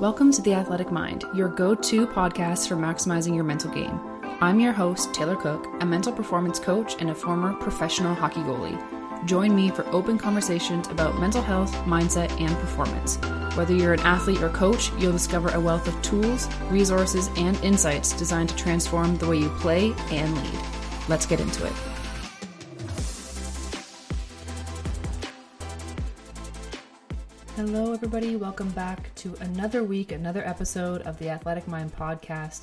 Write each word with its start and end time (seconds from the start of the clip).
Welcome 0.00 0.32
to 0.32 0.40
The 0.40 0.54
Athletic 0.54 0.90
Mind, 0.90 1.26
your 1.34 1.50
go 1.50 1.74
to 1.74 2.06
podcast 2.06 2.68
for 2.68 2.74
maximizing 2.74 3.34
your 3.34 3.44
mental 3.44 3.70
game. 3.70 4.00
I'm 4.40 4.58
your 4.58 4.72
host, 4.72 5.12
Taylor 5.12 5.36
Cook, 5.36 5.66
a 5.80 5.84
mental 5.84 6.10
performance 6.10 6.58
coach 6.58 6.96
and 7.00 7.10
a 7.10 7.14
former 7.14 7.52
professional 7.52 8.14
hockey 8.14 8.40
goalie. 8.40 8.80
Join 9.26 9.54
me 9.54 9.68
for 9.68 9.86
open 9.88 10.16
conversations 10.16 10.88
about 10.88 11.20
mental 11.20 11.42
health, 11.42 11.74
mindset, 11.84 12.30
and 12.40 12.56
performance. 12.60 13.16
Whether 13.58 13.74
you're 13.74 13.92
an 13.92 14.00
athlete 14.00 14.42
or 14.42 14.48
coach, 14.48 14.90
you'll 14.98 15.12
discover 15.12 15.50
a 15.50 15.60
wealth 15.60 15.86
of 15.86 16.00
tools, 16.00 16.48
resources, 16.70 17.28
and 17.36 17.62
insights 17.62 18.14
designed 18.14 18.48
to 18.48 18.56
transform 18.56 19.18
the 19.18 19.28
way 19.28 19.36
you 19.36 19.50
play 19.58 19.92
and 20.10 20.34
lead. 20.34 20.60
Let's 21.10 21.26
get 21.26 21.40
into 21.40 21.66
it. 21.66 21.89
Hello, 27.60 27.92
everybody. 27.92 28.36
Welcome 28.36 28.70
back 28.70 29.14
to 29.16 29.36
another 29.40 29.84
week, 29.84 30.12
another 30.12 30.42
episode 30.46 31.02
of 31.02 31.18
the 31.18 31.28
Athletic 31.28 31.68
Mind 31.68 31.94
podcast. 31.94 32.62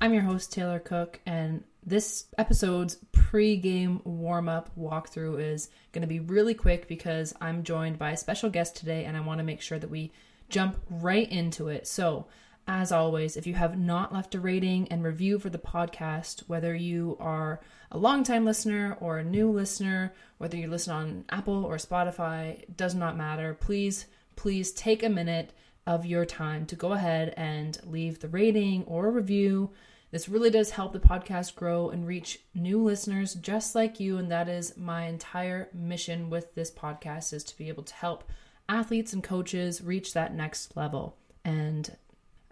I'm 0.00 0.12
your 0.12 0.24
host, 0.24 0.52
Taylor 0.52 0.80
Cook, 0.80 1.20
and 1.26 1.62
this 1.86 2.24
episode's 2.38 2.96
pre-game 3.12 4.00
warm-up 4.02 4.72
walkthrough 4.76 5.40
is 5.40 5.70
going 5.92 6.02
to 6.02 6.08
be 6.08 6.18
really 6.18 6.54
quick 6.54 6.88
because 6.88 7.32
I'm 7.40 7.62
joined 7.62 8.00
by 8.00 8.10
a 8.10 8.16
special 8.16 8.50
guest 8.50 8.74
today 8.74 9.04
and 9.04 9.16
I 9.16 9.20
want 9.20 9.38
to 9.38 9.44
make 9.44 9.60
sure 9.60 9.78
that 9.78 9.90
we 9.90 10.10
jump 10.48 10.76
right 10.90 11.30
into 11.30 11.68
it. 11.68 11.86
So, 11.86 12.26
as 12.66 12.90
always, 12.90 13.36
if 13.36 13.46
you 13.46 13.54
have 13.54 13.78
not 13.78 14.12
left 14.12 14.34
a 14.34 14.40
rating 14.40 14.88
and 14.88 15.04
review 15.04 15.38
for 15.38 15.50
the 15.50 15.58
podcast, 15.58 16.48
whether 16.48 16.74
you 16.74 17.16
are 17.20 17.60
a 17.92 17.98
longtime 17.98 18.44
listener 18.44 18.96
or 18.98 19.18
a 19.18 19.24
new 19.24 19.52
listener, 19.52 20.12
whether 20.38 20.56
you 20.56 20.66
listen 20.66 20.92
on 20.92 21.24
Apple 21.28 21.64
or 21.64 21.76
Spotify, 21.76 22.62
it 22.62 22.76
does 22.76 22.96
not 22.96 23.16
matter. 23.16 23.54
Please 23.54 24.06
please 24.42 24.72
take 24.72 25.04
a 25.04 25.08
minute 25.08 25.52
of 25.86 26.04
your 26.04 26.26
time 26.26 26.66
to 26.66 26.74
go 26.74 26.94
ahead 26.94 27.32
and 27.36 27.78
leave 27.86 28.18
the 28.18 28.26
rating 28.26 28.82
or 28.88 29.08
review. 29.08 29.70
This 30.10 30.28
really 30.28 30.50
does 30.50 30.70
help 30.70 30.92
the 30.92 30.98
podcast 30.98 31.54
grow 31.54 31.90
and 31.90 32.04
reach 32.04 32.40
new 32.52 32.82
listeners 32.82 33.34
just 33.34 33.76
like 33.76 34.00
you 34.00 34.18
and 34.18 34.28
that 34.32 34.48
is 34.48 34.76
my 34.76 35.04
entire 35.04 35.68
mission 35.72 36.28
with 36.28 36.56
this 36.56 36.72
podcast 36.72 37.32
is 37.32 37.44
to 37.44 37.56
be 37.56 37.68
able 37.68 37.84
to 37.84 37.94
help 37.94 38.28
athletes 38.68 39.12
and 39.12 39.22
coaches 39.22 39.80
reach 39.80 40.12
that 40.12 40.34
next 40.34 40.76
level. 40.76 41.16
And 41.44 41.96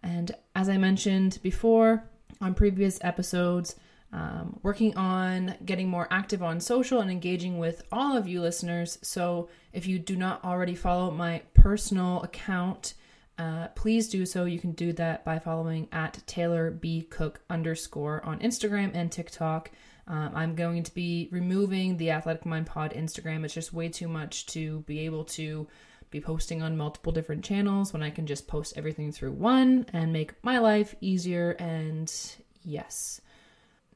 and 0.01 0.31
as 0.55 0.69
I 0.69 0.79
mentioned 0.79 1.41
before 1.43 2.05
on 2.41 2.55
previous 2.55 3.01
episodes, 3.03 3.75
um, 4.13 4.59
working 4.63 4.97
on 4.97 5.55
getting 5.65 5.89
more 5.89 6.09
active 6.11 6.43
on 6.43 6.61
social 6.61 7.01
and 7.01 7.11
engaging 7.11 7.59
with 7.59 7.83
all 7.93 8.17
of 8.17 8.27
you 8.27 8.41
listeners. 8.41 8.99
So, 9.03 9.49
if 9.73 9.87
you 9.87 9.99
do 9.99 10.17
not 10.17 10.45
already 10.45 10.75
follow 10.75 11.11
my 11.11 11.43
personal 11.55 12.23
account, 12.23 12.95
uh, 13.39 13.69
please 13.69 14.09
do 14.09 14.27
so. 14.27 14.45
You 14.45 14.59
can 14.59 14.73
do 14.73 14.93
that 14.95 15.25
by 15.25 15.39
following 15.39 15.89
at 15.93 16.23
Taylor 16.27 16.71
B 16.71 17.03
Cook 17.03 17.41
underscore 17.49 18.23
on 18.25 18.41
Instagram 18.41 18.91
and 18.95 19.11
TikTok. 19.11 19.71
Um, 20.07 20.33
I'm 20.35 20.55
going 20.57 20.83
to 20.83 20.93
be 20.93 21.29
removing 21.31 21.97
the 21.97 22.11
Athletic 22.11 22.45
Mind 22.45 22.67
Pod 22.67 22.93
Instagram. 22.95 23.45
It's 23.45 23.55
just 23.55 23.73
way 23.73 23.89
too 23.89 24.09
much 24.09 24.47
to 24.47 24.81
be 24.81 25.01
able 25.01 25.25
to 25.27 25.69
be 26.11 26.21
posting 26.21 26.63
on 26.63 26.77
multiple 26.77 27.13
different 27.13 27.45
channels 27.45 27.93
when 27.93 28.03
I 28.03 28.11
can 28.11 28.27
just 28.27 28.49
post 28.49 28.75
everything 28.77 29.13
through 29.13 29.33
one 29.33 29.87
and 29.93 30.13
make 30.13 30.33
my 30.43 30.59
life 30.59 30.95
easier. 31.01 31.53
And 31.53 32.13
yes. 32.63 33.21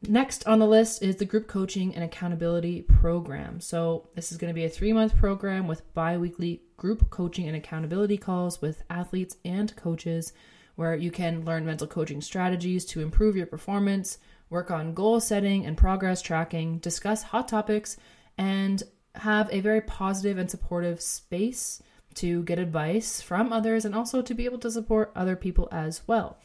Next 0.08 0.46
on 0.46 0.58
the 0.58 0.66
list 0.66 1.02
is 1.02 1.16
the 1.16 1.24
group 1.24 1.46
coaching 1.46 1.94
and 1.94 2.04
accountability 2.04 2.82
program. 2.82 3.60
So, 3.60 4.08
this 4.14 4.32
is 4.32 4.38
going 4.38 4.50
to 4.50 4.54
be 4.54 4.64
a 4.64 4.68
three 4.68 4.92
month 4.92 5.16
program 5.16 5.66
with 5.66 5.94
bi 5.94 6.16
weekly 6.16 6.62
group 6.76 7.10
coaching 7.10 7.46
and 7.46 7.56
accountability 7.56 8.18
calls 8.18 8.60
with 8.60 8.82
athletes 8.90 9.36
and 9.44 9.74
coaches, 9.76 10.32
where 10.74 10.94
you 10.94 11.10
can 11.10 11.44
learn 11.44 11.64
mental 11.64 11.86
coaching 11.86 12.20
strategies 12.20 12.84
to 12.86 13.00
improve 13.00 13.36
your 13.36 13.46
performance, 13.46 14.18
work 14.50 14.70
on 14.70 14.94
goal 14.94 15.20
setting 15.20 15.64
and 15.64 15.76
progress 15.76 16.20
tracking, 16.20 16.78
discuss 16.78 17.22
hot 17.22 17.48
topics, 17.48 17.96
and 18.36 18.82
have 19.14 19.48
a 19.52 19.60
very 19.60 19.80
positive 19.80 20.38
and 20.38 20.50
supportive 20.50 21.00
space 21.00 21.80
to 22.14 22.42
get 22.44 22.58
advice 22.58 23.20
from 23.20 23.52
others 23.52 23.84
and 23.84 23.94
also 23.94 24.22
to 24.22 24.34
be 24.34 24.44
able 24.44 24.58
to 24.58 24.70
support 24.70 25.12
other 25.14 25.36
people 25.36 25.68
as 25.72 26.02
well. 26.06 26.38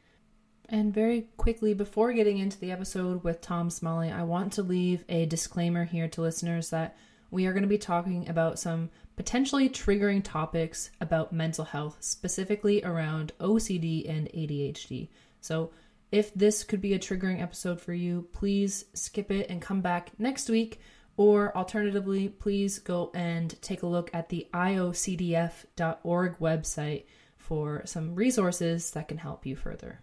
And 0.71 0.93
very 0.93 1.29
quickly, 1.39 1.73
before 1.73 2.13
getting 2.13 2.39
into 2.39 2.59
the 2.59 2.73
episode 2.73 3.25
with 3.25 3.41
Tom 3.41 3.71
Smalley, 3.71 4.11
I 4.11 4.23
want 4.25 4.53
to 4.55 4.63
leave 4.63 5.03
a 5.09 5.25
disclaimer 5.25 5.85
here 5.85 6.09
to 6.09 6.21
listeners 6.21 6.69
that 6.71 6.95
we 7.31 7.47
are 7.47 7.53
going 7.53 7.63
to 7.63 7.69
be 7.69 7.79
talking 7.79 8.29
about 8.29 8.59
some 8.59 8.91
potentially 9.17 9.71
triggering 9.71 10.23
topics 10.23 10.91
about 11.01 11.33
mental 11.33 11.65
health, 11.65 11.97
specifically 12.01 12.85
around 12.85 13.33
OCD 13.41 14.09
and 14.09 14.29
ADHD. 14.29 15.09
So, 15.41 15.71
if 16.13 16.33
this 16.35 16.65
could 16.65 16.81
be 16.81 16.95
a 16.95 16.99
triggering 16.99 17.41
episode 17.41 17.81
for 17.81 17.93
you, 17.95 18.29
please 18.33 18.85
skip 18.95 19.31
it 19.31 19.51
and 19.51 19.63
come 19.63 19.81
back 19.81 20.11
next 20.19 20.49
week. 20.49 20.81
Or 21.17 21.57
alternatively, 21.57 22.29
please 22.29 22.79
go 22.79 23.11
and 23.15 23.61
take 23.61 23.83
a 23.83 23.87
look 23.87 24.11
at 24.15 24.29
the 24.29 24.47
iocdf.org 24.55 26.39
website 26.39 27.05
for 27.37 27.83
some 27.87 28.15
resources 28.15 28.91
that 28.93 29.09
can 29.09 29.19
help 29.19 29.45
you 29.45 29.57
further. 29.57 30.01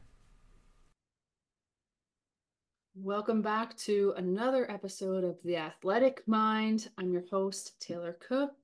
Welcome 2.97 3.41
back 3.41 3.75
to 3.79 4.13
another 4.15 4.71
episode 4.71 5.25
of 5.25 5.37
The 5.43 5.57
Athletic 5.57 6.25
Mind. 6.27 6.87
I'm 6.97 7.11
your 7.11 7.25
host, 7.29 7.77
Taylor 7.81 8.17
Cook, 8.25 8.55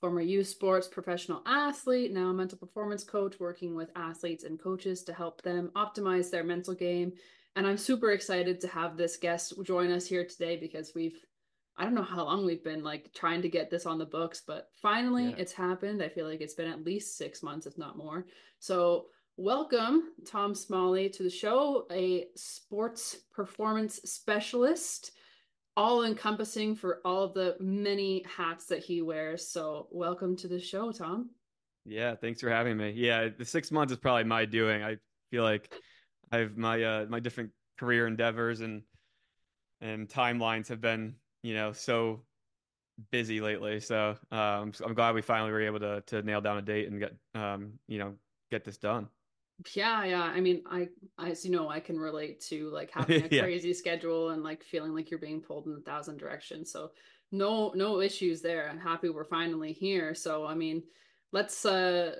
former 0.00 0.22
youth 0.22 0.48
sports 0.48 0.88
professional 0.88 1.42
athlete, 1.44 2.10
now 2.10 2.30
a 2.30 2.32
mental 2.32 2.56
performance 2.56 3.04
coach, 3.04 3.38
working 3.38 3.76
with 3.76 3.90
athletes 3.94 4.44
and 4.44 4.58
coaches 4.58 5.02
to 5.04 5.12
help 5.12 5.42
them 5.42 5.70
optimize 5.76 6.30
their 6.30 6.44
mental 6.44 6.72
game. 6.72 7.12
And 7.56 7.66
I'm 7.66 7.76
super 7.76 8.12
excited 8.12 8.58
to 8.62 8.68
have 8.68 8.96
this 8.96 9.18
guest 9.18 9.52
join 9.62 9.92
us 9.92 10.06
here 10.06 10.24
today 10.24 10.56
because 10.56 10.92
we've, 10.94 11.20
I 11.76 11.84
don't 11.84 11.94
know 11.94 12.02
how 12.02 12.24
long 12.24 12.46
we've 12.46 12.64
been 12.64 12.82
like 12.82 13.12
trying 13.12 13.42
to 13.42 13.50
get 13.50 13.68
this 13.68 13.84
on 13.84 13.98
the 13.98 14.06
books, 14.06 14.42
but 14.46 14.70
finally 14.80 15.26
yeah. 15.26 15.36
it's 15.36 15.52
happened. 15.52 16.02
I 16.02 16.08
feel 16.08 16.26
like 16.26 16.40
it's 16.40 16.54
been 16.54 16.70
at 16.70 16.86
least 16.86 17.18
six 17.18 17.42
months, 17.42 17.66
if 17.66 17.76
not 17.76 17.98
more. 17.98 18.24
So 18.60 19.08
Welcome, 19.40 20.14
Tom 20.26 20.52
Smalley, 20.52 21.08
to 21.10 21.22
the 21.22 21.30
show, 21.30 21.86
a 21.92 22.26
sports 22.34 23.18
performance 23.32 24.00
specialist, 24.04 25.12
all 25.76 26.04
encompassing 26.04 26.74
for 26.74 26.98
all 27.04 27.22
of 27.22 27.34
the 27.34 27.54
many 27.60 28.24
hats 28.24 28.66
that 28.66 28.80
he 28.80 29.00
wears. 29.00 29.46
So, 29.46 29.86
welcome 29.92 30.34
to 30.38 30.48
the 30.48 30.58
show, 30.58 30.90
Tom. 30.90 31.30
Yeah, 31.84 32.16
thanks 32.16 32.40
for 32.40 32.50
having 32.50 32.76
me. 32.76 32.90
Yeah, 32.96 33.28
the 33.28 33.44
six 33.44 33.70
months 33.70 33.92
is 33.92 34.00
probably 34.00 34.24
my 34.24 34.44
doing. 34.44 34.82
I 34.82 34.96
feel 35.30 35.44
like 35.44 35.72
I've 36.32 36.56
my 36.56 36.82
uh 36.82 37.06
my 37.08 37.20
different 37.20 37.52
career 37.78 38.08
endeavors 38.08 38.60
and 38.60 38.82
and 39.80 40.08
timelines 40.08 40.66
have 40.66 40.80
been 40.80 41.14
you 41.44 41.54
know 41.54 41.70
so 41.70 42.24
busy 43.12 43.40
lately. 43.40 43.78
So 43.78 44.16
um, 44.32 44.72
I'm 44.84 44.94
glad 44.94 45.14
we 45.14 45.22
finally 45.22 45.52
were 45.52 45.62
able 45.62 45.78
to 45.78 46.02
to 46.08 46.22
nail 46.22 46.40
down 46.40 46.58
a 46.58 46.62
date 46.62 46.88
and 46.88 46.98
get 46.98 47.14
um 47.36 47.74
you 47.86 48.00
know 48.00 48.14
get 48.50 48.64
this 48.64 48.78
done. 48.78 49.06
Yeah, 49.74 50.04
yeah. 50.04 50.22
I 50.22 50.40
mean, 50.40 50.62
I, 50.70 50.88
as 51.18 51.44
you 51.44 51.50
know, 51.50 51.68
I 51.68 51.80
can 51.80 51.98
relate 51.98 52.40
to 52.48 52.70
like 52.70 52.90
having 52.94 53.24
a 53.24 53.28
yeah. 53.30 53.42
crazy 53.42 53.74
schedule 53.74 54.30
and 54.30 54.42
like 54.42 54.62
feeling 54.62 54.94
like 54.94 55.10
you're 55.10 55.18
being 55.18 55.40
pulled 55.40 55.66
in 55.66 55.74
a 55.74 55.80
thousand 55.80 56.18
directions. 56.18 56.70
So 56.70 56.90
no, 57.32 57.72
no 57.74 58.00
issues 58.00 58.40
there. 58.40 58.68
I'm 58.70 58.78
happy 58.78 59.08
we're 59.08 59.24
finally 59.24 59.72
here. 59.72 60.14
So 60.14 60.46
I 60.46 60.54
mean, 60.54 60.82
let's 61.32 61.64
uh 61.66 62.14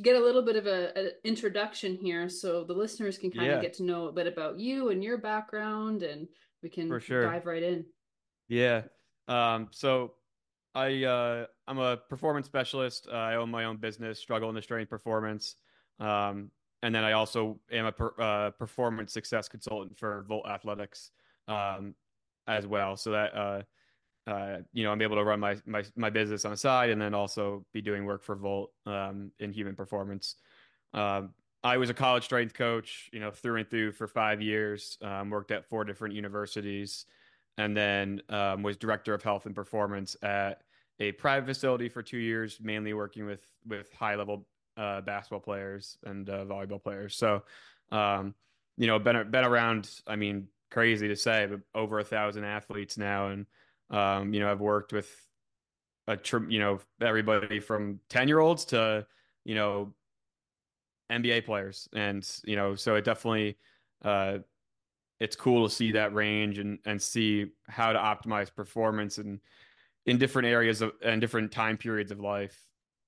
get 0.00 0.16
a 0.16 0.20
little 0.20 0.42
bit 0.42 0.56
of 0.56 0.66
a, 0.66 0.92
a 0.96 1.10
introduction 1.24 1.96
here 1.96 2.28
so 2.28 2.64
the 2.64 2.72
listeners 2.72 3.18
can 3.18 3.30
kind 3.30 3.46
yeah. 3.46 3.54
of 3.54 3.62
get 3.62 3.74
to 3.74 3.82
know 3.82 4.06
a 4.06 4.12
bit 4.12 4.26
about 4.26 4.58
you 4.58 4.90
and 4.90 5.02
your 5.02 5.18
background 5.18 6.02
and 6.02 6.28
we 6.62 6.68
can 6.68 6.88
For 6.88 7.00
sure. 7.00 7.22
dive 7.22 7.46
right 7.46 7.62
in. 7.62 7.84
Yeah. 8.48 8.82
Um 9.26 9.68
so 9.72 10.14
I 10.74 11.04
uh 11.04 11.46
I'm 11.66 11.78
a 11.78 11.96
performance 11.96 12.46
specialist. 12.46 13.08
Uh, 13.10 13.16
I 13.16 13.36
own 13.36 13.50
my 13.50 13.64
own 13.64 13.78
business, 13.78 14.20
Struggle 14.20 14.50
into 14.50 14.62
Strength 14.62 14.90
Performance. 14.90 15.56
Um 15.98 16.50
and 16.84 16.94
then 16.94 17.02
I 17.02 17.12
also 17.12 17.58
am 17.72 17.86
a 17.86 17.92
per, 17.92 18.12
uh, 18.18 18.50
performance 18.50 19.10
success 19.10 19.48
consultant 19.48 19.96
for 19.98 20.22
Volt 20.28 20.46
Athletics 20.46 21.10
um, 21.48 21.94
as 22.46 22.66
well. 22.66 22.98
So 22.98 23.12
that 23.12 23.34
uh, 23.34 23.62
uh, 24.30 24.58
you 24.74 24.84
know 24.84 24.92
I'm 24.92 25.00
able 25.00 25.16
to 25.16 25.24
run 25.24 25.40
my, 25.40 25.56
my 25.64 25.82
my 25.96 26.10
business 26.10 26.44
on 26.44 26.50
the 26.50 26.58
side, 26.58 26.90
and 26.90 27.00
then 27.00 27.14
also 27.14 27.64
be 27.72 27.80
doing 27.80 28.04
work 28.04 28.22
for 28.22 28.36
Volt 28.36 28.70
um, 28.84 29.32
in 29.40 29.50
human 29.50 29.74
performance. 29.74 30.36
Um, 30.92 31.30
I 31.62 31.78
was 31.78 31.88
a 31.88 31.94
college 31.94 32.24
strength 32.24 32.52
coach, 32.52 33.08
you 33.14 33.20
know, 33.20 33.30
through 33.30 33.56
and 33.56 33.70
through 33.70 33.92
for 33.92 34.06
five 34.06 34.42
years. 34.42 34.98
Um, 35.00 35.30
worked 35.30 35.52
at 35.52 35.66
four 35.66 35.84
different 35.84 36.14
universities, 36.14 37.06
and 37.56 37.74
then 37.74 38.20
um, 38.28 38.62
was 38.62 38.76
director 38.76 39.14
of 39.14 39.22
health 39.22 39.46
and 39.46 39.54
performance 39.54 40.16
at 40.22 40.60
a 41.00 41.12
private 41.12 41.46
facility 41.46 41.88
for 41.88 42.02
two 42.02 42.18
years, 42.18 42.58
mainly 42.62 42.92
working 42.92 43.24
with 43.24 43.42
with 43.66 43.90
high 43.94 44.16
level 44.16 44.46
uh, 44.76 45.00
basketball 45.00 45.40
players 45.40 45.98
and 46.04 46.28
uh, 46.28 46.44
volleyball 46.44 46.82
players. 46.82 47.16
So, 47.16 47.42
um, 47.92 48.34
you 48.76 48.86
know, 48.86 48.98
been 48.98 49.30
been 49.30 49.44
around. 49.44 49.90
I 50.06 50.16
mean, 50.16 50.48
crazy 50.70 51.08
to 51.08 51.16
say, 51.16 51.46
but 51.46 51.60
over 51.74 52.00
a 52.00 52.04
thousand 52.04 52.44
athletes 52.44 52.98
now, 52.98 53.28
and 53.28 53.46
um, 53.90 54.34
you 54.34 54.40
know, 54.40 54.50
I've 54.50 54.60
worked 54.60 54.92
with 54.92 55.10
a 56.08 56.18
you 56.48 56.58
know 56.58 56.80
everybody 57.00 57.60
from 57.60 58.00
ten 58.08 58.28
year 58.28 58.40
olds 58.40 58.64
to 58.66 59.06
you 59.44 59.54
know 59.54 59.94
NBA 61.10 61.44
players, 61.44 61.88
and 61.92 62.28
you 62.44 62.56
know, 62.56 62.74
so 62.74 62.96
it 62.96 63.04
definitely 63.04 63.56
uh, 64.04 64.38
it's 65.20 65.36
cool 65.36 65.68
to 65.68 65.74
see 65.74 65.92
that 65.92 66.14
range 66.14 66.58
and 66.58 66.78
and 66.84 67.00
see 67.00 67.52
how 67.68 67.92
to 67.92 67.98
optimize 67.98 68.54
performance 68.54 69.18
and 69.18 69.40
in 70.06 70.18
different 70.18 70.46
areas 70.48 70.82
of 70.82 70.92
and 71.02 71.20
different 71.20 71.52
time 71.52 71.76
periods 71.76 72.10
of 72.10 72.20
life. 72.20 72.60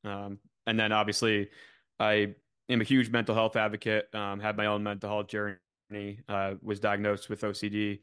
Um, 0.04 0.38
and 0.66 0.78
then 0.78 0.92
obviously, 0.92 1.50
I 1.98 2.34
am 2.68 2.80
a 2.80 2.84
huge 2.84 3.10
mental 3.10 3.34
health 3.34 3.56
advocate. 3.56 4.14
Um, 4.14 4.40
had 4.40 4.56
my 4.56 4.66
own 4.66 4.82
mental 4.82 5.08
health 5.08 5.28
journey. 5.28 5.58
Uh, 6.28 6.54
was 6.62 6.80
diagnosed 6.80 7.28
with 7.28 7.42
OCD, 7.42 8.00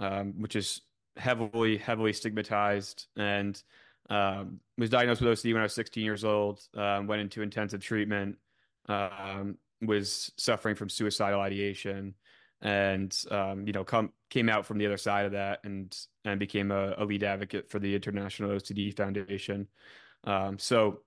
um, 0.00 0.34
which 0.40 0.56
is 0.56 0.80
heavily 1.16 1.76
heavily 1.76 2.12
stigmatized, 2.12 3.06
and 3.16 3.62
um, 4.08 4.60
was 4.78 4.90
diagnosed 4.90 5.20
with 5.20 5.38
OCD 5.38 5.52
when 5.52 5.60
I 5.60 5.64
was 5.64 5.74
16 5.74 6.04
years 6.04 6.24
old. 6.24 6.60
Um, 6.74 7.06
went 7.06 7.20
into 7.20 7.42
intensive 7.42 7.82
treatment. 7.82 8.36
Um, 8.88 9.58
was 9.82 10.32
suffering 10.38 10.74
from 10.74 10.88
suicidal 10.88 11.40
ideation 11.40 12.14
and 12.62 13.24
um, 13.30 13.66
you 13.66 13.72
know 13.72 13.84
come 13.84 14.10
came 14.30 14.48
out 14.48 14.64
from 14.64 14.78
the 14.78 14.86
other 14.86 14.96
side 14.96 15.26
of 15.26 15.32
that 15.32 15.60
and 15.64 15.96
and 16.24 16.40
became 16.40 16.70
a, 16.70 16.94
a 16.98 17.04
lead 17.04 17.22
advocate 17.22 17.68
for 17.70 17.78
the 17.78 17.94
International 17.94 18.50
OCD 18.50 18.94
Foundation. 18.96 19.68
Um, 20.24 20.58
so 20.58 21.00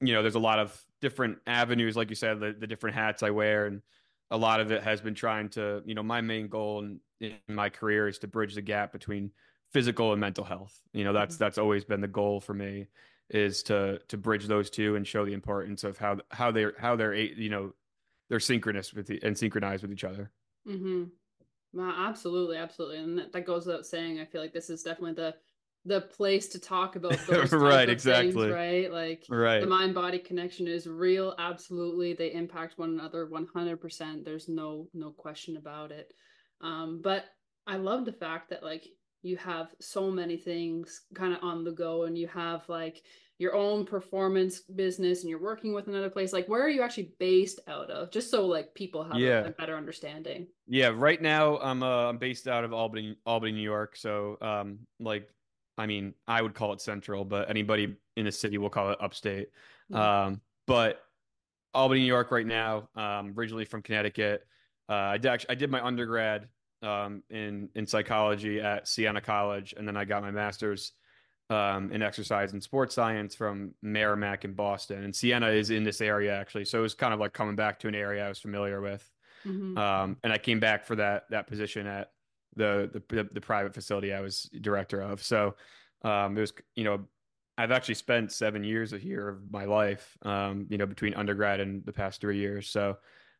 you 0.00 0.14
know 0.14 0.22
there's 0.22 0.34
a 0.34 0.40
lot 0.40 0.58
of 0.58 0.78
different 1.00 1.38
avenues, 1.46 1.96
like 1.96 2.10
you 2.10 2.16
said, 2.16 2.40
the, 2.40 2.54
the 2.58 2.66
different 2.66 2.96
hats 2.96 3.22
I 3.22 3.30
wear, 3.30 3.66
and 3.66 3.82
a 4.30 4.36
lot 4.36 4.60
of 4.60 4.72
it 4.72 4.82
has 4.82 5.00
been 5.00 5.14
trying 5.14 5.48
to 5.50 5.82
you 5.84 5.94
know 5.94 6.02
my 6.02 6.20
main 6.20 6.48
goal 6.48 6.80
in, 6.80 7.00
in 7.20 7.54
my 7.54 7.68
career 7.68 8.08
is 8.08 8.18
to 8.20 8.26
bridge 8.26 8.54
the 8.54 8.62
gap 8.62 8.92
between 8.92 9.30
physical 9.72 10.12
and 10.12 10.20
mental 10.20 10.44
health. 10.44 10.78
You 10.92 11.04
know 11.04 11.12
that's 11.12 11.34
mm-hmm. 11.36 11.44
that's 11.44 11.58
always 11.58 11.84
been 11.84 12.00
the 12.00 12.08
goal 12.08 12.40
for 12.40 12.54
me 12.54 12.86
is 13.30 13.62
to 13.64 13.98
to 14.08 14.16
bridge 14.16 14.46
those 14.46 14.70
two 14.70 14.96
and 14.96 15.06
show 15.06 15.24
the 15.24 15.32
importance 15.32 15.84
of 15.84 15.98
how 15.98 16.18
how 16.30 16.50
they're 16.50 16.74
how 16.78 16.96
they're 16.96 17.14
you 17.14 17.48
know 17.48 17.72
they're 18.28 18.40
synchronous 18.40 18.92
with 18.92 19.06
the, 19.06 19.20
and 19.22 19.36
synchronized 19.36 19.82
with 19.82 19.92
each 19.92 20.04
other. 20.04 20.30
Mm-hmm. 20.68 21.04
Well, 21.72 21.94
absolutely, 21.96 22.56
absolutely, 22.56 22.98
and 22.98 23.18
that, 23.18 23.32
that 23.32 23.46
goes 23.46 23.66
without 23.66 23.86
saying. 23.86 24.20
I 24.20 24.24
feel 24.24 24.40
like 24.40 24.52
this 24.52 24.70
is 24.70 24.82
definitely 24.82 25.14
the 25.14 25.34
the 25.86 26.02
place 26.02 26.48
to 26.48 26.58
talk 26.58 26.96
about 26.96 27.18
those 27.28 27.52
right, 27.52 27.88
exactly, 27.88 28.32
things, 28.32 28.52
right? 28.52 28.92
Like, 28.92 29.24
right. 29.30 29.60
the 29.60 29.66
mind 29.66 29.94
body 29.94 30.18
connection 30.18 30.66
is 30.66 30.86
real. 30.86 31.34
Absolutely, 31.38 32.12
they 32.12 32.32
impact 32.32 32.78
one 32.78 32.90
another 32.90 33.26
one 33.26 33.46
hundred 33.54 33.80
percent. 33.80 34.24
There's 34.24 34.48
no 34.48 34.88
no 34.92 35.10
question 35.10 35.56
about 35.56 35.92
it. 35.92 36.12
Um, 36.60 37.00
but 37.02 37.24
I 37.66 37.76
love 37.76 38.04
the 38.04 38.12
fact 38.12 38.50
that 38.50 38.62
like 38.62 38.86
you 39.22 39.36
have 39.38 39.68
so 39.80 40.10
many 40.10 40.36
things 40.36 41.02
kind 41.14 41.32
of 41.32 41.42
on 41.42 41.64
the 41.64 41.72
go, 41.72 42.04
and 42.04 42.18
you 42.18 42.26
have 42.28 42.68
like 42.68 43.02
your 43.38 43.54
own 43.54 43.84
performance 43.84 44.60
business 44.60 45.20
and 45.20 45.28
you're 45.28 45.42
working 45.42 45.74
with 45.74 45.88
another 45.88 46.08
place 46.08 46.32
like 46.32 46.48
where 46.48 46.62
are 46.62 46.70
you 46.70 46.82
actually 46.82 47.12
based 47.18 47.60
out 47.68 47.90
of 47.90 48.10
just 48.10 48.30
so 48.30 48.46
like 48.46 48.72
people 48.74 49.04
have 49.04 49.18
yeah. 49.18 49.40
a, 49.40 49.48
a, 49.48 49.50
better 49.50 49.76
understanding 49.76 50.46
yeah 50.66 50.90
right 50.94 51.20
now 51.20 51.58
i'm 51.58 51.82
uh, 51.82 52.08
i'm 52.08 52.16
based 52.16 52.48
out 52.48 52.64
of 52.64 52.72
albany 52.72 53.14
albany 53.26 53.52
new 53.52 53.60
york 53.60 53.94
so 53.94 54.38
um 54.40 54.78
like 55.00 55.28
i 55.78 55.86
mean 55.86 56.14
i 56.26 56.40
would 56.40 56.54
call 56.54 56.72
it 56.72 56.80
central 56.80 57.24
but 57.24 57.48
anybody 57.50 57.94
in 58.16 58.24
the 58.24 58.32
city 58.32 58.58
will 58.58 58.70
call 58.70 58.90
it 58.90 58.98
upstate 59.00 59.48
um 59.92 60.40
but 60.66 61.02
albany 61.74 62.00
new 62.00 62.06
york 62.06 62.30
right 62.30 62.46
now 62.46 62.88
um 62.96 63.34
originally 63.36 63.64
from 63.64 63.82
connecticut 63.82 64.46
uh 64.88 64.94
i 64.94 65.18
did 65.18 65.28
actually 65.28 65.50
i 65.50 65.54
did 65.54 65.70
my 65.70 65.84
undergrad 65.84 66.48
um 66.82 67.22
in 67.30 67.68
in 67.74 67.86
psychology 67.86 68.60
at 68.60 68.86
siena 68.88 69.20
college 69.20 69.74
and 69.76 69.86
then 69.86 69.96
i 69.96 70.04
got 70.04 70.22
my 70.22 70.30
master's 70.30 70.92
um, 71.48 71.92
in 71.92 72.02
exercise 72.02 72.52
and 72.52 72.62
sports 72.62 72.94
science 72.94 73.34
from 73.34 73.72
Merrimack 73.82 74.44
in 74.44 74.52
Boston. 74.52 75.04
And 75.04 75.14
Siena 75.14 75.48
is 75.48 75.70
in 75.70 75.84
this 75.84 76.00
area 76.00 76.34
actually, 76.34 76.64
so 76.64 76.78
it 76.78 76.82
was 76.82 76.94
kind 76.94 77.14
of 77.14 77.20
like 77.20 77.32
coming 77.32 77.54
back 77.54 77.78
to 77.80 77.88
an 77.88 77.94
area 77.94 78.24
I 78.24 78.28
was 78.28 78.40
familiar 78.40 78.80
with. 78.80 79.08
Mm-hmm. 79.46 79.78
Um, 79.78 80.16
and 80.24 80.32
I 80.32 80.38
came 80.38 80.58
back 80.58 80.84
for 80.84 80.96
that 80.96 81.24
that 81.30 81.46
position 81.46 81.86
at 81.86 82.10
the 82.56 83.02
the, 83.08 83.28
the 83.32 83.40
private 83.40 83.74
facility 83.74 84.12
I 84.12 84.20
was 84.20 84.50
director 84.60 85.00
of. 85.00 85.22
So 85.22 85.54
um, 86.02 86.36
it 86.36 86.40
was 86.40 86.52
you 86.74 86.84
know 86.84 87.04
I've 87.58 87.70
actually 87.70 87.94
spent 87.94 88.32
seven 88.32 88.64
years 88.64 88.90
here 88.90 89.28
of 89.28 89.50
my 89.50 89.64
life, 89.64 90.16
um, 90.22 90.66
you 90.68 90.76
know, 90.76 90.86
between 90.86 91.14
undergrad 91.14 91.60
and 91.60 91.84
the 91.86 91.92
past 91.92 92.20
three 92.20 92.36
years. 92.36 92.68
So 92.68 92.98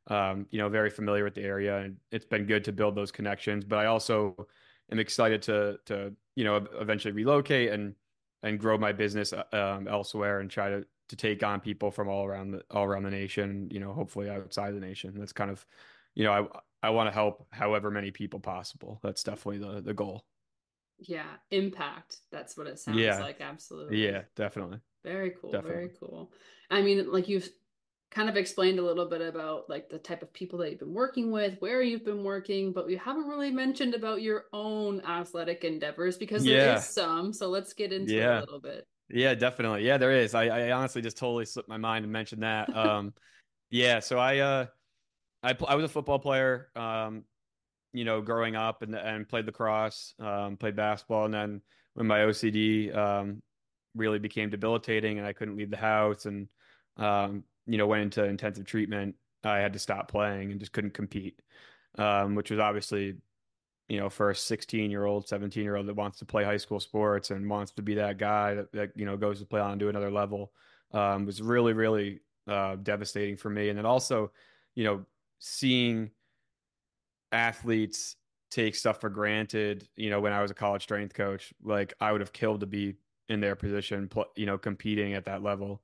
um, 0.09 0.47
you 0.51 0.59
know, 0.59 0.69
very 0.69 0.91
familiar 0.91 1.25
with 1.25 1.35
the 1.35 1.43
area, 1.43 1.79
and 1.79 1.97
it's 2.13 2.25
been 2.25 2.47
good 2.47 2.65
to 2.65 2.73
build 2.73 2.95
those 2.95 3.11
connections. 3.11 3.65
But 3.65 3.79
I 3.79 3.87
also 3.87 4.47
am 4.91 4.99
excited 4.99 5.43
to 5.43 5.79
to 5.87 6.12
you 6.37 6.45
know 6.45 6.65
eventually 6.81 7.12
relocate 7.12 7.73
and 7.73 7.95
and 8.43 8.59
grow 8.59 8.79
my 8.79 8.93
business 8.93 9.33
uh, 9.33 9.45
um, 9.53 9.89
elsewhere 9.89 10.41
and 10.41 10.51
try 10.51 10.71
to 10.71 10.87
to 11.09 11.17
take 11.17 11.43
on 11.43 11.61
people 11.61 11.91
from 11.91 12.09
all 12.09 12.25
around 12.25 12.53
the 12.53 12.62
all 12.71 12.85
around 12.85 13.03
the 13.03 13.11
nation. 13.11 13.69
You 13.71 13.81
know, 13.81 13.93
hopefully 13.93 14.31
outside 14.31 14.75
the 14.75 14.81
nation. 14.81 15.15
That's 15.17 15.33
kind 15.33 15.51
of 15.51 15.67
you 16.15 16.25
know 16.25 16.33
I 16.33 16.47
I 16.87 16.91
want 16.91 17.09
to 17.09 17.12
help 17.12 17.49
however 17.50 17.91
many 17.91 18.12
people 18.12 18.38
possible. 18.38 19.00
That's 19.03 19.25
definitely 19.25 19.59
the 19.59 19.81
the 19.81 19.93
goal. 19.94 20.25
Yeah, 20.99 21.27
impact. 21.50 22.19
That's 22.31 22.56
what 22.56 22.69
it 22.69 22.79
sounds 22.79 22.99
yeah. 22.99 23.19
like. 23.19 23.41
Absolutely. 23.41 24.05
Yeah, 24.05 24.23
definitely. 24.37 24.79
Very 25.05 25.33
cool. 25.41 25.50
Definitely. 25.50 25.75
Very 25.75 25.91
cool. 25.99 26.31
I 26.71 26.83
mean, 26.83 27.11
like 27.11 27.29
you've 27.29 27.49
kind 28.12 28.29
of 28.29 28.37
explained 28.37 28.79
a 28.79 28.83
little 28.83 29.09
bit 29.09 29.21
about 29.21 29.69
like 29.69 29.88
the 29.88 29.99
type 29.99 30.23
of 30.23 30.33
people 30.33 30.61
that 30.61 30.71
you've 30.71 30.79
been 30.79 30.94
working 30.94 31.33
with, 31.33 31.56
where 31.59 31.83
you've 31.83 32.05
been 32.05 32.23
working, 32.23 32.73
but 32.73 32.87
we 32.87 32.97
haven't 32.97 33.27
really 33.27 33.50
mentioned 33.50 33.94
about 33.94 34.23
your 34.23 34.44
own 34.53 35.00
athletic 35.03 35.65
endeavors 35.65 36.17
because 36.17 36.47
yeah. 36.47 36.56
there 36.56 36.77
is 36.77 36.85
some. 36.85 37.33
So 37.33 37.49
let's 37.49 37.73
get 37.73 37.93
into 37.93 38.15
yeah. 38.15 38.38
a 38.38 38.41
little 38.41 38.61
bit. 38.61 38.87
Yeah, 39.11 39.35
definitely. 39.35 39.85
Yeah, 39.85 39.99
there 39.99 40.12
is. 40.12 40.35
I, 40.35 40.44
I 40.47 40.71
honestly 40.71 41.03
just 41.03 41.19
totally 41.19 41.47
slipped 41.47 41.69
my 41.69 41.79
mind 41.79 42.05
and 42.05 42.12
mentioned 42.12 42.44
that. 42.44 42.75
Um, 42.75 43.12
yeah, 43.71 43.99
so 43.99 44.19
I 44.19 44.38
uh, 44.38 44.67
I 45.47 45.57
I 45.69 45.75
was 45.75 45.85
a 45.85 45.89
football 45.89 46.19
player. 46.19 46.69
Um, 46.77 47.25
you 47.93 48.05
know, 48.05 48.21
growing 48.21 48.57
up 48.57 48.83
and 48.83 48.95
and 48.95 49.29
played 49.29 49.47
lacrosse, 49.47 50.15
um, 50.19 50.57
played 50.57 50.76
basketball, 50.76 51.25
and 51.25 51.35
then 51.35 51.62
when 51.95 52.07
my 52.07 52.21
OCD 52.21 52.95
um 52.97 53.43
really 53.95 54.19
became 54.19 54.50
debilitating 54.50 55.19
and 55.19 55.26
I 55.26 55.33
couldn't 55.33 55.57
leave 55.57 55.71
the 55.71 55.76
house 55.79 56.26
and 56.26 56.49
um 56.99 57.45
you 57.67 57.79
know, 57.79 57.87
went 57.87 58.03
into 58.03 58.25
intensive 58.25 58.65
treatment, 58.65 59.17
I 59.45 59.59
had 59.59 59.73
to 59.75 59.79
stop 59.79 60.09
playing 60.09 60.50
and 60.50 60.61
just 60.61 60.73
couldn't 60.73 60.95
compete, 60.95 61.41
um, 61.99 62.35
which 62.35 62.50
was 62.50 62.61
obviously, 62.61 63.17
you 63.88 63.99
know, 63.99 64.09
for 64.09 64.31
a 64.31 64.37
16 64.37 64.91
year 64.91 65.05
old, 65.05 65.29
17 65.29 65.62
year 65.62 65.76
old 65.76 65.87
that 65.87 65.95
wants 65.97 66.19
to 66.21 66.25
play 66.25 66.45
high 66.45 66.57
school 66.57 66.81
sports 66.81 67.31
and 67.31 67.50
wants 67.50 67.73
to 67.73 67.83
be 67.83 67.95
that 67.97 68.19
guy 68.19 68.55
that, 68.55 68.73
that 68.73 68.91
you 68.95 69.05
know, 69.05 69.17
goes 69.17 69.41
to 69.41 69.47
play 69.47 69.61
on 69.61 69.79
to 69.79 69.88
another 69.88 70.11
level, 70.11 70.53
um, 70.93 71.26
was 71.26 71.43
really, 71.43 71.73
really 71.73 72.21
uh, 72.47 72.76
devastating 72.76 73.37
for 73.37 73.50
me. 73.50 73.69
And 73.69 73.79
then 73.79 73.87
also, 73.87 74.31
you 74.75 74.85
know, 74.85 75.05
seeing 75.38 76.11
athletes 77.33 78.16
take 78.50 78.75
stuff 78.75 79.00
for 79.00 79.11
granted, 79.11 79.88
you 79.97 80.11
know, 80.11 80.21
when 80.21 80.33
I 80.33 80.43
was 80.43 80.50
a 80.50 80.55
college 80.55 80.83
strength 80.83 81.14
coach, 81.14 81.52
like 81.62 81.95
I 82.00 82.12
would 82.12 82.21
have 82.21 82.33
killed 82.33 82.61
to 82.61 82.66
be 82.66 82.97
in 83.28 83.40
their 83.40 83.57
position, 83.57 84.09
you 84.37 84.47
know, 84.47 84.59
competing 84.59 85.14
at 85.14 85.25
that 85.25 85.43
level. 85.43 85.83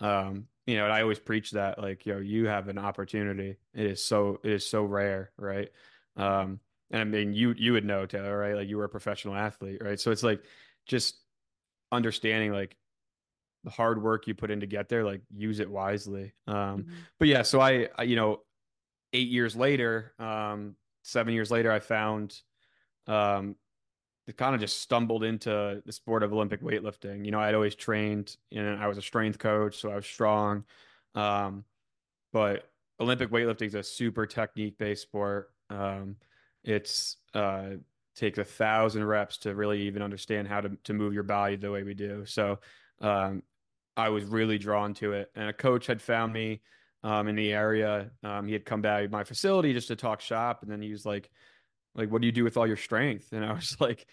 Um, 0.00 0.46
you 0.66 0.76
know, 0.76 0.84
and 0.84 0.92
I 0.92 1.02
always 1.02 1.18
preach 1.18 1.50
that 1.52 1.78
like, 1.78 2.06
you 2.06 2.14
know, 2.14 2.20
you 2.20 2.46
have 2.46 2.68
an 2.68 2.78
opportunity. 2.78 3.56
It 3.74 3.86
is 3.86 4.04
so 4.04 4.40
it 4.42 4.52
is 4.52 4.68
so 4.68 4.84
rare, 4.84 5.30
right? 5.36 5.68
Um, 6.16 6.60
and 6.90 7.00
I 7.00 7.04
mean, 7.04 7.34
you 7.34 7.54
you 7.56 7.72
would 7.72 7.84
know 7.84 8.06
Taylor, 8.06 8.38
right? 8.38 8.54
Like 8.54 8.68
you 8.68 8.78
were 8.78 8.84
a 8.84 8.88
professional 8.88 9.34
athlete, 9.34 9.82
right? 9.82 10.00
So 10.00 10.10
it's 10.10 10.22
like 10.22 10.42
just 10.86 11.18
understanding 11.92 12.52
like 12.52 12.76
the 13.64 13.70
hard 13.70 14.02
work 14.02 14.26
you 14.26 14.34
put 14.34 14.50
in 14.50 14.60
to 14.60 14.66
get 14.66 14.88
there, 14.88 15.04
like 15.04 15.22
use 15.34 15.60
it 15.60 15.70
wisely. 15.70 16.32
Um, 16.46 16.54
mm-hmm. 16.56 16.92
but 17.18 17.28
yeah, 17.28 17.42
so 17.42 17.60
I, 17.60 17.88
I, 17.96 18.02
you 18.04 18.16
know, 18.16 18.40
eight 19.14 19.28
years 19.28 19.56
later, 19.56 20.12
um, 20.18 20.74
seven 21.02 21.32
years 21.32 21.50
later, 21.50 21.72
I 21.72 21.78
found 21.78 22.38
um, 23.06 23.56
kind 24.36 24.54
of 24.54 24.60
just 24.60 24.82
stumbled 24.82 25.22
into 25.22 25.82
the 25.86 25.92
sport 25.92 26.22
of 26.22 26.32
Olympic 26.32 26.60
weightlifting. 26.60 27.24
You 27.24 27.30
know, 27.30 27.40
I'd 27.40 27.54
always 27.54 27.74
trained 27.74 28.36
and 28.52 28.78
I 28.82 28.88
was 28.88 28.98
a 28.98 29.02
strength 29.02 29.38
coach, 29.38 29.76
so 29.78 29.90
I 29.90 29.96
was 29.96 30.06
strong. 30.06 30.64
Um, 31.14 31.64
but 32.32 32.68
Olympic 33.00 33.30
weightlifting 33.30 33.68
is 33.68 33.74
a 33.74 33.82
super 33.82 34.26
technique 34.26 34.76
based 34.78 35.02
sport. 35.02 35.50
Um, 35.70 36.16
it's 36.64 37.16
uh, 37.34 37.70
takes 38.16 38.38
a 38.38 38.44
thousand 38.44 39.04
reps 39.04 39.38
to 39.38 39.54
really 39.54 39.82
even 39.82 40.02
understand 40.02 40.48
how 40.48 40.60
to 40.60 40.70
to 40.84 40.92
move 40.92 41.14
your 41.14 41.22
body 41.22 41.56
the 41.56 41.70
way 41.70 41.82
we 41.82 41.94
do. 41.94 42.24
So 42.26 42.58
um, 43.00 43.42
I 43.96 44.08
was 44.08 44.24
really 44.24 44.58
drawn 44.58 44.94
to 44.94 45.12
it, 45.12 45.30
and 45.36 45.48
a 45.48 45.52
coach 45.52 45.86
had 45.86 46.02
found 46.02 46.32
me 46.32 46.62
um, 47.04 47.28
in 47.28 47.36
the 47.36 47.52
area. 47.52 48.10
Um, 48.24 48.46
he 48.46 48.54
had 48.54 48.64
come 48.64 48.82
by 48.82 49.06
my 49.06 49.22
facility 49.22 49.72
just 49.74 49.88
to 49.88 49.96
talk 49.96 50.20
shop, 50.20 50.62
and 50.62 50.72
then 50.72 50.82
he 50.82 50.90
was 50.90 51.06
like, 51.06 51.30
"Like, 51.94 52.10
what 52.10 52.22
do 52.22 52.26
you 52.26 52.32
do 52.32 52.42
with 52.42 52.56
all 52.56 52.66
your 52.66 52.78
strength?" 52.78 53.32
And 53.32 53.44
I 53.44 53.52
was 53.52 53.76
like, 53.80 54.06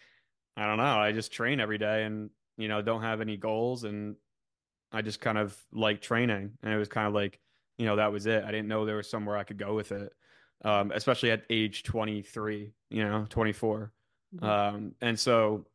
"I 0.57 0.67
don't 0.67 0.77
know. 0.77 0.83
I 0.99 1.13
just 1.13 1.31
train 1.31 1.59
every 1.59 1.77
day, 1.77 2.03
and 2.03 2.29
you 2.57 2.67
know, 2.67 2.81
don't 2.81 3.01
have 3.01 3.21
any 3.21 3.37
goals, 3.37 3.85
and 3.85 4.17
I 4.91 5.01
just 5.01 5.21
kind 5.21 5.37
of 5.37 5.57
like 5.71 6.01
training." 6.01 6.51
And 6.61 6.73
it 6.73 6.77
was 6.77 6.89
kind 6.89 7.07
of 7.07 7.13
like, 7.13 7.39
you 7.77 7.85
know, 7.85 7.95
that 7.95 8.11
was 8.11 8.25
it. 8.25 8.43
I 8.43 8.51
didn't 8.51 8.67
know 8.67 8.85
there 8.85 8.97
was 8.97 9.09
somewhere 9.09 9.37
I 9.37 9.45
could 9.45 9.57
go 9.57 9.73
with 9.73 9.93
it, 9.93 10.11
um, 10.65 10.91
especially 10.93 11.31
at 11.31 11.43
age 11.49 11.83
23, 11.83 12.73
you 12.89 13.03
know, 13.03 13.25
24. 13.29 13.93
Mm-hmm. 14.35 14.45
Um, 14.45 14.95
and 15.01 15.17
so 15.17 15.65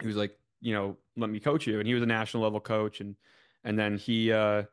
he 0.00 0.08
was 0.08 0.16
like, 0.16 0.36
you 0.60 0.74
know, 0.74 0.96
let 1.16 1.30
me 1.30 1.38
coach 1.38 1.66
you. 1.68 1.78
And 1.78 1.86
he 1.86 1.94
was 1.94 2.02
a 2.02 2.06
national 2.06 2.42
level 2.42 2.58
coach, 2.58 3.00
and 3.00 3.14
and 3.62 3.78
then 3.78 3.96
he 3.96 4.32
uh, 4.32 4.64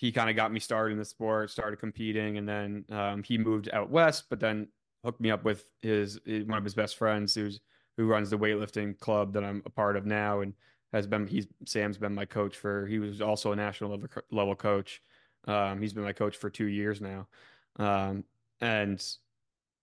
he 0.00 0.10
kind 0.10 0.30
of 0.30 0.34
got 0.34 0.50
me 0.50 0.58
started 0.58 0.92
in 0.92 0.98
the 0.98 1.04
sport, 1.04 1.50
started 1.50 1.78
competing, 1.78 2.38
and 2.38 2.48
then 2.48 2.86
um, 2.88 3.22
he 3.22 3.36
moved 3.36 3.68
out 3.70 3.90
west, 3.90 4.24
but 4.30 4.40
then 4.40 4.66
hooked 5.04 5.20
me 5.20 5.30
up 5.30 5.44
with 5.44 5.66
his 5.82 6.18
one 6.24 6.56
of 6.56 6.64
his 6.64 6.74
best 6.74 6.96
friends, 6.96 7.34
who's 7.34 7.60
who 7.98 8.06
runs 8.06 8.30
the 8.30 8.38
weightlifting 8.38 8.98
club 8.98 9.34
that 9.34 9.44
I'm 9.44 9.62
a 9.66 9.70
part 9.70 9.98
of 9.98 10.06
now, 10.06 10.40
and 10.40 10.54
has 10.94 11.06
been 11.06 11.26
he's 11.26 11.46
Sam's 11.66 11.98
been 11.98 12.14
my 12.14 12.24
coach 12.24 12.56
for. 12.56 12.86
He 12.86 12.98
was 12.98 13.20
also 13.20 13.52
a 13.52 13.56
national 13.56 13.90
level 13.90 14.08
level 14.30 14.56
coach. 14.56 15.02
Um, 15.46 15.82
he's 15.82 15.92
been 15.92 16.04
my 16.04 16.14
coach 16.14 16.38
for 16.38 16.48
two 16.48 16.68
years 16.68 17.02
now, 17.02 17.28
um, 17.76 18.24
and 18.62 19.04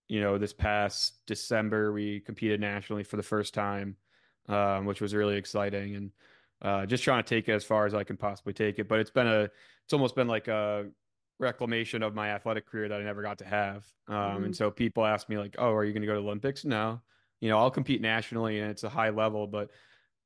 you 0.08 0.20
know 0.20 0.40
this 0.40 0.54
past 0.54 1.28
December 1.28 1.94
we 1.94 2.22
competed 2.22 2.60
nationally 2.60 3.04
for 3.04 3.18
the 3.18 3.24
first 3.24 3.54
time, 3.54 3.96
um, 4.50 4.86
which 4.86 5.00
was 5.00 5.14
really 5.14 5.38
exciting, 5.38 5.96
and 5.96 6.10
uh, 6.62 6.86
just 6.86 7.04
trying 7.04 7.24
to 7.24 7.30
take 7.30 7.50
it 7.50 7.54
as 7.54 7.64
far 7.64 7.86
as 7.86 7.94
I 7.94 8.04
can 8.04 8.18
possibly 8.18 8.54
take 8.54 8.80
it. 8.80 8.88
But 8.88 9.00
it's 9.00 9.12
been 9.12 9.28
a 9.28 9.44
it's 9.44 9.94
almost 9.94 10.16
been 10.16 10.28
like 10.28 10.48
a 10.48 10.88
reclamation 11.40 12.04
of 12.04 12.16
my 12.16 12.30
athletic 12.30 12.66
career 12.66 12.90
that 12.90 13.00
I 13.00 13.04
never 13.04 13.22
got 13.22 13.38
to 13.40 13.46
have. 13.46 13.86
Um, 14.08 14.16
mm-hmm. 14.16 14.44
And 14.46 14.56
so 14.56 14.72
people 14.72 15.06
ask 15.06 15.30
me 15.30 15.38
like, 15.38 15.56
"Oh, 15.58 15.74
are 15.74 15.86
you 15.86 15.94
going 15.94 16.02
to 16.02 16.08
go 16.08 16.14
to 16.14 16.20
Olympics?" 16.20 16.66
No, 16.66 17.02
you 17.40 17.50
know, 17.50 17.60
I'll 17.60 17.72
compete 17.72 18.02
nationally 18.02 18.60
and 18.60 18.72
it's 18.72 18.84
a 18.84 18.90
high 18.90 19.10
level, 19.10 19.48
but 19.48 19.70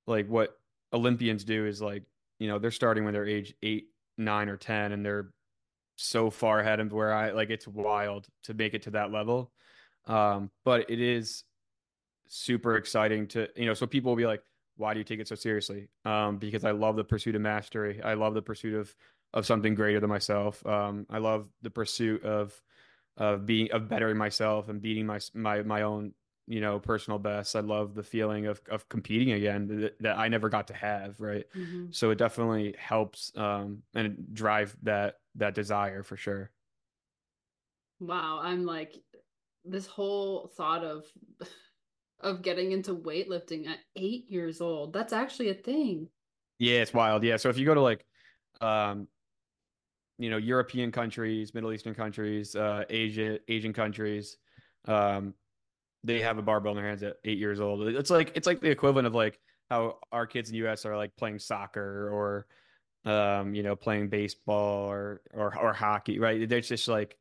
like 0.08 0.28
what 0.28 0.58
Olympians 0.94 1.44
do 1.44 1.66
is 1.66 1.82
like, 1.82 2.04
you 2.40 2.48
know, 2.48 2.60
they're 2.60 2.72
starting 2.72 3.04
when 3.04 3.14
they're 3.14 3.26
age 3.26 3.54
eight, 3.62 3.88
nine, 4.18 4.50
or 4.50 4.58
10, 4.58 4.92
and 4.92 5.06
they're 5.06 5.32
so 5.96 6.30
far 6.30 6.60
ahead 6.60 6.80
of 6.80 6.92
where 6.92 7.14
I 7.14 7.32
like 7.32 7.50
it's 7.50 7.68
wild 7.68 8.28
to 8.44 8.54
make 8.54 8.74
it 8.74 8.84
to 8.84 8.92
that 8.92 9.12
level. 9.12 9.52
Um, 10.06 10.50
but 10.66 10.90
it 10.90 11.00
is 11.00 11.44
super 12.28 12.78
exciting 12.78 13.28
to, 13.28 13.48
you 13.56 13.66
know, 13.66 13.74
so 13.74 13.86
people 13.86 14.12
will 14.12 14.18
be 14.18 14.26
like, 14.26 14.42
why 14.82 14.94
do 14.94 15.00
you 15.00 15.04
take 15.04 15.20
it 15.20 15.28
so 15.28 15.36
seriously? 15.36 15.88
Um, 16.04 16.38
because 16.38 16.66
I 16.66 16.72
love 16.72 16.96
the 16.96 17.04
pursuit 17.04 17.36
of 17.36 17.42
mastery. 17.42 18.02
I 18.02 18.16
love 18.16 18.34
the 18.34 18.42
pursuit 18.42 18.74
of 18.74 18.94
of 19.34 19.46
something 19.46 19.76
greater 19.76 20.00
than 20.02 20.10
myself. 20.10 20.66
Um, 20.66 21.06
I 21.10 21.20
love 21.20 21.48
the 21.62 21.70
pursuit 21.70 22.24
of 22.26 22.60
of 23.16 23.46
being 23.46 23.72
of 23.72 23.88
bettering 23.88 24.18
myself 24.18 24.70
and 24.70 24.82
beating 24.82 25.06
my 25.06 25.20
my 25.36 25.62
my 25.62 25.84
own 25.84 26.14
you 26.48 26.62
know 26.62 26.80
personal 26.80 27.20
best. 27.20 27.56
I 27.56 27.60
love 27.60 27.94
the 27.94 28.04
feeling 28.04 28.48
of 28.48 28.60
of 28.70 28.90
competing 28.90 29.32
again 29.34 29.68
that, 29.68 30.00
that 30.00 30.18
I 30.18 30.28
never 30.28 30.50
got 30.50 30.68
to 30.68 30.74
have. 30.74 31.22
Right. 31.22 31.46
Mm-hmm. 31.56 31.92
So 31.92 32.10
it 32.10 32.18
definitely 32.18 32.76
helps 32.78 33.32
um, 33.38 33.84
and 33.94 34.34
drive 34.34 34.76
that 34.82 35.20
that 35.36 35.54
desire 35.54 36.02
for 36.02 36.18
sure. 36.18 36.50
Wow, 38.00 38.40
I'm 38.42 38.66
like 38.66 38.96
this 39.64 39.86
whole 39.86 40.52
thought 40.58 40.84
of 40.84 41.06
of 42.24 42.42
getting 42.42 42.72
into 42.72 42.96
weightlifting 42.96 43.68
at 43.68 43.80
eight 43.96 44.30
years 44.30 44.62
old. 44.62 44.94
That's 44.94 45.14
actually 45.14 45.50
a 45.50 45.54
thing. 45.56 46.10
Yeah, 46.60 46.82
it's 46.82 46.94
wild. 46.94 47.24
Yeah. 47.24 47.38
So 47.38 47.50
if 47.50 47.58
you 47.58 47.66
go 47.66 47.74
to 47.74 47.82
like 47.82 48.06
um 48.62 49.08
you 50.18 50.30
know 50.30 50.38
European 50.38 50.92
countries, 50.92 51.54
Middle 51.54 51.74
Eastern 51.74 51.96
countries, 51.96 52.56
uh, 52.56 52.84
Asia, 52.90 53.40
Asian 53.48 53.74
countries, 53.74 54.38
um, 54.88 55.34
they 56.04 56.22
have 56.22 56.38
a 56.38 56.42
barbell 56.42 56.72
in 56.74 56.78
their 56.78 56.88
hands 56.88 57.04
at 57.04 57.16
eight 57.26 57.38
years 57.38 57.60
old. 57.60 57.88
It's 57.88 58.10
like 58.10 58.32
it's 58.36 58.48
like 58.48 58.62
the 58.62 58.70
equivalent 58.70 59.08
of 59.08 59.16
like 59.16 59.40
how 59.70 59.98
our 60.12 60.28
kids 60.28 60.50
in 60.50 60.54
the 60.54 60.60
U.S. 60.60 60.86
are 60.86 60.96
like 60.98 61.16
playing 61.16 61.40
soccer 61.40 62.10
or, 62.12 62.48
um, 63.12 63.56
you 63.56 63.64
know, 63.64 63.76
playing 63.76 64.10
baseball 64.10 64.90
or 64.90 65.22
or 65.34 65.58
or 65.58 65.74
hockey, 65.74 66.20
right? 66.20 66.48
They're 66.48 66.62
just 66.62 66.88
like 66.88 67.18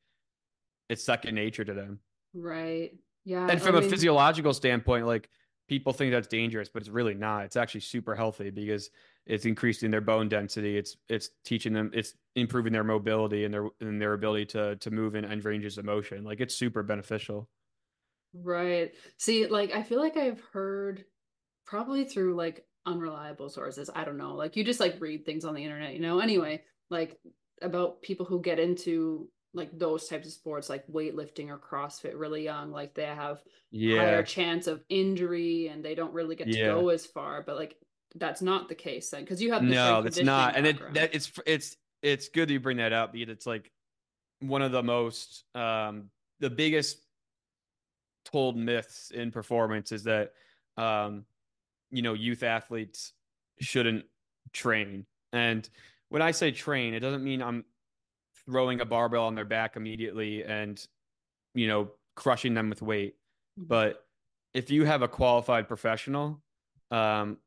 it's 0.89 1.05
second 1.05 1.35
nature 1.35 1.65
to 1.65 1.73
them, 1.75 2.01
right? 2.35 2.93
Yeah. 3.25 3.47
And 3.49 3.61
from 3.61 3.75
I 3.75 3.79
a 3.79 3.81
mean... 3.83 3.91
physiological 3.91 4.55
standpoint, 4.55 5.07
like 5.07 5.29
people 5.69 5.93
think 5.93 6.13
that's 6.13 6.29
dangerous, 6.29 6.69
but 6.69 6.83
it's 6.83 6.91
really 6.91 7.15
not. 7.15 7.45
It's 7.45 7.57
actually 7.57 7.83
super 7.83 8.15
healthy 8.15 8.51
because 8.51 8.91
it's 9.27 9.45
increasing 9.45 9.91
their 9.91 10.01
bone 10.01 10.29
density. 10.29 10.77
It's 10.77 10.97
it's 11.09 11.31
teaching 11.45 11.73
them. 11.73 11.91
It's 11.95 12.15
improving 12.35 12.73
their 12.73 12.85
mobility 12.85 13.45
and 13.45 13.55
their 13.55 13.69
and 13.81 14.01
their 14.01 14.15
ability 14.15 14.47
to 14.47 14.77
to 14.77 14.91
move 14.91 15.15
in 15.15 15.25
end 15.25 15.45
ranges 15.45 15.79
of 15.79 15.85
motion. 15.85 16.25
Like 16.25 16.41
it's 16.41 16.55
super 16.55 16.83
beneficial. 16.83 17.49
Right. 18.33 18.93
See, 19.17 19.47
like 19.47 19.73
I 19.73 19.83
feel 19.83 20.01
like 20.01 20.17
I've 20.17 20.43
heard 20.53 21.05
probably 21.67 22.05
through 22.05 22.35
like 22.35 22.65
unreliable 22.87 23.49
sources. 23.49 23.91
I 23.95 24.05
don't 24.05 24.19
know. 24.19 24.35
Like 24.35 24.57
you 24.57 24.65
just 24.65 24.81
like 24.81 25.01
read 25.01 25.25
things 25.25 25.45
on 25.45 25.55
the 25.55 25.63
internet, 25.63 25.95
you 25.95 26.01
know. 26.01 26.21
Anyway, 26.21 26.63
like 26.91 27.19
about 27.63 28.03
people 28.03 28.27
who 28.27 28.41
get 28.41 28.59
into 28.59 29.29
like 29.53 29.77
those 29.77 30.09
types 30.09 30.27
of 30.27 30.33
sports 30.33 30.69
like 30.69 30.87
weightlifting 30.87 31.49
or 31.49 31.59
CrossFit 31.59 32.19
really 32.19 32.45
young, 32.45 32.71
like 32.71 32.95
they 32.95 33.05
have 33.05 33.43
yeah. 33.71 33.99
higher 33.99 34.23
chance 34.23 34.67
of 34.67 34.83
injury 34.89 35.69
and 35.69 35.85
they 35.85 35.95
don't 35.95 36.13
really 36.13 36.37
get 36.37 36.49
yeah. 36.49 36.69
to 36.69 36.81
go 36.81 36.89
as 36.91 37.07
far. 37.07 37.43
But 37.43 37.57
like 37.57 37.77
that's 38.15 38.43
not 38.43 38.69
the 38.69 38.75
case 38.75 39.11
then 39.11 39.23
because 39.23 39.43
you 39.43 39.53
have 39.53 39.63
no, 39.63 40.03
that's 40.03 40.21
not. 40.21 40.57
And 40.57 40.67
it 40.67 40.95
that 40.95 41.15
it's 41.15 41.33
it's 41.47 41.77
it's 42.03 42.29
good 42.29 42.49
that 42.49 42.53
you 42.53 42.61
bring 42.61 42.79
that 42.79 42.93
up 42.93 43.13
because 43.13 43.29
it's 43.29 43.47
like 43.47 43.71
one 44.41 44.63
of 44.63 44.73
the 44.73 44.83
most 44.83 45.45
um 45.55 46.11
the 46.41 46.51
biggest 46.51 46.99
told 48.25 48.57
myths 48.57 49.11
in 49.11 49.31
performance 49.31 49.93
is 49.93 50.05
that 50.05 50.33
um, 50.77 51.25
you 51.91 52.03
know 52.03 52.15
youth 52.15 52.43
athletes 52.43 53.13
shouldn't 53.61 54.05
train 54.53 55.05
and 55.33 55.69
when 56.09 56.23
i 56.23 56.31
say 56.31 56.51
train 56.51 56.95
it 56.95 57.01
doesn't 57.01 57.23
mean 57.23 57.43
i'm 57.43 57.65
throwing 58.47 58.81
a 58.81 58.85
barbell 58.85 59.25
on 59.25 59.35
their 59.35 59.45
back 59.45 59.77
immediately 59.77 60.45
and 60.45 60.87
you 61.55 61.69
know 61.69 61.91
crushing 62.17 62.55
them 62.55 62.69
with 62.69 62.83
weight. 62.83 63.15
Mm-hmm. 63.59 63.67
but 63.69 64.07
if 64.55 64.71
you 64.71 64.85
have 64.85 65.03
a 65.03 65.09
qualified 65.09 65.67
professional 65.67 66.41
um, 66.91 67.39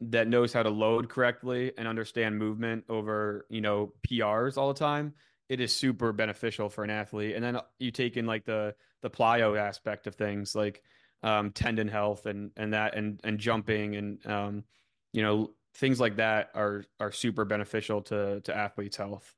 that 0.00 0.28
knows 0.28 0.52
how 0.52 0.62
to 0.62 0.70
load 0.70 1.08
correctly 1.08 1.72
and 1.76 1.86
understand 1.86 2.38
movement 2.38 2.84
over 2.88 3.46
you 3.50 3.60
know 3.60 3.92
prs 4.08 4.56
all 4.56 4.68
the 4.68 4.78
time 4.78 5.14
it 5.50 5.58
is 5.60 5.74
super 5.74 6.12
beneficial 6.12 6.68
for 6.68 6.84
an 6.84 6.90
athlete. 6.90 7.34
And 7.34 7.44
then 7.44 7.58
you 7.80 7.90
take 7.90 8.16
in 8.16 8.24
like 8.24 8.44
the 8.46 8.74
the 9.02 9.10
plyo 9.10 9.58
aspect 9.58 10.06
of 10.06 10.14
things 10.14 10.54
like 10.54 10.80
um, 11.22 11.50
tendon 11.50 11.88
health 11.88 12.24
and 12.26 12.52
and 12.56 12.72
that 12.72 12.94
and 12.94 13.20
and 13.24 13.38
jumping 13.38 13.96
and 13.96 14.26
um, 14.26 14.64
you 15.12 15.22
know 15.22 15.50
things 15.74 15.98
like 15.98 16.16
that 16.16 16.50
are 16.54 16.84
are 17.00 17.10
super 17.10 17.44
beneficial 17.44 18.00
to 18.02 18.40
to 18.42 18.56
athletes 18.56 18.96
health 18.96 19.34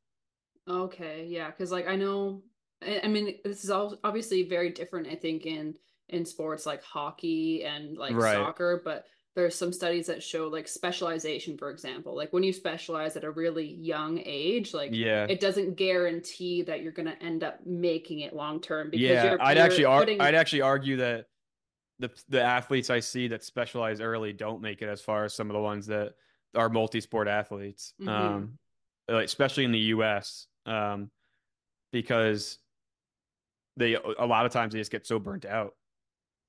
okay 0.68 1.26
yeah 1.28 1.50
because 1.50 1.72
like 1.72 1.88
i 1.88 1.96
know 1.96 2.42
i 3.04 3.08
mean 3.08 3.36
this 3.44 3.64
is 3.64 3.70
all 3.70 3.96
obviously 4.04 4.42
very 4.42 4.70
different 4.70 5.08
i 5.08 5.14
think 5.14 5.46
in 5.46 5.74
in 6.08 6.24
sports 6.24 6.66
like 6.66 6.82
hockey 6.82 7.64
and 7.64 7.96
like 7.96 8.14
right. 8.14 8.34
soccer 8.34 8.80
but 8.84 9.06
there's 9.34 9.54
some 9.54 9.72
studies 9.72 10.06
that 10.06 10.22
show 10.22 10.48
like 10.48 10.68
specialization 10.68 11.56
for 11.56 11.70
example 11.70 12.14
like 12.14 12.32
when 12.32 12.42
you 12.42 12.52
specialize 12.52 13.16
at 13.16 13.24
a 13.24 13.30
really 13.30 13.66
young 13.66 14.20
age 14.24 14.74
like 14.74 14.90
yeah 14.92 15.26
it 15.28 15.40
doesn't 15.40 15.74
guarantee 15.76 16.62
that 16.62 16.82
you're 16.82 16.92
going 16.92 17.08
to 17.08 17.22
end 17.22 17.42
up 17.42 17.58
making 17.64 18.20
it 18.20 18.34
long 18.34 18.60
term 18.60 18.90
because 18.90 19.02
yeah 19.02 19.30
you're, 19.30 19.42
i'd 19.42 19.56
you're 19.56 19.64
actually 19.64 19.84
ar- 19.84 20.06
i'd 20.20 20.34
actually 20.34 20.60
argue 20.60 20.96
that 20.98 21.26
the 21.98 22.10
the 22.28 22.42
athletes 22.42 22.90
i 22.90 23.00
see 23.00 23.28
that 23.28 23.42
specialize 23.42 24.00
early 24.00 24.32
don't 24.32 24.60
make 24.60 24.82
it 24.82 24.88
as 24.88 25.00
far 25.00 25.24
as 25.24 25.34
some 25.34 25.48
of 25.48 25.54
the 25.54 25.62
ones 25.62 25.86
that 25.86 26.12
are 26.54 26.68
multi-sport 26.68 27.26
athletes 27.26 27.94
mm-hmm. 28.00 28.08
um 28.10 28.58
especially 29.08 29.64
in 29.64 29.72
the 29.72 29.78
us 29.78 30.46
um 30.66 31.10
because 31.92 32.58
they 33.76 33.94
a 33.94 34.26
lot 34.26 34.46
of 34.46 34.52
times 34.52 34.72
they 34.72 34.78
just 34.78 34.92
get 34.92 35.06
so 35.06 35.18
burnt 35.18 35.44
out 35.44 35.74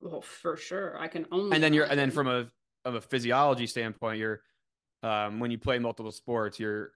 well, 0.04 0.22
for 0.22 0.58
sure. 0.58 1.00
I 1.00 1.08
can 1.08 1.26
only. 1.32 1.56
And 1.56 1.64
then 1.64 1.74
you're, 1.74 1.86
and 1.86 1.98
then 1.98 2.12
from 2.12 2.28
a 2.28 2.48
of 2.86 2.96
a 2.96 3.02
physiology 3.02 3.68
standpoint, 3.68 4.20
you're 4.20 4.42
um, 5.02 5.40
when 5.40 5.50
you 5.50 5.58
play 5.58 5.80
multiple 5.80 6.12
sports, 6.12 6.60
your 6.60 6.92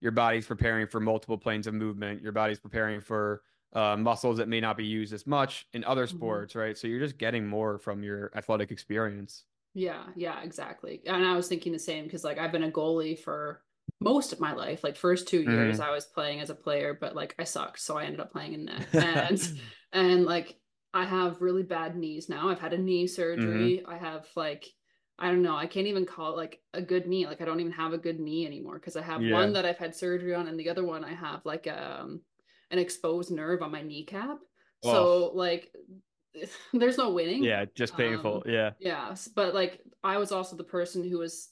your 0.00 0.12
body's 0.12 0.46
preparing 0.46 0.86
for 0.86 1.00
multiple 1.00 1.36
planes 1.36 1.66
of 1.66 1.74
movement. 1.74 2.22
Your 2.22 2.32
body's 2.32 2.60
preparing 2.60 3.00
for 3.00 3.42
uh, 3.72 3.96
muscles 3.96 4.36
that 4.38 4.48
may 4.48 4.60
not 4.60 4.76
be 4.76 4.84
used 4.84 5.12
as 5.12 5.26
much 5.26 5.66
in 5.72 5.84
other 5.84 6.06
mm-hmm. 6.06 6.16
sports, 6.16 6.52
mm-hmm. 6.52 6.60
right? 6.60 6.78
So 6.78 6.86
you're 6.86 7.00
just 7.00 7.18
getting 7.18 7.46
more 7.46 7.78
from 7.78 8.02
your 8.02 8.30
athletic 8.36 8.70
experience. 8.70 9.44
Yeah, 9.74 10.04
yeah, 10.14 10.42
exactly. 10.42 11.00
And 11.06 11.24
I 11.24 11.34
was 11.34 11.48
thinking 11.48 11.72
the 11.72 11.78
same 11.78 12.04
because 12.04 12.24
like 12.24 12.38
I've 12.38 12.52
been 12.52 12.64
a 12.64 12.70
goalie 12.70 13.18
for 13.18 13.62
most 14.02 14.32
of 14.32 14.40
my 14.40 14.52
life. 14.52 14.82
Like 14.84 14.96
first 14.96 15.28
two 15.28 15.42
years 15.42 15.78
mm-hmm. 15.78 15.88
I 15.88 15.92
was 15.92 16.04
playing 16.04 16.40
as 16.40 16.50
a 16.50 16.54
player, 16.54 16.96
but 16.98 17.14
like 17.14 17.34
I 17.38 17.44
sucked, 17.44 17.80
so 17.80 17.96
I 17.96 18.04
ended 18.04 18.20
up 18.20 18.32
playing 18.32 18.54
in 18.54 18.64
net. 18.66 18.86
And 18.92 19.48
and 19.92 20.24
like 20.24 20.56
I 20.94 21.04
have 21.04 21.40
really 21.40 21.62
bad 21.62 21.96
knees 21.96 22.28
now. 22.28 22.48
I've 22.48 22.60
had 22.60 22.72
a 22.72 22.78
knee 22.78 23.06
surgery. 23.06 23.78
Mm-hmm. 23.78 23.90
I 23.90 23.98
have 23.98 24.26
like 24.36 24.66
I 25.18 25.28
don't 25.28 25.42
know. 25.42 25.56
I 25.56 25.66
can't 25.66 25.86
even 25.86 26.04
call 26.04 26.32
it 26.32 26.36
like 26.36 26.60
a 26.74 26.82
good 26.82 27.06
knee. 27.06 27.26
Like 27.26 27.40
I 27.40 27.44
don't 27.44 27.60
even 27.60 27.72
have 27.72 27.92
a 27.92 27.98
good 27.98 28.18
knee 28.18 28.46
anymore 28.46 28.74
because 28.74 28.96
I 28.96 29.02
have 29.02 29.22
Yeah. 29.22 29.34
one 29.34 29.52
that 29.52 29.64
I've 29.64 29.78
had 29.78 29.94
surgery 29.94 30.34
on, 30.34 30.48
and 30.48 30.58
the 30.58 30.68
other 30.68 30.84
one 30.84 31.04
I 31.04 31.14
have 31.14 31.44
like 31.44 31.66
um 31.68 32.22
an 32.70 32.78
exposed 32.78 33.30
nerve 33.30 33.62
on 33.62 33.70
my 33.70 33.82
kneecap. 33.82 34.38
So 34.82 35.30
like, 35.34 35.72
there's 36.72 36.98
no 36.98 37.10
winning. 37.10 37.44
Yeah, 37.44 37.66
just 37.74 37.96
painful. 37.96 38.42
Um, 38.44 38.52
yeah. 38.52 38.70
Yeah, 38.80 39.14
but 39.36 39.54
like 39.54 39.80
I 40.02 40.16
was 40.16 40.32
also 40.32 40.56
the 40.56 40.64
person 40.64 41.08
who 41.08 41.18
was 41.18 41.51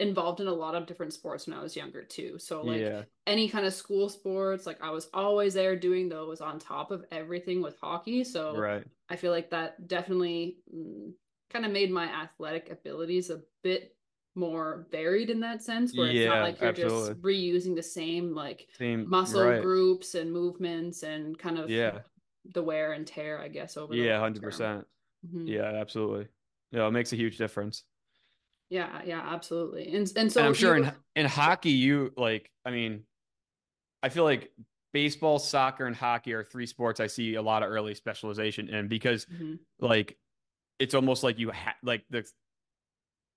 involved 0.00 0.40
in 0.40 0.46
a 0.46 0.52
lot 0.52 0.74
of 0.74 0.86
different 0.86 1.12
sports 1.12 1.46
when 1.46 1.56
I 1.56 1.62
was 1.62 1.76
younger 1.76 2.02
too. 2.02 2.38
So 2.38 2.64
like 2.64 2.78
yeah. 2.78 3.02
any 3.26 3.48
kind 3.48 3.66
of 3.66 3.74
school 3.74 4.08
sports, 4.08 4.66
like 4.66 4.82
I 4.82 4.90
was 4.90 5.08
always 5.14 5.54
there 5.54 5.76
doing 5.76 6.08
those 6.08 6.40
on 6.40 6.58
top 6.58 6.90
of 6.90 7.04
everything 7.12 7.62
with 7.62 7.78
hockey. 7.80 8.24
So 8.24 8.56
Right. 8.56 8.84
I 9.08 9.16
feel 9.16 9.30
like 9.32 9.50
that 9.50 9.86
definitely 9.88 10.58
mm, 10.74 11.12
kind 11.50 11.64
of 11.64 11.72
made 11.72 11.90
my 11.90 12.06
athletic 12.06 12.70
abilities 12.70 13.30
a 13.30 13.42
bit 13.62 13.96
more 14.34 14.86
varied 14.90 15.30
in 15.30 15.40
that 15.40 15.62
sense, 15.62 15.94
where 15.94 16.08
it's 16.10 16.24
Yeah, 16.24 16.24
not 16.24 16.40
like 16.40 16.60
you're 16.60 16.70
absolutely. 16.70 17.14
just 17.14 17.20
reusing 17.22 17.76
the 17.76 17.82
same 17.82 18.34
like 18.34 18.68
Same 18.78 19.10
muscle 19.10 19.40
right. 19.40 19.62
groups 19.62 20.14
and 20.14 20.32
movements 20.32 21.02
and 21.02 21.38
kind 21.38 21.58
of 21.58 21.70
Yeah. 21.70 22.02
the 22.46 22.62
wear 22.62 22.92
and 22.92 23.06
tear, 23.06 23.38
I 23.40 23.48
guess, 23.48 23.76
over 23.76 23.94
Yeah, 23.94 24.18
long 24.18 24.18
hundred 24.20 24.40
term. 24.40 24.42
percent. 24.42 24.86
Mhm. 25.26 25.54
Yeah, 25.54 25.64
absolutely. 25.64 26.28
Yeah, 26.70 26.86
it 26.88 26.92
makes 26.92 27.12
a 27.12 27.16
huge 27.16 27.38
difference. 27.38 27.84
Yeah, 28.72 29.02
yeah, 29.04 29.20
absolutely. 29.20 29.94
And 29.94 30.10
and 30.16 30.32
so 30.32 30.40
and 30.40 30.48
I'm 30.48 30.54
sure 30.54 30.78
you- 30.78 30.84
in 30.84 30.92
in 31.14 31.26
hockey, 31.26 31.70
you 31.72 32.10
like. 32.16 32.50
I 32.64 32.70
mean, 32.70 33.04
I 34.02 34.08
feel 34.08 34.24
like 34.24 34.50
baseball, 34.94 35.38
soccer, 35.38 35.84
and 35.86 35.94
hockey 35.94 36.32
are 36.32 36.42
three 36.42 36.64
sports 36.66 36.98
I 36.98 37.06
see 37.06 37.34
a 37.34 37.42
lot 37.42 37.62
of 37.62 37.70
early 37.70 37.94
specialization 37.94 38.70
in 38.70 38.88
because 38.88 39.26
Mhm. 39.26 39.58
like 39.80 40.18
it's 40.78 40.94
almost 40.94 41.22
like 41.22 41.38
you 41.38 41.50
ha- 41.50 41.76
like 41.82 42.04
the 42.08 42.26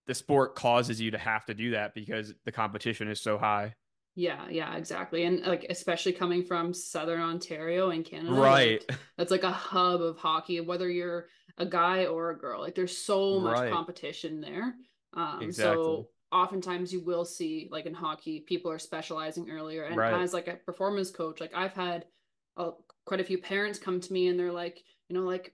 the 0.08 0.14
sport 0.16 0.56
causes 0.56 1.02
you 1.02 1.12
to 1.12 1.18
have 1.18 1.46
to 1.48 1.54
do 1.54 1.72
that 1.72 1.94
because 1.96 2.34
the 2.46 2.52
competition 2.54 3.10
is 3.10 3.20
so 3.20 3.38
high. 3.38 3.76
Yeah, 4.16 4.48
yeah, 4.50 4.78
exactly. 4.78 5.26
And 5.26 5.42
like 5.42 5.66
especially 5.70 6.14
coming 6.14 6.44
from 6.46 6.74
Southern 6.74 7.20
Ontario 7.20 7.90
in 7.90 8.04
Canada, 8.06 8.32
Right. 8.40 8.84
like, 8.88 9.00
that's 9.18 9.32
like 9.32 9.44
a 9.44 9.52
hub 9.52 10.02
of 10.02 10.18
hockey, 10.18 10.62
whether 10.62 10.90
you're 10.90 11.28
a 11.58 11.66
guy 11.66 12.06
or 12.06 12.30
a 12.30 12.38
girl. 12.38 12.62
Like 12.62 12.76
there's 12.76 12.98
so 12.98 13.40
much 13.42 13.58
Right. 13.60 13.72
competition 13.74 14.40
there. 14.40 14.76
Um 15.16 15.42
Exactly. 15.42 15.84
so 15.84 16.08
oftentimes 16.32 16.92
you 16.92 17.00
will 17.02 17.26
see 17.26 17.70
like 17.72 17.86
in 17.86 17.94
hockey, 17.94 18.42
people 18.42 18.72
are 18.72 18.80
specializing 18.80 19.50
earlier. 19.50 19.84
And 19.86 19.98
Right. 19.98 20.14
as 20.14 20.34
like 20.34 20.48
a 20.48 20.56
performance 20.56 21.12
coach, 21.12 21.40
like 21.40 21.54
I've 21.56 21.74
had 21.74 22.06
uh, 22.58 22.72
quite 23.06 23.20
a 23.20 23.24
few 23.24 23.38
parents 23.38 23.80
come 23.80 24.00
to 24.00 24.14
me 24.14 24.28
and 24.28 24.40
they're 24.40 24.52
like, 24.52 24.84
you 25.10 25.16
know, 25.16 25.24
like 25.24 25.54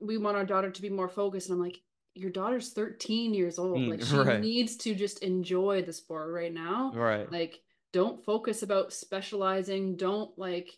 we 0.00 0.16
want 0.18 0.36
our 0.36 0.44
daughter 0.44 0.70
to 0.70 0.82
be 0.82 0.90
more 0.90 1.08
focused. 1.08 1.48
And 1.48 1.54
I'm 1.54 1.64
like, 1.64 1.80
your 2.14 2.30
daughter's 2.30 2.72
13 2.72 3.34
years 3.34 3.58
old. 3.58 3.78
Mm, 3.82 3.90
Like 3.90 4.00
she 4.02 4.16
right. 4.16 4.40
needs 4.40 4.76
to 4.78 4.94
just 4.94 5.22
enjoy 5.22 5.82
the 5.82 5.92
sport 5.92 6.32
right 6.32 6.52
now 6.52 6.92
right. 6.94 7.30
like 7.30 7.60
don't 7.92 8.24
focus 8.24 8.62
about 8.62 8.92
specializing 8.92 9.96
don't 9.96 10.36
like 10.38 10.70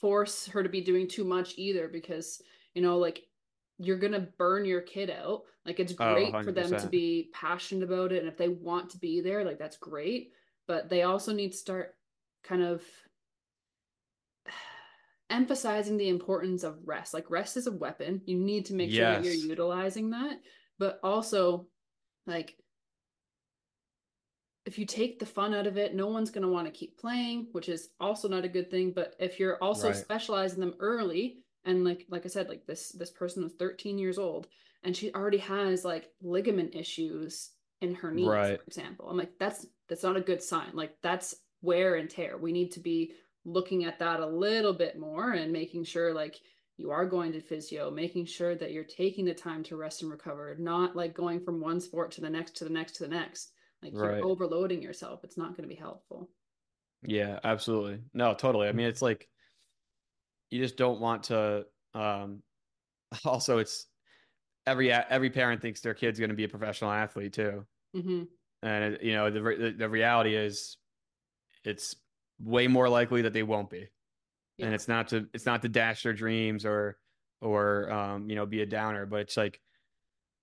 force 0.00 0.46
her 0.46 0.62
to 0.62 0.68
be 0.68 0.80
doing 0.80 1.08
too 1.08 1.24
much 1.24 1.54
either 1.56 1.88
because 1.88 2.42
you 2.74 2.82
know 2.82 2.98
like 2.98 3.24
you're 3.78 3.98
gonna 3.98 4.20
burn 4.38 4.64
your 4.64 4.80
kid 4.80 5.10
out 5.10 5.42
like 5.64 5.80
it's 5.80 5.92
Oh, 5.98 6.04
great 6.12 6.42
for 6.42 6.52
them 6.52 6.76
to 6.76 6.86
be 6.86 7.30
passionate 7.32 7.84
about 7.84 8.12
it 8.12 8.20
and 8.20 8.28
if 8.28 8.36
they 8.36 8.48
want 8.48 8.90
to 8.90 8.98
be 8.98 9.20
there 9.20 9.44
like 9.44 9.58
that's 9.58 9.76
great 9.76 10.32
but 10.66 10.88
they 10.88 11.02
also 11.02 11.32
need 11.32 11.52
to 11.52 11.58
start 11.58 11.96
kind 12.42 12.62
of 12.62 12.82
emphasizing 15.30 15.96
the 15.96 16.08
importance 16.08 16.62
of 16.62 16.78
rest 16.86 17.12
like 17.12 17.30
rest 17.30 17.56
is 17.56 17.66
a 17.66 17.72
weapon 17.72 18.22
you 18.26 18.38
need 18.38 18.64
to 18.66 18.74
make 18.74 18.92
sure 18.92 19.06
that 19.06 19.20
you're 19.20 19.34
utilizing 19.34 20.10
that 20.10 20.40
but 20.78 21.00
also 21.02 21.66
like 22.26 22.56
if 24.66 24.78
you 24.80 24.84
take 24.84 25.18
the 25.18 25.26
fun 25.26 25.54
out 25.54 25.66
of 25.66 25.78
it, 25.78 25.94
no 25.94 26.08
one's 26.08 26.30
going 26.30 26.42
to 26.42 26.48
want 26.52 26.66
to 26.66 26.72
keep 26.72 26.98
playing, 26.98 27.46
which 27.52 27.68
is 27.68 27.90
also 28.00 28.28
not 28.28 28.44
a 28.44 28.48
good 28.48 28.68
thing. 28.68 28.90
But 28.92 29.14
if 29.20 29.38
you're 29.38 29.62
also 29.62 29.88
Right. 29.88 29.94
specializing 29.94 30.58
them 30.60 30.74
early, 30.80 31.38
and 31.66 31.84
like 31.84 32.06
like 32.08 32.24
I 32.24 32.28
said, 32.28 32.48
like 32.48 32.66
this 32.66 32.90
this 32.90 33.10
person 33.10 33.42
was 33.42 33.52
13 33.54 33.98
years 33.98 34.18
old, 34.18 34.46
and 34.84 34.96
she 34.96 35.12
already 35.12 35.38
has 35.38 35.84
like 35.84 36.10
ligament 36.22 36.74
issues 36.74 37.50
in 37.82 37.94
her 37.96 38.10
knee 38.10 38.26
Right. 38.28 38.56
for 38.58 38.64
example. 38.66 39.08
I'm 39.10 39.16
like, 39.18 39.32
that's 39.38 39.66
that's 39.88 40.02
not 40.02 40.16
a 40.16 40.20
good 40.22 40.42
sign. 40.42 40.70
Like 40.74 40.96
that's 41.02 41.34
wear 41.62 41.96
and 41.96 42.08
tear. 42.08 42.38
We 42.38 42.52
need 42.52 42.72
to 42.72 42.80
be 42.80 43.12
looking 43.44 43.84
at 43.84 43.98
that 44.00 44.20
a 44.20 44.26
little 44.26 44.72
bit 44.72 44.98
more 44.98 45.32
and 45.32 45.52
making 45.52 45.84
sure 45.84 46.12
like 46.14 46.36
you 46.78 46.90
are 46.90 47.06
going 47.06 47.32
to 47.32 47.40
physio, 47.40 47.90
making 47.90 48.26
sure 48.26 48.54
that 48.54 48.72
you're 48.72 48.84
taking 48.84 49.24
the 49.24 49.34
time 49.34 49.62
to 49.64 49.76
rest 49.76 50.02
and 50.02 50.10
recover, 50.10 50.56
not 50.58 50.94
like 50.96 51.14
going 51.14 51.40
from 51.40 51.60
one 51.60 51.80
sport 51.80 52.10
to 52.12 52.20
the 52.20 52.30
next 52.30 52.56
to 52.56 52.64
the 52.64 52.70
next 52.70 52.96
to 52.96 53.04
the 53.04 53.10
next. 53.10 53.52
Like 53.82 53.92
Right. 53.94 54.16
you're 54.18 54.24
overloading 54.26 54.82
yourself. 54.82 55.20
It's 55.24 55.38
not 55.38 55.50
going 55.56 55.68
to 55.68 55.74
be 55.74 55.80
helpful. 55.80 56.30
Yeah, 57.02 57.38
absolutely. 57.44 58.00
No, 58.14 58.34
totally. 58.34 58.68
I 58.68 58.72
mean, 58.72 58.86
it's 58.86 59.02
like 59.02 59.28
you 60.56 60.62
just 60.62 60.76
don't 60.76 61.00
want 61.00 61.24
to 61.24 61.66
um 61.94 62.42
also 63.24 63.58
it's 63.58 63.86
every 64.66 64.90
every 64.90 65.30
parent 65.30 65.60
thinks 65.60 65.80
their 65.80 65.94
kid's 65.94 66.18
going 66.18 66.30
to 66.30 66.36
be 66.36 66.44
a 66.44 66.48
professional 66.48 66.90
athlete 66.90 67.32
too. 67.32 67.66
hmm 67.94 68.24
And 68.62 68.98
you 69.02 69.12
know, 69.12 69.30
the, 69.30 69.40
the 69.40 69.74
the 69.78 69.88
reality 69.88 70.34
is 70.34 70.76
it's 71.64 71.96
way 72.40 72.66
more 72.68 72.88
likely 72.88 73.22
that 73.22 73.32
they 73.32 73.42
won't 73.42 73.70
be. 73.70 73.88
Yeah. 74.58 74.66
And 74.66 74.74
it's 74.74 74.88
not 74.88 75.08
to 75.08 75.28
it's 75.34 75.46
not 75.46 75.62
to 75.62 75.68
dash 75.68 76.02
their 76.02 76.12
dreams 76.14 76.64
or 76.64 76.98
or 77.40 77.90
um 77.92 78.30
you 78.30 78.36
know 78.36 78.46
be 78.46 78.62
a 78.62 78.66
downer, 78.66 79.06
but 79.06 79.20
it's 79.20 79.36
like 79.36 79.60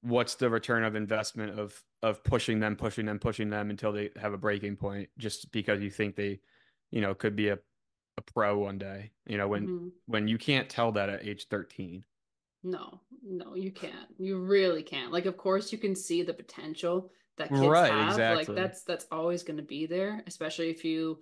what's 0.01 0.35
the 0.35 0.49
return 0.49 0.83
of 0.83 0.95
investment 0.95 1.59
of 1.59 1.81
of 2.01 2.23
pushing 2.23 2.59
them, 2.59 2.75
pushing 2.75 3.05
them, 3.05 3.19
pushing 3.19 3.49
them 3.49 3.69
until 3.69 3.91
they 3.91 4.09
have 4.17 4.33
a 4.33 4.37
breaking 4.37 4.75
point 4.75 5.09
just 5.17 5.51
because 5.51 5.81
you 5.81 5.89
think 5.89 6.15
they, 6.15 6.39
you 6.91 7.01
know, 7.01 7.15
could 7.15 7.35
be 7.35 7.49
a 7.49 7.57
a 8.17 8.21
pro 8.21 8.59
one 8.59 8.77
day. 8.77 9.11
You 9.25 9.37
know, 9.37 9.47
when 9.47 9.71
hmm 9.71 9.89
when 10.05 10.27
you 10.27 10.37
can't 10.37 10.69
tell 10.69 10.91
that 10.93 11.09
at 11.09 11.25
age 11.25 11.47
13. 11.49 12.05
No, 12.63 13.01
no, 13.21 13.55
you 13.55 13.71
can't. 13.71 14.09
You 14.17 14.39
really 14.39 14.83
can't. 14.83 15.11
Like, 15.11 15.25
of 15.25 15.35
course, 15.37 15.71
you 15.71 15.77
can 15.77 15.95
see 15.95 16.23
the 16.23 16.33
potential 16.33 17.11
that 17.37 17.55
kids 17.55 17.81
Right, 17.81 17.81
have. 17.81 17.99
exactly. 17.99 18.29
Like, 18.29 18.53
that's 18.53 18.83
that's 18.83 19.05
always 19.11 19.43
going 19.43 19.57
to 19.57 19.63
be 19.63 19.85
there, 19.85 20.23
especially 20.27 20.69
if 20.69 20.85
you. 20.85 21.19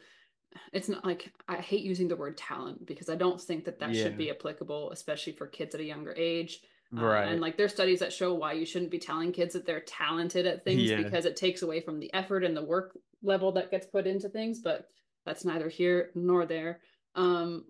It's 0.74 0.90
not 0.90 1.06
like 1.06 1.34
I 1.48 1.58
hate 1.58 1.84
using 1.84 2.08
the 2.10 2.16
word 2.18 2.38
talent 2.38 2.86
because 2.86 3.10
I 3.10 3.16
don't 3.16 3.42
think 3.42 3.66
that 3.66 3.80
that 3.80 3.96
should 3.96 4.18
be 4.18 4.32
applicable, 4.32 4.92
especially 4.92 5.34
for 5.34 5.48
kids 5.48 5.76
at 5.76 5.82
a 5.82 5.86
younger 5.86 6.14
age. 6.18 6.62
Uh, 6.98 7.02
Right. 7.02 7.26
and 7.26 7.42
like 7.42 7.58
there's 7.58 7.74
studies 7.74 8.00
that 8.00 8.14
show 8.14 8.34
why 8.36 8.54
you 8.54 8.66
shouldn't 8.66 8.92
be 8.92 9.00
telling 9.00 9.32
kids 9.32 9.54
that 9.54 9.66
they're 9.66 9.82
talented 9.82 10.46
at 10.48 10.66
things 10.66 10.92
Yeah. 10.92 10.98
because 10.98 11.26
it 11.26 11.38
takes 11.38 11.62
away 11.64 11.82
from 11.82 12.00
the 12.00 12.14
effort 12.14 12.44
and 12.44 12.56
the 12.58 12.64
work 12.64 12.98
level 13.24 13.52
that 13.54 13.72
gets 13.72 13.88
put 13.88 14.08
into 14.08 14.30
things, 14.30 14.60
but 14.60 14.88
that's 15.26 15.46
neither 15.46 15.70
here 15.70 16.12
nor 16.16 16.46
there. 16.46 16.82
Um 17.16 17.66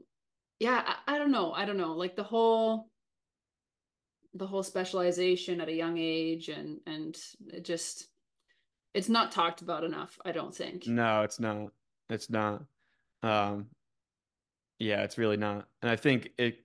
yeah, 0.59 0.83
I, 1.07 1.15
I 1.15 1.17
don't 1.17 1.31
know. 1.31 1.51
I 1.53 1.65
don't 1.65 1.77
know. 1.77 1.93
Like 1.93 2.15
the 2.15 2.23
whole 2.23 2.89
the 4.33 4.47
whole 4.47 4.63
specialization 4.63 5.59
at 5.59 5.67
a 5.67 5.73
young 5.73 5.97
age 5.97 6.49
and 6.49 6.79
and 6.85 7.17
it 7.47 7.65
just 7.65 8.07
it's 8.93 9.09
not 9.09 9.31
talked 9.31 9.61
about 9.61 9.83
enough, 9.83 10.19
I 10.25 10.31
don't 10.31 10.53
think. 10.53 10.85
No, 10.87 11.21
it's 11.23 11.39
not. 11.39 11.71
It's 12.09 12.29
not. 12.29 12.63
Um, 13.23 13.67
yeah, 14.79 15.03
it's 15.03 15.17
really 15.17 15.37
not. 15.37 15.67
And 15.81 15.89
I 15.89 15.95
think 15.95 16.31
it 16.37 16.59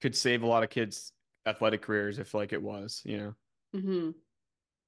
could 0.00 0.14
save 0.14 0.42
a 0.42 0.46
lot 0.46 0.62
of 0.62 0.70
kids' 0.70 1.12
athletic 1.46 1.82
careers 1.82 2.18
if 2.18 2.34
like 2.34 2.52
it 2.52 2.62
was, 2.62 3.02
you 3.04 3.18
know. 3.18 3.34
hmm 3.80 4.10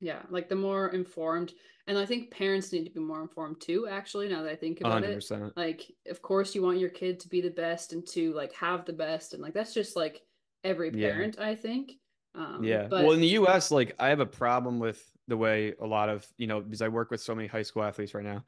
Yeah, 0.00 0.22
like 0.30 0.48
the 0.48 0.56
more 0.56 0.88
informed, 0.88 1.52
and 1.86 1.96
I 1.98 2.06
think 2.06 2.30
parents 2.30 2.72
need 2.72 2.84
to 2.84 2.90
be 2.90 3.00
more 3.00 3.22
informed 3.22 3.60
too, 3.60 3.86
actually, 3.88 4.28
now 4.28 4.42
that 4.42 4.52
I 4.52 4.56
think 4.56 4.80
about 4.80 5.02
hundred 5.02 5.22
it. 5.22 5.52
Like, 5.56 5.90
of 6.08 6.20
course, 6.22 6.54
you 6.54 6.62
want 6.62 6.78
your 6.78 6.90
kid 6.90 7.20
to 7.20 7.28
be 7.28 7.40
the 7.40 7.50
best 7.50 7.92
and 7.92 8.06
to 8.08 8.32
like 8.34 8.52
have 8.54 8.84
the 8.84 8.92
best, 8.92 9.34
and 9.34 9.42
like 9.42 9.54
that's 9.54 9.74
just 9.74 9.96
like 9.96 10.22
every 10.64 10.90
Yeah. 10.90 11.08
parent, 11.10 11.38
I 11.38 11.54
think. 11.54 11.92
Um, 12.34 12.62
Yeah. 12.62 12.88
but 12.88 13.04
Well, 13.04 13.12
in 13.12 13.20
the 13.20 13.28
US, 13.28 13.70
like 13.70 13.94
I 13.98 14.08
have 14.08 14.20
a 14.20 14.26
problem 14.26 14.78
with 14.78 15.04
the 15.28 15.36
way 15.36 15.74
a 15.80 15.86
lot 15.86 16.08
of, 16.08 16.26
you 16.38 16.46
know, 16.46 16.60
because 16.60 16.82
I 16.82 16.88
work 16.88 17.10
with 17.10 17.20
so 17.20 17.34
many 17.34 17.48
high 17.48 17.62
school 17.62 17.82
athletes 17.82 18.14
right 18.14 18.24
now, 18.24 18.44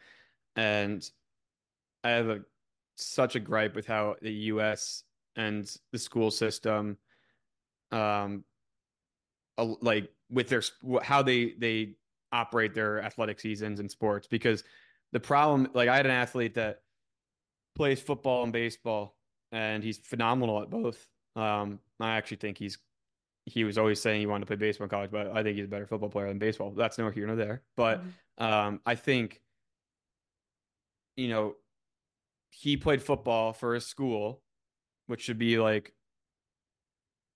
and 0.56 1.08
I 2.04 2.10
have 2.10 2.28
a 2.28 2.40
such 2.96 3.36
a 3.36 3.40
gripe 3.40 3.74
with 3.76 3.86
how 3.86 4.16
the 4.20 4.32
US 4.32 5.04
and 5.36 5.70
the 5.92 5.98
school 5.98 6.30
system 6.30 6.98
um 7.92 8.44
like 9.80 10.10
with 10.30 10.48
their 10.48 10.62
how 11.02 11.22
they 11.22 11.52
they 11.58 11.94
operate 12.32 12.74
their 12.74 13.02
athletic 13.02 13.40
seasons 13.40 13.80
and 13.80 13.90
sports 13.90 14.26
because 14.26 14.64
the 15.12 15.20
problem 15.20 15.68
like 15.74 15.88
I 15.88 15.96
had 15.96 16.06
an 16.06 16.12
athlete 16.12 16.54
that 16.54 16.80
plays 17.74 18.00
football 18.00 18.42
and 18.42 18.52
baseball 18.52 19.16
and 19.52 19.82
he's 19.82 19.98
phenomenal 19.98 20.62
at 20.62 20.70
both. 20.70 21.08
Um 21.36 21.80
I 22.00 22.16
actually 22.16 22.38
think 22.38 22.58
he's 22.58 22.78
he 23.46 23.64
was 23.64 23.78
always 23.78 24.00
saying 24.00 24.20
he 24.20 24.26
wanted 24.26 24.40
to 24.40 24.46
play 24.46 24.56
baseball 24.56 24.84
in 24.84 24.90
college 24.90 25.10
but 25.10 25.28
I 25.28 25.42
think 25.42 25.56
he's 25.56 25.64
a 25.64 25.68
better 25.68 25.86
football 25.86 26.10
player 26.10 26.28
than 26.28 26.38
baseball. 26.38 26.70
That's 26.72 26.98
no 26.98 27.10
here 27.10 27.26
nor 27.26 27.36
there. 27.36 27.62
But 27.76 28.02
Mhm. 28.38 28.44
um 28.44 28.80
I 28.84 28.94
think 28.94 29.40
you 31.16 31.28
know 31.28 31.56
he 32.50 32.76
played 32.76 33.02
football 33.02 33.52
for 33.52 33.74
his 33.74 33.86
school 33.86 34.42
which 35.06 35.22
should 35.22 35.38
be 35.38 35.58
like 35.58 35.94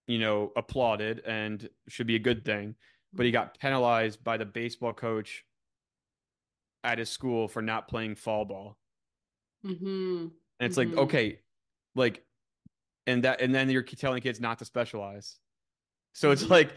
you 0.06 0.18
know 0.18 0.52
applauded 0.56 1.20
and 1.20 1.68
should 1.88 2.06
be 2.06 2.16
a 2.16 2.18
good 2.20 2.44
thing 2.44 2.74
but 3.12 3.26
he 3.26 3.32
got 3.32 3.58
penalized 3.58 4.22
by 4.24 4.36
the 4.36 4.44
baseball 4.46 4.92
coach 4.92 5.44
at 6.84 6.98
his 6.98 7.10
school 7.10 7.48
for 7.48 7.62
not 7.62 7.88
playing 7.88 8.14
fall 8.16 8.44
ball. 8.44 8.76
Mm-hmm. 9.64 10.26
And 10.26 10.32
it's 10.60 10.76
Mhm. 10.76 10.88
like, 10.90 10.96
okay, 10.98 11.40
like, 11.94 12.24
and 13.06 13.24
that, 13.24 13.40
and 13.40 13.54
then 13.54 13.68
you're 13.70 13.82
telling 13.82 14.22
kids 14.22 14.40
not 14.40 14.58
to 14.60 14.64
specialize. 14.64 15.38
So 16.12 16.30
it's 16.30 16.44
Mhm. 16.44 16.50
like, 16.50 16.72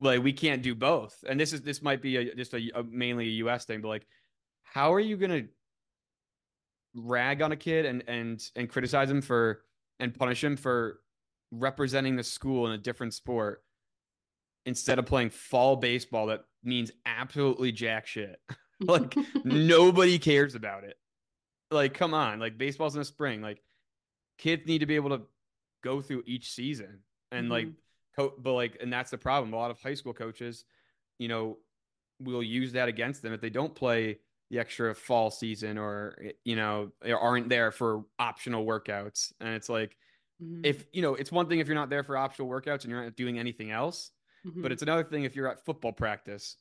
like 0.00 0.22
we 0.22 0.32
can't 0.32 0.62
do 0.62 0.74
both. 0.74 1.24
And 1.26 1.38
this 1.40 1.52
is 1.52 1.62
this 1.62 1.82
might 1.82 2.02
be 2.02 2.16
a, 2.16 2.34
just 2.34 2.54
a, 2.54 2.70
a 2.74 2.82
mainly 2.82 3.24
a 3.26 3.32
U.S. 3.44 3.64
thing, 3.64 3.80
but 3.80 3.88
like, 3.88 4.06
how 4.62 4.92
are 4.94 5.00
you 5.00 5.16
gonna 5.16 5.48
rag 6.94 7.42
on 7.42 7.52
a 7.52 7.56
kid 7.56 7.84
and 7.84 8.02
and 8.08 8.50
and 8.56 8.68
criticize 8.68 9.10
him 9.10 9.20
for 9.22 9.64
and 10.00 10.14
punish 10.14 10.42
him 10.42 10.56
for 10.56 11.00
representing 11.50 12.16
the 12.16 12.22
school 12.22 12.66
in 12.66 12.72
a 12.72 12.78
different 12.78 13.14
sport 13.14 13.64
instead 14.68 14.98
of 14.98 15.06
playing 15.06 15.30
fall 15.30 15.76
baseball 15.76 16.26
that 16.26 16.44
means 16.62 16.92
absolutely 17.06 17.72
jack 17.72 18.06
shit. 18.06 18.40
like 18.80 19.16
nobody 19.44 20.18
cares 20.18 20.54
about 20.54 20.84
it. 20.84 20.96
Like, 21.70 21.94
come 21.94 22.14
on, 22.14 22.38
like 22.38 22.56
baseball's 22.56 22.94
in 22.94 23.00
the 23.00 23.04
spring. 23.04 23.42
Like, 23.42 23.62
kids 24.38 24.66
need 24.66 24.78
to 24.78 24.86
be 24.86 24.94
able 24.96 25.10
to 25.10 25.22
go 25.82 26.00
through 26.00 26.22
each 26.26 26.52
season 26.52 27.00
and 27.32 27.48
like, 27.48 27.66
Mhm. 27.66 27.74
co- 28.16 28.34
but 28.38 28.52
like, 28.52 28.76
and 28.80 28.92
that's 28.92 29.10
the 29.10 29.18
problem. 29.18 29.52
A 29.52 29.56
lot 29.56 29.70
of 29.70 29.80
high 29.80 29.94
school 29.94 30.14
coaches, 30.14 30.64
you 31.18 31.28
know, 31.28 31.58
will 32.20 32.42
use 32.42 32.72
that 32.72 32.88
against 32.88 33.22
them 33.22 33.32
if 33.32 33.40
they 33.40 33.50
don't 33.50 33.74
play 33.74 34.18
the 34.50 34.58
extra 34.58 34.94
fall 34.94 35.30
season 35.30 35.76
or 35.76 36.16
you 36.44 36.56
know 36.56 36.90
aren't 37.04 37.48
there 37.50 37.70
for 37.70 38.04
optional 38.18 38.64
workouts. 38.64 39.32
And 39.40 39.50
it's 39.50 39.68
like, 39.68 39.96
Mhm. 40.42 40.64
if 40.64 40.86
you 40.92 41.02
know, 41.02 41.14
it's 41.14 41.30
one 41.30 41.48
thing 41.48 41.58
if 41.58 41.66
you're 41.68 41.74
not 41.74 41.90
there 41.90 42.02
for 42.02 42.16
optional 42.16 42.48
workouts 42.48 42.82
and 42.84 42.90
you're 42.90 43.02
not 43.04 43.14
doing 43.16 43.38
anything 43.38 43.70
else, 43.70 44.10
Mhm. 44.46 44.62
but 44.62 44.72
it's 44.72 44.82
another 44.82 45.04
thing 45.04 45.24
if 45.24 45.34
you're 45.36 45.48
at 45.48 45.64
football 45.64 45.92
practice. 45.92 46.56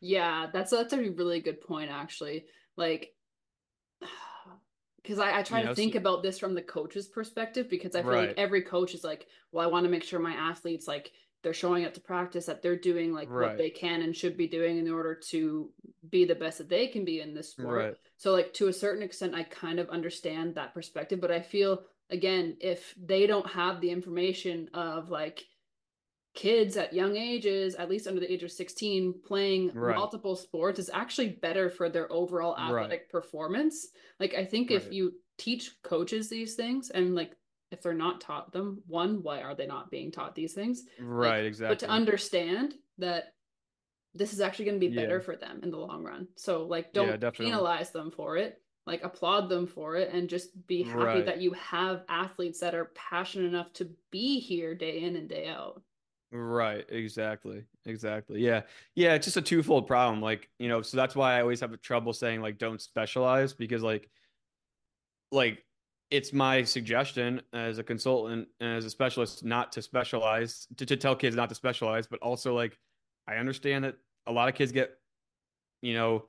Yeah, 0.00 0.48
that's 0.52 0.70
that's 0.72 0.92
a 0.92 0.98
really 1.12 1.40
good 1.40 1.60
point 1.60 1.90
actually. 1.90 2.46
Like 2.76 3.14
because 5.02 5.18
I, 5.18 5.38
I 5.38 5.42
try 5.42 5.60
You 5.62 5.68
to 5.68 5.74
think 5.74 5.94
so- 5.94 5.98
about 5.98 6.22
this 6.22 6.38
from 6.38 6.54
the 6.54 6.62
coach's 6.62 7.08
perspective 7.08 7.68
because 7.68 7.94
I 7.96 8.02
feel 8.02 8.10
Right. 8.12 8.28
like 8.28 8.38
every 8.38 8.62
coach 8.62 8.94
is 8.94 9.04
like, 9.04 9.26
well, 9.50 9.64
I 9.64 9.70
want 9.70 9.84
to 9.84 9.90
make 9.90 10.04
sure 10.04 10.20
my 10.20 10.32
athletes 10.34 10.86
like 10.86 11.12
they're 11.42 11.52
showing 11.52 11.84
up 11.84 11.94
to 11.94 12.00
practice 12.00 12.46
that 12.46 12.62
they're 12.62 12.76
doing 12.78 13.12
like 13.12 13.28
Right. 13.28 13.48
what 13.48 13.58
they 13.58 13.70
can 13.70 14.02
and 14.02 14.16
should 14.16 14.36
be 14.36 14.46
doing 14.46 14.78
in 14.78 14.88
order 14.90 15.14
to 15.30 15.70
be 16.08 16.24
the 16.24 16.36
best 16.36 16.58
that 16.58 16.68
they 16.68 16.86
can 16.86 17.04
be 17.04 17.20
in 17.20 17.34
this 17.34 17.50
sport. 17.50 17.76
Right. 17.76 17.94
So 18.16 18.32
like 18.32 18.52
to 18.54 18.68
a 18.68 18.72
certain 18.72 19.02
extent 19.02 19.34
I 19.34 19.42
kind 19.42 19.80
of 19.80 19.88
understand 19.90 20.54
that 20.54 20.72
perspective, 20.74 21.20
but 21.20 21.32
I 21.32 21.40
feel 21.40 21.82
again 22.10 22.56
if 22.60 22.94
they 22.96 23.26
don't 23.26 23.48
have 23.50 23.80
the 23.80 23.90
information 23.90 24.68
of 24.74 25.10
like 25.10 25.44
kids 26.34 26.76
at 26.76 26.92
young 26.94 27.16
ages, 27.16 27.74
at 27.74 27.90
least 27.90 28.06
under 28.06 28.20
the 28.20 28.32
age 28.32 28.42
of 28.42 28.50
16, 28.50 29.20
playing 29.24 29.70
Right. 29.74 29.96
multiple 29.96 30.34
sports 30.36 30.78
is 30.78 30.90
actually 30.92 31.28
better 31.30 31.68
for 31.68 31.88
their 31.90 32.10
overall 32.10 32.54
Right. 32.56 32.84
athletic 32.84 33.10
performance. 33.10 33.88
Like 34.18 34.34
I 34.34 34.44
think 34.44 34.70
if 34.70 34.92
you 34.92 35.20
teach 35.38 35.80
coaches 35.82 36.28
these 36.28 36.54
things 36.54 36.90
and 36.90 37.14
like 37.14 37.36
if 37.70 37.82
they're 37.82 37.94
not 37.94 38.20
taught 38.20 38.52
them, 38.52 38.82
one, 38.86 39.22
why 39.22 39.40
are 39.42 39.54
they 39.54 39.66
not 39.66 39.90
being 39.90 40.10
taught 40.10 40.34
these 40.34 40.52
things? 40.52 40.84
Right, 41.00 41.44
exactly. 41.44 41.74
But 41.74 41.78
to 41.80 41.88
understand 41.90 42.74
that 42.98 43.34
this 44.14 44.32
is 44.34 44.40
actually 44.42 44.66
going 44.66 44.78
to 44.80 44.88
be 44.88 44.94
better 44.94 45.16
Yeah. 45.16 45.22
for 45.22 45.36
them 45.36 45.60
in 45.62 45.70
the 45.70 45.78
long 45.78 46.02
run. 46.04 46.28
So 46.36 46.66
like 46.66 46.92
don't 46.92 47.18
definitely. 47.18 47.46
penalize 47.46 47.90
them 47.90 48.10
for 48.10 48.36
it. 48.36 48.62
Like 48.86 49.02
applaud 49.04 49.48
them 49.48 49.66
for 49.66 49.96
it 49.96 50.10
and 50.12 50.28
just 50.28 50.66
be 50.66 50.82
happy 50.82 50.98
Right. 51.04 51.24
that 51.26 51.40
you 51.40 51.52
have 51.52 52.04
athletes 52.08 52.60
that 52.60 52.74
are 52.74 52.86
passionate 52.94 53.46
enough 53.46 53.72
to 53.74 53.90
be 54.10 54.38
here 54.40 54.74
day 54.74 55.00
in 55.02 55.16
and 55.16 55.28
day 55.28 55.46
out. 55.48 55.82
Right, 56.34 56.86
exactly. 56.88 57.66
Exactly. 57.84 58.40
Yeah. 58.40 58.62
Yeah, 58.94 59.14
it's 59.14 59.26
just 59.26 59.36
a 59.36 59.42
twofold 59.42 59.86
problem. 59.86 60.22
Like, 60.22 60.48
you 60.58 60.66
know, 60.68 60.80
so 60.80 60.96
that's 60.96 61.14
why 61.14 61.36
I 61.36 61.42
always 61.42 61.60
have 61.60 61.78
trouble 61.82 62.14
saying 62.14 62.40
like 62.40 62.56
don't 62.56 62.80
specialize 62.80 63.52
because 63.52 63.82
like 63.82 64.10
like 65.30 65.64
it's 66.10 66.32
my 66.32 66.62
suggestion 66.62 67.40
as 67.52 67.78
a 67.78 67.84
consultant 67.84 68.48
and 68.60 68.76
as 68.76 68.84
a 68.84 68.90
specialist 68.90 69.44
not 69.44 69.72
to 69.72 69.82
specialize, 69.82 70.66
to, 70.76 70.84
to 70.84 70.96
tell 70.96 71.16
kids 71.16 71.34
not 71.34 71.48
to 71.48 71.54
specialize, 71.54 72.06
but 72.06 72.20
also 72.20 72.54
like 72.54 72.78
I 73.26 73.36
understand 73.36 73.84
that 73.84 73.96
a 74.26 74.32
lot 74.32 74.48
of 74.48 74.54
kids 74.54 74.72
get, 74.72 74.98
you 75.82 75.94
know, 75.94 76.28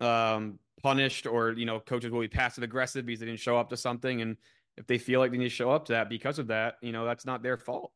um 0.00 0.60
punished 0.82 1.26
or, 1.26 1.52
you 1.52 1.66
know, 1.66 1.80
coaches 1.80 2.10
will 2.12 2.20
be 2.20 2.28
passive 2.28 2.64
aggressive 2.64 3.06
because 3.06 3.20
they 3.20 3.26
didn't 3.26 3.40
show 3.40 3.58
up 3.58 3.70
to 3.70 3.76
something. 3.76 4.22
And 4.22 4.36
if 4.76 4.86
they 4.86 4.98
feel 4.98 5.20
like 5.20 5.32
they 5.32 5.38
need 5.38 5.44
to 5.44 5.50
show 5.50 5.70
up 5.70 5.86
to 5.86 5.92
that 5.94 6.08
because 6.10 6.38
of 6.38 6.48
that, 6.48 6.76
you 6.82 6.92
know, 6.92 7.04
that's 7.06 7.26
not 7.26 7.42
their 7.42 7.58
fault. 7.58 7.92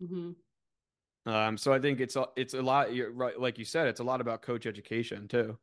hmm 0.00 0.32
Um, 1.26 1.56
so 1.56 1.72
I 1.72 1.78
think 1.80 2.00
it's 2.00 2.16
a, 2.16 2.28
it's 2.36 2.54
a 2.54 2.62
lot, 2.62 2.94
you're 2.94 3.10
right, 3.12 3.38
like 3.38 3.58
you 3.58 3.64
said, 3.64 3.88
it's 3.88 4.00
a 4.00 4.04
lot 4.04 4.20
about 4.20 4.42
coach 4.42 4.66
education 4.66 5.26
too. 5.28 5.58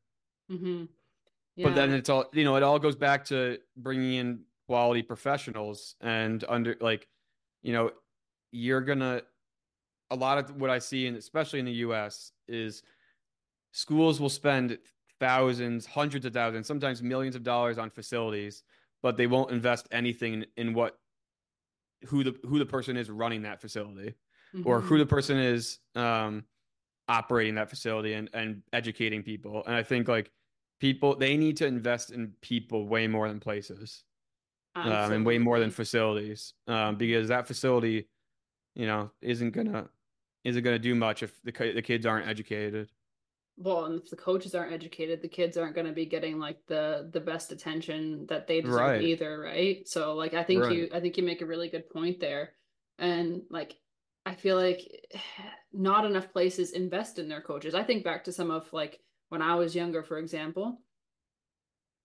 hmm 0.49 0.85
But 1.63 1.75
then 1.75 1.91
it's 1.91 2.09
all, 2.09 2.25
you 2.33 2.43
know, 2.43 2.55
it 2.55 2.63
all 2.63 2.79
goes 2.79 2.95
back 2.95 3.25
to 3.25 3.59
bringing 3.77 4.13
in 4.15 4.45
quality 4.67 5.03
professionals 5.03 5.95
and 6.01 6.43
under 6.49 6.75
like, 6.81 7.07
you 7.61 7.73
know, 7.73 7.91
you're 8.51 8.81
gonna. 8.81 9.23
A 10.11 10.15
lot 10.15 10.37
of 10.37 10.57
what 10.57 10.69
I 10.69 10.79
see, 10.79 11.07
and 11.07 11.17
especially 11.17 11.59
in 11.59 11.65
the 11.65 11.73
U.S., 11.73 12.33
is 12.47 12.83
schools 13.73 14.21
will 14.21 14.29
spend 14.29 14.79
thousands, 15.19 15.85
hundreds 15.85 16.25
of 16.25 16.33
thousands, 16.33 16.67
sometimes 16.67 17.03
millions 17.03 17.35
of 17.35 17.43
dollars 17.43 17.77
on 17.77 17.89
facilities, 17.89 18.63
but 19.03 19.17
they 19.17 19.27
won't 19.27 19.51
invest 19.51 19.87
anything 19.91 20.33
in, 20.35 20.47
in 20.57 20.73
what 20.73 20.99
who 22.07 22.23
the 22.23 22.39
who 22.47 22.59
the 22.59 22.65
person 22.65 22.97
is 22.97 23.09
running 23.09 23.43
that 23.43 23.61
facility 23.61 24.15
or 24.63 24.81
Mm-hmm. 24.81 24.87
who 24.87 24.97
the 24.97 25.05
person 25.05 25.37
is 25.37 25.79
um, 25.95 26.45
operating 27.07 27.55
that 27.55 27.69
facility 27.69 28.13
and, 28.13 28.29
and 28.33 28.63
educating 28.73 29.23
people. 29.23 29.63
And 29.65 29.75
I 29.75 29.83
think 29.83 30.07
like 30.07 30.31
people, 30.79 31.15
they 31.15 31.37
need 31.37 31.57
to 31.57 31.67
invest 31.67 32.11
in 32.11 32.33
people 32.41 32.87
way 32.87 33.07
more 33.07 33.27
than 33.27 33.39
places 33.39 34.03
um, 34.83 35.11
and 35.13 35.25
way 35.25 35.37
more 35.37 35.59
than 35.59 35.71
facilities 35.71 36.53
um, 36.67 36.97
because 36.97 37.29
that 37.29 37.47
facility, 37.47 38.09
you 38.75 38.87
know, 38.87 39.11
isn't 39.21 39.51
gonna 39.51 39.89
isn't 40.43 40.63
gonna 40.63 40.79
do 40.79 40.95
much 40.95 41.23
if 41.23 41.41
the 41.43 41.51
the 41.73 41.81
kids 41.81 42.05
aren't 42.05 42.27
educated. 42.27 42.91
well 43.57 43.85
and 43.85 44.01
if 44.01 44.09
the 44.09 44.15
coaches 44.15 44.55
aren't 44.55 44.73
educated 44.73 45.21
the 45.21 45.27
kids 45.27 45.57
aren't 45.57 45.75
going 45.75 45.85
to 45.87 45.93
be 45.93 46.05
getting 46.05 46.39
like 46.39 46.57
the 46.67 47.09
the 47.11 47.19
best 47.19 47.51
attention 47.51 48.25
that 48.27 48.47
they 48.47 48.61
deserve 48.61 48.71
Right. 48.85 49.01
either 49.01 49.39
right 49.39 49.87
so 49.87 50.15
like 50.15 50.33
i 50.33 50.43
think 50.43 50.69
you 50.69 50.89
i 50.93 50.99
think 50.99 51.17
you 51.17 51.23
make 51.23 51.41
a 51.41 51.45
really 51.45 51.69
good 51.69 51.89
point 51.89 52.19
there 52.19 52.53
and 52.97 53.41
like 53.49 53.75
i 54.25 54.33
feel 54.35 54.55
like 54.55 54.79
not 55.73 56.05
enough 56.05 56.31
places 56.31 56.71
invest 56.71 57.19
in 57.19 57.27
their 57.29 57.41
coaches 57.41 57.73
i 57.75 57.83
think 57.83 58.03
back 58.03 58.23
to 58.23 58.31
some 58.31 58.51
of 58.51 58.71
like 58.73 58.99
when 59.29 59.41
i 59.41 59.55
was 59.55 59.75
younger 59.75 60.03
for 60.03 60.17
example 60.17 60.81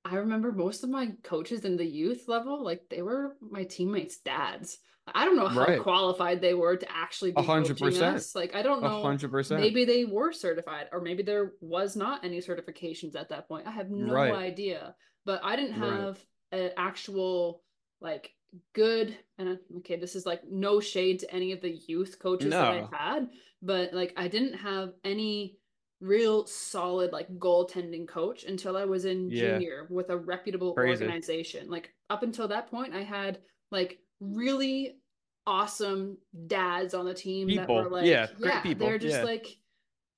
i 0.05 0.17
remember 0.17 0.53
most 0.53 0.85
of 0.85 0.91
my 0.91 1.09
coaches 1.23 1.65
in 1.65 1.77
the 1.77 1.85
youth 1.85 2.25
level 2.29 2.63
like 2.63 2.83
they 2.91 3.03
were 3.03 3.37
my 3.41 3.65
teammates 3.65 4.19
dads 4.19 4.79
i 5.15 5.25
don't 5.25 5.37
know 5.37 5.49
how 5.49 5.67
Right. 5.67 5.83
qualified 5.83 6.41
they 6.41 6.55
were 6.55 6.77
to 6.77 6.87
actually 6.91 7.33
be 7.33 7.39
A 7.41 7.43
hundred 7.43 7.79
coaching 7.79 7.89
percent. 7.89 8.17
us 8.17 8.35
like 8.35 8.55
i 8.55 8.63
don't 8.63 8.83
know 8.83 9.01
hundred 9.03 9.31
percent. 9.31 9.61
maybe 9.61 9.85
they 9.85 10.05
were 10.05 10.33
certified 10.33 10.87
or 10.93 11.01
maybe 11.01 11.23
there 11.23 11.53
was 11.61 11.97
not 11.97 12.25
any 12.25 12.39
certifications 12.39 13.17
at 13.17 13.29
that 13.31 13.49
point 13.49 13.67
i 13.67 13.71
have 13.71 13.91
no 13.91 14.13
Right. 14.13 14.35
idea 14.35 14.95
but 15.25 15.41
i 15.45 15.57
didn't 15.57 15.79
Right. 15.81 15.91
have 16.01 16.19
an 16.53 16.71
actual 16.77 17.63
like 18.01 18.31
good 18.73 19.17
and 19.39 19.59
okay 19.79 19.97
this 19.97 20.15
is 20.17 20.27
like 20.27 20.43
no 20.51 20.81
shade 20.81 21.19
to 21.21 21.35
any 21.35 21.53
of 21.53 21.61
the 21.61 21.79
youth 21.87 22.19
coaches 22.19 22.51
that 22.51 22.89
i 22.93 22.97
had 22.97 23.29
but 23.63 23.93
like 23.93 24.13
i 24.17 24.29
didn't 24.29 24.55
have 24.55 24.93
any 25.05 25.57
real 26.01 26.47
solid 26.47 27.13
like 27.13 27.29
goaltending 27.39 28.07
coach 28.07 28.45
until 28.45 28.77
i 28.77 28.85
was 28.85 29.05
in 29.05 29.31
Yeah. 29.31 29.53
junior 29.59 29.87
with 29.91 30.11
a 30.11 30.17
reputable 30.17 30.75
Crazy. 30.75 31.05
organization 31.05 31.71
like 31.71 31.93
up 32.11 32.23
until 32.23 32.49
that 32.49 32.71
point 32.71 32.95
i 32.95 33.03
had 33.03 33.39
like 33.71 33.99
really 34.21 34.99
awesome 35.47 36.19
dads 36.47 36.93
on 36.95 37.05
the 37.05 37.15
team 37.15 37.49
that 37.57 37.69
were 37.69 37.83
People. 37.85 37.93
like 37.93 38.07
Yeah, 38.07 38.27
people. 38.63 38.87
they're 38.87 38.99
just 38.99 39.19
Yeah. 39.19 39.25
like 39.25 39.59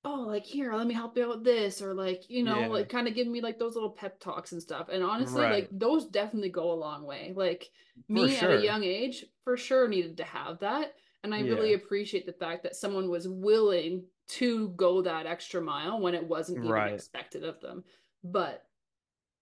oh 0.05 0.21
like 0.21 0.45
here 0.45 0.73
let 0.73 0.87
me 0.87 0.93
help 0.93 1.17
you 1.17 1.23
out 1.23 1.29
with 1.29 1.43
this 1.43 1.81
or 1.81 1.93
like 1.93 2.29
you 2.29 2.43
know 2.43 2.61
Yeah. 2.61 2.67
like 2.67 2.89
kind 2.89 3.07
of 3.07 3.15
give 3.15 3.27
me 3.27 3.41
like 3.41 3.59
those 3.59 3.75
little 3.75 3.89
pep 3.89 4.19
talks 4.19 4.53
and 4.53 4.61
stuff 4.61 4.87
and 4.89 5.03
honestly 5.03 5.41
Right. 5.41 5.63
like 5.63 5.69
those 5.71 6.05
definitely 6.05 6.49
go 6.49 6.71
a 6.71 6.73
long 6.73 7.03
way 7.03 7.33
like 7.35 7.69
me 8.07 8.37
at 8.37 8.49
a 8.49 8.55
young 8.55 8.83
age 8.83 9.25
for 9.43 9.57
sure 9.57 9.87
needed 9.87 10.17
to 10.17 10.23
have 10.23 10.59
that 10.59 10.93
and 11.23 11.35
i 11.35 11.41
really 11.41 11.73
appreciate 11.73 12.25
the 12.25 12.33
fact 12.33 12.63
that 12.63 12.75
someone 12.75 13.09
was 13.09 13.27
willing 13.27 14.03
to 14.27 14.69
go 14.69 15.01
that 15.01 15.25
extra 15.25 15.61
mile 15.61 15.99
when 15.99 16.15
it 16.15 16.23
wasn't 16.23 16.57
even 16.63 16.71
Right. 16.71 16.93
expected 16.93 17.43
of 17.43 17.59
them 17.59 17.83
but 18.23 18.63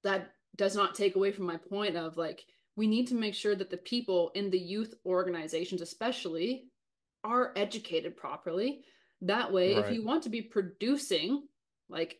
that 0.04 0.32
does 0.56 0.76
not 0.76 0.96
take 0.96 1.15
away 1.15 1.32
from 1.32 1.46
my 1.46 1.58
point 1.58 1.96
of 1.96 2.17
like 2.17 2.46
we 2.76 2.88
need 2.88 3.08
to 3.08 3.15
make 3.15 3.34
sure 3.36 3.56
that 3.56 3.70
the 3.70 3.78
people 3.78 4.32
in 4.36 4.50
the 4.50 4.60
youth 4.60 4.93
organizations 5.06 5.82
especially 5.82 6.65
are 7.24 7.54
educated 7.56 8.15
properly 8.17 8.84
that 9.21 9.51
way 9.51 9.73
if 9.73 9.91
you 9.91 10.06
want 10.06 10.21
to 10.23 10.30
be 10.30 10.41
producing 10.41 11.43
like 11.89 12.19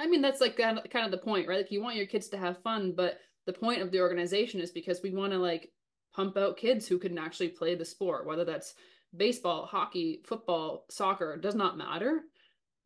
i 0.00 0.06
mean 0.06 0.20
that's 0.20 0.40
like 0.40 0.56
kind 0.56 0.78
of, 0.78 0.90
kind 0.90 1.04
of 1.04 1.10
the 1.12 1.18
point 1.18 1.46
right 1.46 1.58
like 1.58 1.70
you 1.70 1.82
want 1.82 1.96
your 1.96 2.06
kids 2.06 2.28
to 2.28 2.36
have 2.36 2.58
fun 2.62 2.92
but 2.96 3.20
the 3.46 3.52
point 3.52 3.80
of 3.80 3.90
the 3.92 4.00
organization 4.00 4.60
is 4.60 4.70
because 4.72 5.00
we 5.02 5.10
want 5.10 5.32
to 5.32 5.38
like 5.38 5.70
pump 6.12 6.36
out 6.36 6.56
kids 6.56 6.88
who 6.88 6.98
can 6.98 7.16
actually 7.18 7.48
play 7.48 7.74
the 7.74 7.84
sport 7.84 8.26
whether 8.26 8.44
that's 8.44 8.74
baseball 9.16 9.64
hockey 9.64 10.20
football 10.24 10.86
soccer 10.90 11.36
does 11.36 11.54
not 11.54 11.76
matter 11.78 12.22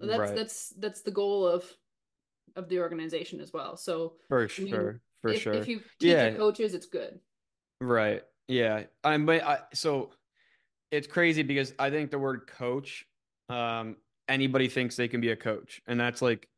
That's 0.00 0.18
Right. 0.18 0.37
that's 0.37 0.70
that's 0.78 1.00
the 1.02 1.11
goal 1.11 1.46
of 1.46 1.64
of 2.56 2.68
the 2.68 2.80
organization 2.80 3.40
as 3.40 3.52
well. 3.52 3.76
So 3.76 4.14
For 4.28 4.42
I 4.44 4.61
mean, 4.62 4.68
sure. 4.68 5.00
For 5.22 5.30
if, 5.30 5.42
sure. 5.42 5.52
if 5.54 5.68
you 5.68 5.78
teach 5.78 6.11
Yeah. 6.12 6.28
your 6.28 6.38
coaches, 6.38 6.74
it's 6.74 6.87
good. 6.87 7.20
Right. 7.80 8.22
Yeah. 8.48 8.84
I'm 9.04 9.26
but 9.26 9.42
I 9.42 9.61
so 9.74 10.11
it's 10.90 11.06
crazy 11.06 11.42
because 11.42 11.74
I 11.78 11.90
think 11.90 12.11
the 12.11 12.18
word 12.18 12.46
coach, 12.46 13.06
um, 13.48 13.96
anybody 14.28 14.68
thinks 14.68 14.96
they 14.96 15.08
can 15.08 15.20
be 15.20 15.30
a 15.30 15.37
coach. 15.37 15.80
And 15.87 15.98
that's 15.98 16.22
like, 16.22 16.48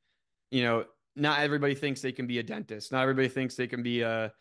you 0.51 0.63
know, 0.63 0.85
not 1.17 1.41
everybody 1.41 1.75
thinks 1.75 2.01
they 2.01 2.13
can 2.13 2.27
be 2.27 2.39
a 2.39 2.43
dentist. 2.43 2.93
Not 2.93 3.03
everybody 3.03 3.29
thinks 3.29 3.55
they 3.55 3.67
can 3.67 3.83
be 3.83 4.03
a, 4.03 4.33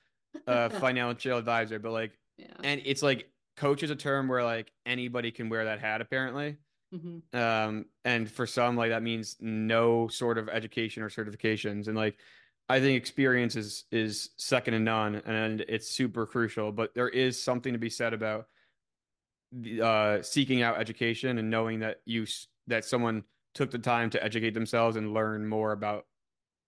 a 0.47 0.69
financial 0.81 1.37
advisor, 1.37 1.79
but 1.79 1.91
like 1.91 2.11
yeah. 2.37 2.47
and 2.63 2.81
it's 2.85 3.03
like 3.03 3.29
coach 3.57 3.83
is 3.83 3.91
a 3.91 3.95
term 3.95 4.27
where 4.27 4.43
like 4.43 4.71
anybody 4.85 5.31
can 5.31 5.49
wear 5.49 5.65
that 5.65 5.79
hat 5.79 6.01
apparently. 6.01 6.57
hmm 6.91 7.19
Um, 7.33 7.85
and 8.05 8.29
for 8.29 8.47
some, 8.47 8.75
like 8.75 8.91
that 8.91 9.03
means 9.03 9.37
no 9.39 10.07
sort 10.07 10.37
of 10.37 10.49
education 10.49 11.03
or 11.03 11.09
certifications. 11.09 11.87
And 11.87 11.95
like, 11.95 12.17
I 12.71 12.79
think 12.79 12.97
experience 12.97 13.55
is 13.55 13.85
is 13.91 14.29
second 14.37 14.73
to 14.73 14.79
none, 14.79 15.15
and 15.25 15.61
it's 15.67 15.89
super 15.89 16.25
crucial. 16.27 16.71
But 16.71 16.93
there 16.93 17.09
is 17.09 17.41
something 17.41 17.73
to 17.73 17.79
be 17.79 17.89
said 17.89 18.13
about 18.13 18.47
uh, 19.81 20.21
seeking 20.21 20.61
out 20.61 20.79
education 20.79 21.37
and 21.37 21.49
knowing 21.49 21.79
that 21.79 22.01
you 22.05 22.25
that 22.67 22.85
someone 22.85 23.23
took 23.53 23.71
the 23.71 23.79
time 23.79 24.09
to 24.11 24.23
educate 24.23 24.53
themselves 24.53 24.95
and 24.95 25.13
learn 25.13 25.47
more 25.47 25.71
about 25.71 26.05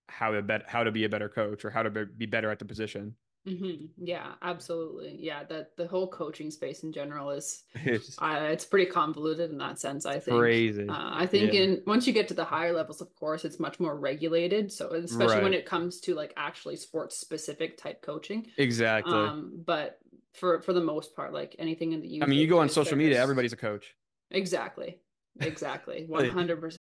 how 0.10 0.32
to 0.32 0.42
bet 0.42 0.64
how 0.68 0.84
to 0.84 0.92
be 0.92 1.04
a 1.06 1.10
better 1.10 1.30
coach 1.30 1.64
or 1.64 1.70
how 1.70 1.84
to 1.84 1.90
be 1.90 2.06
be 2.06 2.26
better 2.26 2.50
at 2.52 2.60
the 2.60 2.66
position. 2.66 3.16
hmm 3.46 3.86
Yeah, 3.98 4.34
absolutely. 4.42 5.18
Yeah, 5.20 5.44
that 5.46 5.76
the 5.78 5.88
whole 5.88 6.08
coaching 6.08 6.52
space 6.52 6.84
in 6.84 6.92
general 6.92 7.32
is 7.32 7.64
It's 7.76 8.18
uh, 8.22 8.50
it's 8.52 8.66
pretty 8.66 8.92
convoluted 8.92 9.52
in 9.52 9.58
that 9.60 9.80
sense. 9.80 10.06
I 10.06 10.20
think. 10.20 10.38
crazy. 10.38 10.88
Uh, 10.90 11.10
I 11.14 11.26
think 11.26 11.54
Yeah. 11.54 11.62
in 11.62 11.84
once 11.88 12.06
you 12.06 12.14
get 12.14 12.28
to 12.28 12.34
the 12.34 12.46
higher 12.46 12.74
levels, 12.74 13.02
of 13.02 13.14
course, 13.16 13.46
it's 13.46 13.60
much 13.60 13.80
more 13.80 13.98
regulated. 13.98 14.72
So 14.72 14.92
especially 14.94 15.44
when 15.44 15.54
it 15.54 15.66
comes 15.66 16.00
to 16.02 16.14
like 16.14 16.34
actually 16.38 16.76
sports 16.76 17.18
specific 17.18 17.78
type 17.78 18.02
coaching. 18.02 18.48
Exactly. 18.58 19.14
Um, 19.14 19.64
but 19.66 19.98
for 20.34 20.62
for 20.62 20.74
the 20.74 20.82
most 20.82 21.16
part, 21.16 21.34
like 21.34 21.56
anything 21.60 21.92
in 21.94 22.02
the 22.02 22.08
youth. 22.08 22.24
I 22.24 22.26
mean, 22.28 22.40
you 22.40 22.48
go 22.48 22.60
on 22.60 22.66
ages, 22.66 22.76
social 22.76 22.98
media, 22.98 23.14
there's- 23.16 23.24
everybody's 23.24 23.54
a 23.54 23.58
coach. 23.58 23.94
exactly, 24.30 24.98
exactly, 25.40 26.06
one 26.08 26.30
hundred 26.30 26.60
percent. 26.62 26.78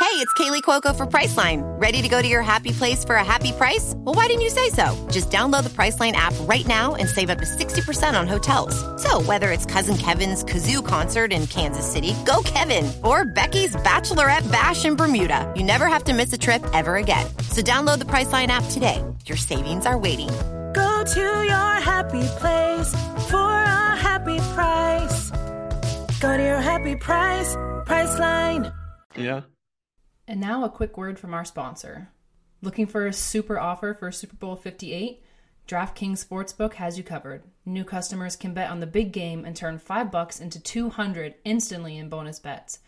Hey, 0.00 0.14
it's 0.24 0.32
Kaley 0.34 0.62
Cuoco 0.62 0.96
for 0.96 1.06
Priceline. 1.06 1.60
Ready 1.80 2.00
to 2.00 2.08
go 2.08 2.22
to 2.22 2.26
your 2.26 2.40
happy 2.40 2.70
place 2.72 3.04
for 3.04 3.16
a 3.16 3.24
happy 3.24 3.50
price? 3.52 3.94
Well, 3.96 4.14
why 4.14 4.26
didn't 4.28 4.42
you 4.42 4.48
say 4.48 4.70
so? 4.70 4.86
Just 5.10 5.28
download 5.30 5.64
the 5.64 5.68
Priceline 5.70 6.12
app 6.12 6.32
right 6.42 6.66
now 6.66 6.94
and 6.94 7.08
save 7.08 7.28
up 7.30 7.38
to 7.38 7.44
60% 7.44 8.18
on 8.18 8.26
hotels. 8.26 8.74
So, 9.02 9.20
whether 9.22 9.50
it's 9.50 9.66
Cousin 9.66 9.96
Kevin's 9.98 10.44
Kazoo 10.44 10.86
concert 10.86 11.32
in 11.32 11.46
Kansas 11.48 11.84
City, 11.90 12.14
go 12.24 12.42
Kevin, 12.44 12.90
or 13.04 13.24
Becky's 13.26 13.74
Bachelorette 13.76 14.50
Bash 14.50 14.84
in 14.84 14.94
Bermuda, 14.96 15.52
you 15.56 15.64
never 15.64 15.88
have 15.88 16.04
to 16.04 16.14
miss 16.14 16.32
a 16.32 16.38
trip 16.38 16.62
ever 16.72 16.96
again. 16.96 17.26
So, 17.50 17.60
download 17.60 17.98
the 17.98 18.06
Priceline 18.06 18.48
app 18.48 18.64
today. 18.70 19.04
Your 19.26 19.36
savings 19.36 19.84
are 19.84 19.98
waiting. 19.98 20.30
Go 20.72 21.04
to 21.04 21.20
your 21.20 21.74
happy 21.80 22.26
place 22.38 22.92
for 23.30 23.62
a 23.62 23.96
happy 23.96 24.38
price. 24.54 25.30
Go 26.20 26.36
to 26.36 26.42
your 26.42 26.60
happy 26.60 26.96
price, 26.96 27.54
Priceline. 27.86 28.74
Yeah. 29.16 29.42
And 30.26 30.40
now 30.40 30.64
a 30.64 30.68
quick 30.68 30.96
word 30.98 31.18
from 31.18 31.32
our 31.32 31.44
sponsor. 31.44 32.10
Looking 32.60 32.86
for 32.86 33.06
a 33.06 33.12
super 33.12 33.58
offer 33.58 33.94
for 33.94 34.10
Super 34.12 34.36
Bowl 34.36 34.56
58? 34.56 35.22
DraftKings 35.66 36.26
Sportsbook 36.26 36.74
has 36.74 36.98
you 36.98 37.04
covered. 37.04 37.44
New 37.64 37.84
customers 37.84 38.36
can 38.36 38.54
bet 38.54 38.70
on 38.70 38.80
the 38.80 38.86
big 38.86 39.12
game 39.12 39.44
and 39.44 39.54
turn 39.54 39.78
5 39.78 40.10
bucks 40.10 40.40
into 40.40 40.60
200 40.60 41.34
instantly 41.44 41.96
in 41.96 42.08
bonus 42.08 42.38
bets. 42.38 42.80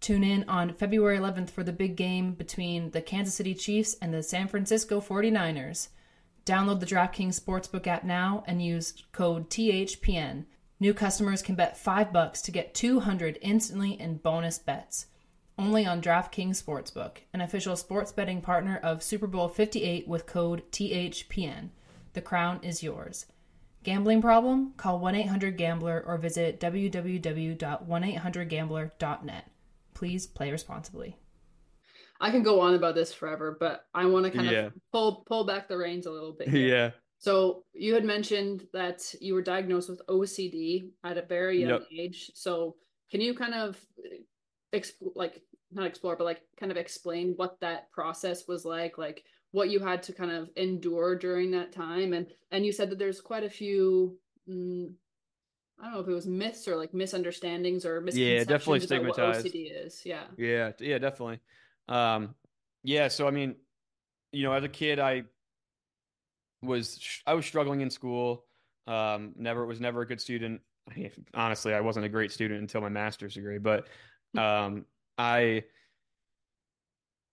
Tune 0.00 0.22
in 0.22 0.44
on 0.48 0.74
February 0.74 1.16
11th 1.16 1.50
for 1.50 1.62
the 1.64 1.72
big 1.72 1.96
game 1.96 2.34
between 2.34 2.90
the 2.90 3.00
Kansas 3.00 3.34
City 3.34 3.54
Chiefs 3.54 3.96
and 4.02 4.12
the 4.12 4.22
San 4.22 4.48
Francisco 4.48 5.00
49ers. 5.00 5.88
Download 6.44 6.78
the 6.78 6.86
DraftKings 6.86 7.40
Sportsbook 7.40 7.86
app 7.86 8.04
now 8.04 8.44
and 8.46 8.62
use 8.62 9.02
code 9.12 9.48
THPN. 9.48 10.44
New 10.78 10.92
customers 10.92 11.40
can 11.40 11.54
bet 11.54 11.78
5 11.78 12.12
bucks 12.12 12.42
to 12.42 12.50
get 12.50 12.74
200 12.74 13.38
instantly 13.40 13.98
in 13.98 14.18
bonus 14.18 14.58
bets. 14.58 15.06
Only 15.56 15.86
on 15.86 16.02
DraftKings 16.02 16.62
Sportsbook, 16.62 17.18
an 17.32 17.40
official 17.40 17.76
sports 17.76 18.12
betting 18.12 18.42
partner 18.42 18.78
of 18.82 19.02
Super 19.02 19.26
Bowl 19.26 19.48
58 19.48 20.06
with 20.06 20.26
code 20.26 20.64
THPN. 20.70 21.70
The 22.12 22.20
crown 22.20 22.60
is 22.62 22.82
yours. 22.82 23.24
Gambling 23.82 24.20
problem? 24.20 24.74
Call 24.76 25.00
1-800-GAMBLER 25.00 26.04
or 26.06 26.18
visit 26.18 26.60
www.1800gambler.net. 26.60 29.50
Please 29.94 30.26
play 30.26 30.50
responsibly. 30.50 31.16
I 32.20 32.30
can 32.30 32.42
go 32.42 32.60
on 32.60 32.74
about 32.74 32.94
this 32.94 33.12
forever, 33.12 33.56
but 33.58 33.86
I 33.94 34.06
want 34.06 34.24
to 34.26 34.30
kind 34.30 34.48
Yeah. 34.50 34.66
of 34.66 34.72
pull 34.92 35.24
pull 35.26 35.44
back 35.44 35.68
the 35.68 35.76
reins 35.76 36.06
a 36.06 36.10
little 36.10 36.32
bit. 36.32 36.48
here. 36.48 36.68
Yeah. 36.68 36.90
So 37.18 37.64
you 37.72 37.94
had 37.94 38.04
mentioned 38.04 38.66
that 38.72 39.14
you 39.20 39.34
were 39.34 39.42
diagnosed 39.42 39.88
with 39.88 40.02
OCD 40.08 40.90
at 41.04 41.16
a 41.18 41.22
very 41.22 41.60
young 41.60 41.80
Yep. 41.80 41.88
age. 41.90 42.30
So 42.34 42.76
can 43.10 43.20
you 43.20 43.34
kind 43.34 43.54
of 43.54 43.80
exp- 44.72 45.12
like 45.14 45.42
not 45.72 45.86
explore, 45.86 46.16
but 46.16 46.24
like 46.24 46.42
kind 46.56 46.70
of 46.70 46.78
explain 46.78 47.32
what 47.36 47.58
that 47.60 47.90
process 47.92 48.46
was 48.46 48.64
like, 48.64 48.98
like 48.98 49.24
what 49.52 49.70
you 49.70 49.80
had 49.80 50.02
to 50.04 50.12
kind 50.12 50.30
of 50.30 50.50
endure 50.56 51.16
during 51.16 51.50
that 51.52 51.72
time? 51.72 52.12
And 52.12 52.26
and 52.50 52.64
you 52.64 52.72
said 52.72 52.90
that 52.90 52.98
there's 52.98 53.20
quite 53.20 53.44
a 53.44 53.50
few. 53.50 54.18
Mm, 54.48 54.94
I 55.80 55.84
don't 55.86 55.94
know 55.94 56.00
if 56.00 56.08
it 56.08 56.12
was 56.12 56.26
myths 56.26 56.68
or 56.68 56.76
like 56.76 56.94
misunderstandings 56.94 57.84
or 57.84 57.96
Yeah, 57.96 58.00
misconceptions 58.04 58.46
definitely 58.46 58.96
about 58.98 59.06
what 59.08 59.14
stigmatized. 59.14 59.46
OCD 59.46 59.86
is. 59.86 60.06
Yeah. 60.06 60.26
Yeah, 60.36 60.72
yeah, 60.78 60.98
definitely. 60.98 61.40
Um, 61.88 62.34
yeah, 62.82 63.08
so 63.08 63.26
I 63.26 63.30
mean, 63.30 63.56
you 64.32 64.42
know, 64.42 64.52
as 64.52 64.64
a 64.64 64.68
kid, 64.68 64.98
I 64.98 65.24
was 66.62 66.98
sh- 67.00 67.22
I 67.26 67.34
was 67.34 67.46
struggling 67.46 67.80
in 67.80 67.90
school. 67.90 68.44
Um, 68.86 69.32
never 69.36 69.64
was 69.66 69.80
never 69.80 70.02
a 70.02 70.06
good 70.06 70.20
student. 70.20 70.60
Honestly, 71.34 71.74
I 71.74 71.80
wasn't 71.80 72.06
a 72.06 72.08
great 72.08 72.32
student 72.32 72.60
until 72.60 72.80
my 72.80 72.88
master's 72.88 73.34
degree, 73.34 73.58
but 73.58 73.86
um, 74.36 74.84
I, 75.16 75.64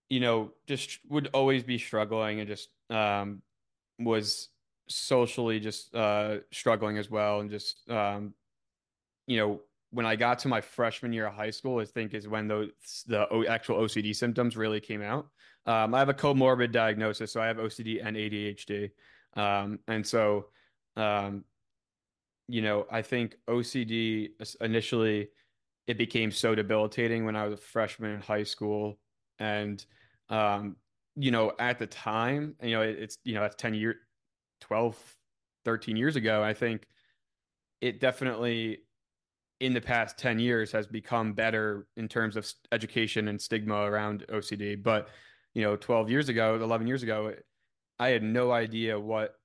you 0.09 0.19
know, 0.19 0.51
just 0.67 0.99
would 1.09 1.29
always 1.33 1.63
be 1.63 1.77
struggling 1.77 2.39
and 2.39 2.47
just 2.47 2.69
um, 2.89 3.41
was 3.99 4.49
socially 4.89 5.59
just 5.59 5.93
uh, 5.95 6.39
struggling 6.51 6.97
as 6.97 7.09
well, 7.09 7.39
and 7.39 7.49
just 7.49 7.89
um, 7.89 8.33
you 9.27 9.37
know, 9.37 9.61
when 9.91 10.05
I 10.05 10.15
got 10.15 10.39
to 10.39 10.47
my 10.47 10.61
freshman 10.61 11.13
year 11.13 11.27
of 11.27 11.33
high 11.33 11.51
school, 11.51 11.79
I 11.79 11.85
think 11.85 12.13
is 12.13 12.27
when 12.27 12.47
those 12.47 12.69
the 13.07 13.27
actual 13.47 13.77
OCD 13.77 14.15
symptoms 14.15 14.57
really 14.57 14.79
came 14.79 15.01
out. 15.01 15.27
Um, 15.65 15.93
I 15.93 15.99
have 15.99 16.09
a 16.09 16.13
comorbid 16.13 16.71
diagnosis, 16.71 17.31
so 17.31 17.41
I 17.41 17.47
have 17.47 17.57
OCD 17.57 18.03
and 18.03 18.17
ADHD, 18.17 18.91
um, 19.35 19.79
and 19.87 20.05
so, 20.05 20.47
um, 20.95 21.43
you 22.47 22.61
know, 22.61 22.85
I 22.91 23.01
think 23.01 23.35
OCD 23.47 24.29
initially 24.59 25.29
it 25.87 25.97
became 25.97 26.31
so 26.31 26.55
debilitating 26.55 27.25
when 27.25 27.35
I 27.35 27.43
was 27.43 27.53
a 27.53 27.61
freshman 27.61 28.11
in 28.11 28.21
high 28.21 28.43
school, 28.43 28.97
and 29.39 29.83
um, 30.29 30.77
you 31.15 31.31
know, 31.31 31.51
at 31.59 31.77
the 31.77 31.87
time, 31.87 32.55
you 32.63 32.71
know, 32.71 32.81
it, 32.81 32.97
it's 32.97 33.17
you 33.23 33.35
know 33.35 33.41
that's 33.41 33.55
ten 33.55 33.73
year, 33.73 33.97
12, 34.61 34.97
13 35.65 35.97
years 35.97 36.15
ago. 36.15 36.41
I 36.41 36.53
think 36.53 36.87
it 37.81 37.99
definitely 37.99 38.79
in 39.61 39.73
the 39.73 39.79
past 39.79 40.17
10 40.17 40.39
years 40.39 40.71
has 40.71 40.87
become 40.87 41.33
better 41.33 41.85
in 41.95 42.07
terms 42.07 42.35
of 42.35 42.51
education 42.71 43.27
and 43.27 43.39
stigma 43.39 43.83
around 43.83 44.25
OCD. 44.27 44.81
But, 44.81 45.09
you 45.53 45.61
know, 45.61 45.75
12 45.75 46.09
years 46.09 46.29
ago, 46.29 46.55
11 46.55 46.87
years 46.87 47.03
ago, 47.03 47.35
I 47.99 48.09
had 48.09 48.23
no 48.23 48.51
idea 48.51 48.99
what 48.99 49.35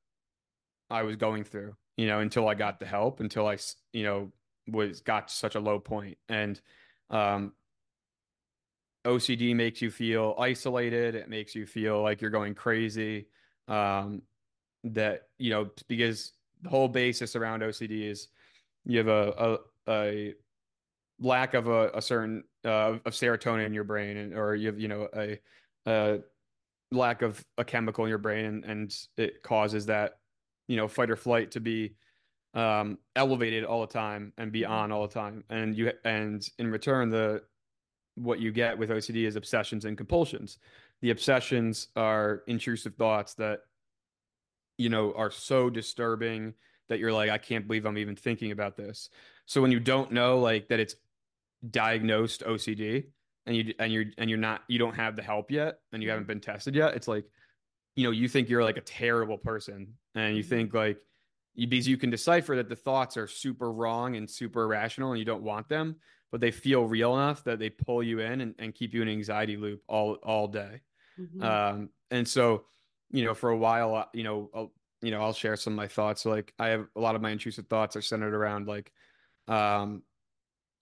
I 0.89 1.03
was 1.03 1.17
going 1.17 1.45
through, 1.45 1.77
you 1.99 2.07
know, 2.07 2.21
until 2.21 2.49
I 2.49 2.55
got 2.55 2.81
the 2.81 2.87
help, 2.87 3.21
until 3.21 3.47
I, 3.47 3.59
you 3.93 4.05
know, 4.05 4.33
was 4.67 5.03
got 5.03 5.29
to 5.29 5.35
such 5.35 5.55
a 5.55 5.61
low 5.61 5.79
point. 5.79 6.17
And 6.31 6.59
um, 7.11 7.53
OCD 9.05 9.55
makes 9.55 9.83
you 9.83 9.91
feel 9.91 10.35
isolated. 10.39 11.15
It 11.15 11.29
makes 11.29 11.55
you 11.55 11.67
feel 11.67 12.03
like 12.03 12.23
you're 12.23 12.31
going 12.31 12.55
crazy. 12.55 13.27
Um, 13.69 14.23
that, 14.83 15.25
you 15.39 15.51
know, 15.51 15.69
because 15.89 16.33
the 16.63 16.71
whole 16.71 16.89
basis 16.89 17.37
around 17.37 17.61
OCD 17.61 18.09
is 18.11 18.29
you 18.87 18.97
have 18.97 19.09
a, 19.09 19.35
a, 19.37 19.59
a 19.89 20.35
lack 21.21 21.55
of 21.55 21.69
a, 21.69 21.91
a 21.95 22.03
certain 22.03 22.45
uh, 22.65 22.99
of 23.05 23.13
serotonin 23.13 23.67
in 23.67 23.75
your 23.75 23.85
brain 23.85 24.17
and 24.17 24.35
or 24.35 24.55
you 24.55 24.67
have 24.67 24.79
you 24.79 24.89
know 24.89 25.09
a, 25.17 25.39
a 25.87 26.19
lack 26.93 27.23
of 27.23 27.45
a 27.59 27.65
chemical 27.65 28.05
in 28.05 28.09
your 28.09 28.19
brain 28.19 28.45
and, 28.45 28.65
and 28.65 28.97
it 29.17 29.43
causes 29.43 29.87
that 29.87 30.19
you 30.69 30.77
know 30.77 30.89
fight 30.89 31.11
or 31.11 31.17
flight 31.17 31.51
to 31.53 31.61
be 31.61 31.95
um, 32.57 32.99
elevated 33.15 33.65
all 33.65 33.83
the 33.83 33.93
time 33.93 34.33
and 34.39 34.51
be 34.51 34.65
on 34.65 34.91
all 34.91 35.07
the 35.07 35.13
time. 35.13 35.45
And 35.51 35.77
you 35.77 35.93
and 36.05 36.49
in 36.59 36.71
return 36.71 37.11
the 37.11 37.43
what 38.17 38.41
you 38.41 38.51
get 38.51 38.79
with 38.79 38.89
OCD 38.89 39.27
is 39.27 39.37
obsessions 39.37 39.85
and 39.85 39.97
compulsions. 39.97 40.59
The 41.03 41.11
obsessions 41.11 41.89
are 41.97 42.43
intrusive 42.47 42.95
thoughts 42.95 43.35
that 43.35 43.61
you 44.79 44.89
know 44.89 45.13
are 45.15 45.31
so 45.31 45.69
disturbing 45.69 46.55
that 46.89 46.99
you're 46.99 47.13
like 47.13 47.31
I 47.31 47.39
can't 47.39 47.67
believe 47.67 47.85
I'm 47.85 47.99
even 47.99 48.17
thinking 48.17 48.53
about 48.53 48.77
this 48.77 49.11
so 49.47 49.63
when 49.63 49.73
you 49.73 49.81
don't 49.81 50.13
know 50.13 50.39
like 50.39 50.69
that 50.69 50.81
it's 50.81 50.97
diagnosed 51.71 52.43
OCD, 52.45 53.05
and 53.47 53.57
you 53.57 53.75
and 53.79 53.93
you're 53.93 54.07
and 54.19 54.31
you're 54.31 54.39
not 54.39 54.65
you 54.69 54.79
don't 54.79 54.95
have 54.95 55.17
the 55.17 55.23
help 55.23 55.51
yet 55.51 55.81
and 55.93 56.03
you 56.03 56.11
Mhm. 56.11 56.11
haven't 56.11 56.27
been 56.27 56.41
tested 56.41 56.75
yet 56.75 56.95
it's 56.95 57.09
like 57.09 57.27
you 57.97 58.05
know 58.05 58.11
you 58.11 58.29
think 58.29 58.49
you're 58.49 58.65
like 58.65 58.77
a 58.77 58.83
terrible 58.83 59.39
person 59.39 59.97
and 60.15 60.37
you 60.37 60.43
Mhm. 60.43 60.45
think 60.45 60.75
like 60.75 61.01
you, 61.55 61.67
because 61.67 61.89
you 61.89 61.97
can 61.97 62.11
decipher 62.11 62.57
that 62.57 62.69
the 62.69 62.77
thoughts 62.77 63.17
are 63.17 63.27
super 63.27 63.73
wrong 63.73 64.17
and 64.17 64.31
super 64.31 64.65
irrational 64.65 65.13
and 65.13 65.19
you 65.19 65.25
don't 65.25 65.43
want 65.43 65.69
them 65.69 65.97
but 66.33 66.41
they 66.41 66.51
feel 66.51 66.87
real 66.87 67.15
enough 67.15 67.45
that 67.45 67.59
they 67.59 67.71
pull 67.71 68.03
you 68.03 68.21
in 68.21 68.41
and, 68.41 68.55
and 68.59 68.75
keep 68.75 68.93
you 68.95 69.03
in 69.03 69.09
an 69.09 69.15
anxiety 69.15 69.57
loop 69.57 69.83
all 69.89 70.15
all 70.23 70.49
day 70.49 70.81
Mhm. 71.17 71.41
um 71.41 71.91
and 72.11 72.27
so 72.27 72.67
you 73.11 73.25
know 73.25 73.35
for 73.35 73.51
a 73.51 73.57
while 73.57 73.95
uh, 73.95 74.07
you 74.15 74.23
know 74.25 74.51
I'll, 74.55 74.75
you 75.03 75.11
know 75.11 75.21
I'll 75.23 75.33
share 75.33 75.57
some 75.57 75.75
of 75.75 75.77
my 75.77 75.89
thoughts 75.89 76.23
so 76.23 76.31
like 76.31 76.55
I 76.59 76.69
have 76.69 76.89
a 76.97 77.01
lot 77.01 77.15
of 77.17 77.23
my 77.23 77.31
intrusive 77.31 77.69
thoughts 77.69 77.97
are 77.97 78.03
centered 78.03 78.35
around 78.35 78.67
like 78.67 78.93
um 79.49 80.03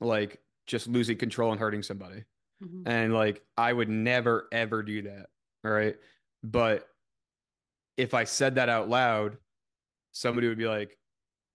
like 0.01 0.41
just 0.67 0.87
losing 0.89 1.17
control 1.17 1.51
and 1.53 1.61
hurting 1.61 1.83
somebody 1.83 2.25
Mhm. 2.63 2.83
and 2.87 3.13
like 3.15 3.43
I 3.57 3.73
would 3.73 3.89
never 3.89 4.49
ever 4.53 4.83
do 4.83 5.03
that. 5.03 5.27
All 5.65 5.71
right. 5.73 5.97
But 6.43 6.89
if 7.97 8.15
I 8.15 8.25
said 8.25 8.57
that 8.57 8.69
out 8.69 8.89
loud, 8.89 9.37
somebody 10.13 10.49
would 10.49 10.59
be 10.59 10.67
like, 10.67 10.99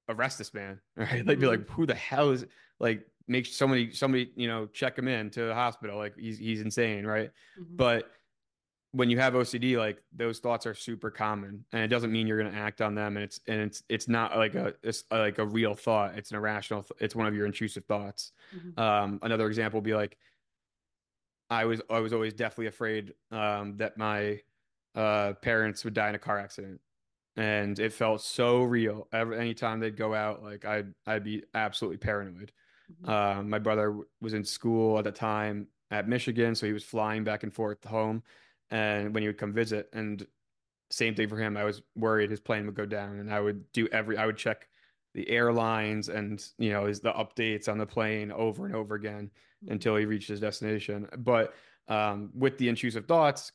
arrest 0.08 0.38
this 0.38 0.54
man. 0.54 0.80
All 0.98 1.06
right. 1.06 1.26
They'd 1.26 1.40
be 1.40 1.46
Mhm. 1.46 1.50
like, 1.50 1.70
who 1.70 1.86
the 1.86 1.96
hell 1.96 2.32
is 2.32 2.46
like 2.80 3.06
make 3.28 3.46
somebody 3.46 3.92
somebody, 3.94 4.32
you 4.36 4.48
know, 4.48 4.66
check 4.68 4.98
him 4.98 5.08
in 5.08 5.30
to 5.32 5.46
the 5.46 5.54
hospital. 5.54 5.98
Like 5.98 6.16
he's 6.18 6.38
he's 6.38 6.62
insane, 6.62 7.06
right? 7.06 7.32
Mhm. 7.60 7.78
But 7.78 8.12
when 8.92 9.10
you 9.10 9.20
have 9.20 9.34
OCD, 9.36 9.78
like 9.78 10.02
those 10.12 10.40
thoughts 10.40 10.66
are 10.66 10.74
super 10.74 11.12
common, 11.12 11.66
and 11.72 11.84
it 11.84 11.88
doesn't 11.90 12.12
mean 12.12 12.26
you're 12.28 12.40
going 12.42 12.52
to 12.52 12.58
act 12.58 12.82
on 12.82 12.96
them. 12.96 13.18
And 13.18 13.24
it's 13.24 13.40
and 13.48 13.62
it's 13.62 13.84
it's 13.90 14.08
not 14.08 14.36
like 14.38 14.56
a 14.56 14.74
it's 14.84 15.04
like 15.12 15.38
a 15.38 15.46
real 15.46 15.76
thought. 15.76 16.18
It's 16.18 16.32
an 16.32 16.38
irrational. 16.38 16.84
th- 16.84 17.00
It's 17.00 17.16
one 17.16 17.28
of 17.28 17.36
your 17.36 17.46
intrusive 17.46 17.86
thoughts. 17.86 18.32
Mhm. 18.56 18.78
Um, 18.80 19.20
another 19.22 19.48
example 19.48 19.80
would 19.80 19.84
be 19.86 19.94
like, 19.96 20.18
I 21.50 21.66
was 21.66 21.82
I 21.90 22.00
was 22.00 22.14
always 22.14 22.34
deathly 22.34 22.68
afraid 22.68 23.14
um, 23.32 23.78
that 23.78 23.98
my 23.98 24.42
uh, 24.96 25.34
parents 25.42 25.84
would 25.84 25.94
die 25.94 26.10
in 26.10 26.16
a 26.16 26.20
car 26.20 26.38
accident, 26.38 26.82
and 27.36 27.78
it 27.80 27.94
felt 27.94 28.22
so 28.22 28.64
real. 28.64 29.08
Every 29.12 29.38
anytime 29.40 29.80
they'd 29.80 29.98
go 29.98 30.14
out, 30.14 30.44
like 30.44 30.66
I'd 30.66 30.94
I'd 31.08 31.24
be 31.24 31.44
absolutely 31.54 31.98
paranoid. 31.98 32.52
Mhm. 33.04 33.10
Um, 33.10 33.50
my 33.50 33.60
brother 33.60 34.00
was 34.22 34.34
in 34.34 34.44
school 34.44 34.98
at 34.98 35.04
the 35.06 35.12
time 35.12 35.68
at 35.92 36.08
Michigan, 36.08 36.54
so 36.56 36.68
he 36.68 36.74
was 36.74 36.84
flying 36.84 37.24
back 37.24 37.44
and 37.44 37.54
forth 37.54 37.84
home, 37.84 38.24
and 38.72 39.14
when 39.14 39.24
he 39.24 39.28
would 39.30 39.38
come 39.38 39.54
visit, 39.54 39.90
and 39.94 40.26
same 40.92 41.16
thing 41.16 41.30
for 41.30 41.38
him. 41.38 41.58
I 41.58 41.64
was 41.64 41.82
worried 41.96 42.32
his 42.32 42.40
plane 42.40 42.66
would 42.66 42.76
go 42.76 42.86
down, 42.86 43.20
and 43.20 43.34
I 43.34 43.40
would 43.40 43.72
do 43.74 43.88
every 43.92 44.18
I 44.18 44.26
would 44.26 44.38
check 44.38 44.70
the 45.16 45.30
airlines 45.30 46.10
and 46.10 46.46
you 46.58 46.70
know 46.72 46.86
is 46.86 47.00
the 47.02 47.14
updates 47.14 47.68
on 47.70 47.78
the 47.78 47.86
plane 47.86 48.32
over 48.32 48.66
and 48.66 48.76
over 48.76 48.96
again 48.96 49.32
Mhm. 49.66 49.72
until 49.72 49.96
he 49.96 50.06
reached 50.06 50.30
his 50.30 50.40
destination. 50.40 51.08
But 51.20 51.56
um, 51.88 52.32
with 52.36 52.58
the 52.58 52.70
intrusive 52.70 53.06
thoughts, 53.08 53.52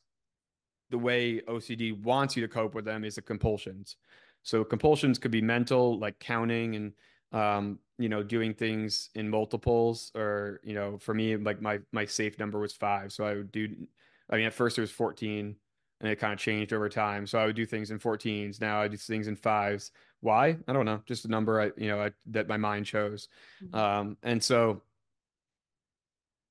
the 0.91 0.99
way 0.99 1.41
OCD 1.43 1.93
wants 1.93 2.37
you 2.37 2.43
to 2.43 2.49
cope 2.49 2.75
with 2.75 2.85
them 2.85 3.05
is 3.05 3.17
the 3.17 3.23
compulsions. 3.23 3.97
So 4.43 4.65
compulsions 4.65 5.19
could 5.19 5.31
be 5.31 5.41
mental, 5.43 5.99
like 5.99 6.19
counting 6.21 6.77
and 6.77 6.93
um, 7.33 7.81
you 7.99 8.09
know 8.09 8.23
doing 8.23 8.55
things 8.55 9.11
in 9.15 9.29
multiples, 9.29 10.13
or 10.15 10.61
you 10.63 10.75
know 10.75 10.99
for 10.99 11.15
me 11.15 11.37
like 11.37 11.61
my 11.61 11.81
my 11.93 12.05
safe 12.05 12.39
number 12.39 12.59
was 12.61 12.75
five, 12.75 13.13
so 13.13 13.25
I 13.25 13.35
would 13.35 13.53
do. 13.53 13.87
I 14.31 14.37
mean, 14.37 14.47
at 14.47 14.55
first 14.55 14.79
it 14.79 14.81
was 14.81 14.91
14 14.91 15.57
and 16.01 16.11
it 16.11 16.17
kind 16.19 16.33
of 16.33 16.39
changed 16.39 16.73
over 16.73 16.89
time. 16.89 17.27
So 17.27 17.39
I 17.39 17.47
would 17.47 17.57
do 17.57 17.67
things 17.67 17.91
in 17.91 17.99
14s. 17.99 18.61
Now 18.61 18.81
I 18.81 18.89
do 18.89 18.97
things 18.97 19.29
in 19.29 19.37
fives. 19.37 19.93
Why? 20.21 20.59
I 20.67 20.73
don't 20.73 20.87
know. 20.87 21.03
Just 21.07 21.25
a 21.25 21.29
number 21.29 21.61
I, 21.61 21.71
you 21.77 21.89
know, 21.89 22.01
I, 22.03 22.13
that 22.27 22.49
my 22.49 22.57
mind 22.57 22.87
chose. 22.87 23.29
Mhm. 23.63 23.75
Um, 23.75 24.19
and 24.23 24.43
so 24.43 24.83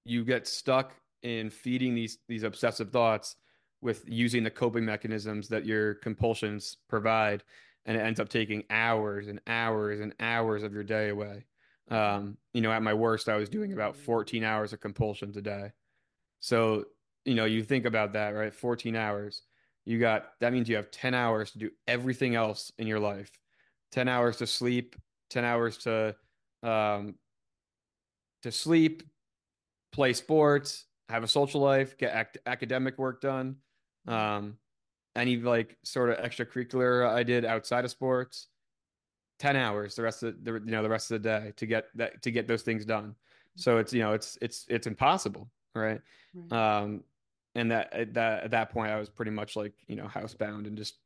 you 0.06 0.24
get 0.26 0.48
stuck 0.48 0.96
in 1.22 1.50
feeding 1.50 1.96
these 1.96 2.20
these 2.28 2.44
obsessive 2.44 2.92
thoughts 2.92 3.36
with 3.82 4.04
using 4.08 4.44
the 4.44 4.52
coping 4.52 4.86
mechanisms 4.86 5.50
that 5.50 5.66
your 5.66 5.96
compulsions 5.96 6.78
provide, 6.88 7.44
and 7.86 7.98
it 7.98 8.02
ends 8.02 8.20
up 8.20 8.30
taking 8.30 8.64
hours 8.70 9.28
and 9.28 9.42
hours 9.48 10.00
and 10.00 10.14
hours 10.20 10.64
of 10.64 10.74
your 10.74 10.84
day 10.84 11.10
away. 11.10 11.46
Um, 11.90 12.38
you 12.54 12.62
know, 12.62 12.72
at 12.72 12.82
my 12.82 12.94
worst, 12.94 13.28
I 13.28 13.36
was 13.36 13.50
doing 13.50 13.74
about 13.74 13.96
14 13.96 14.44
hours 14.44 14.74
of 14.74 14.80
compulsions 14.80 15.38
a 15.38 15.42
day. 15.42 15.72
So, 16.40 16.86
you 17.26 17.36
know, 17.36 17.46
you 17.46 17.64
think 17.64 17.86
about 17.86 18.14
that, 18.14 18.30
right? 18.32 18.54
14 18.54 18.96
hours. 18.96 19.44
You 19.86 20.00
got 20.00 20.40
that 20.40 20.54
means 20.54 20.70
you 20.70 20.76
have 20.78 20.92
10 20.92 21.14
hours 21.14 21.52
to 21.52 21.58
do 21.60 21.72
everything 21.88 22.36
else 22.36 22.72
in 22.78 22.88
your 22.88 23.00
life. 23.00 23.32
10 23.92 24.08
hours 24.08 24.38
to 24.38 24.48
sleep, 24.48 24.96
10 25.30 25.44
hours 25.46 25.78
to 25.80 26.16
um 26.64 27.16
to 28.44 28.52
sleep, 28.52 29.04
play 29.92 30.14
sports, 30.14 30.86
have 31.10 31.24
a 31.24 31.28
social 31.28 31.62
life, 31.62 31.98
get 31.98 32.16
ac 32.16 32.40
academic 32.46 32.98
work 32.98 33.22
done. 33.22 33.58
Um 34.08 34.58
any 35.16 35.38
like 35.38 35.78
sort 35.84 36.10
of 36.10 36.18
extracurricular 36.18 37.08
I 37.08 37.24
did 37.24 37.46
outside 37.46 37.86
of 37.86 37.92
sports. 37.92 38.48
10 39.40 39.56
hours 39.56 39.96
the 39.96 40.04
rest 40.04 40.24
of 40.24 40.44
the 40.44 40.54
you 40.54 40.60
know 40.72 40.84
the 40.84 40.90
rest 40.90 41.12
of 41.12 41.22
the 41.22 41.30
day 41.30 41.54
to 41.58 41.66
get 41.66 41.86
that 41.96 42.22
to 42.24 42.32
get 42.32 42.48
those 42.48 42.64
things 42.64 42.86
done. 42.86 43.16
So 43.56 43.78
it's 43.78 43.94
you 43.94 44.02
know 44.02 44.14
it's 44.14 44.38
it's 44.42 44.66
it's 44.70 44.88
impossible, 44.88 45.52
right? 45.76 46.02
Right. 46.34 46.52
Um, 46.52 47.04
and 47.56 47.72
that 47.72 47.94
at 47.94 48.14
that 48.16 48.44
at 48.46 48.52
that 48.52 48.70
point, 48.72 48.92
I 48.92 49.00
was 49.00 49.10
pretty 49.10 49.32
much 49.32 49.56
like 49.56 49.74
you 49.88 49.96
know 49.96 50.08
housebound 50.08 50.68
and 50.68 50.78
just 50.78 51.00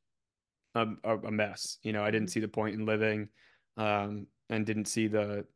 a, 0.76 0.88
a, 1.04 1.32
mess. 1.32 1.80
You 1.84 1.94
know, 1.94 2.04
I 2.04 2.12
didn't 2.12 2.30
Mhm. 2.30 2.32
see 2.32 2.40
the 2.40 2.48
point 2.48 2.76
in 2.76 2.86
living, 2.86 3.30
um, 3.78 4.28
and 4.50 4.66
didn't 4.66 4.86
see 4.86 5.08
the, 5.08 5.48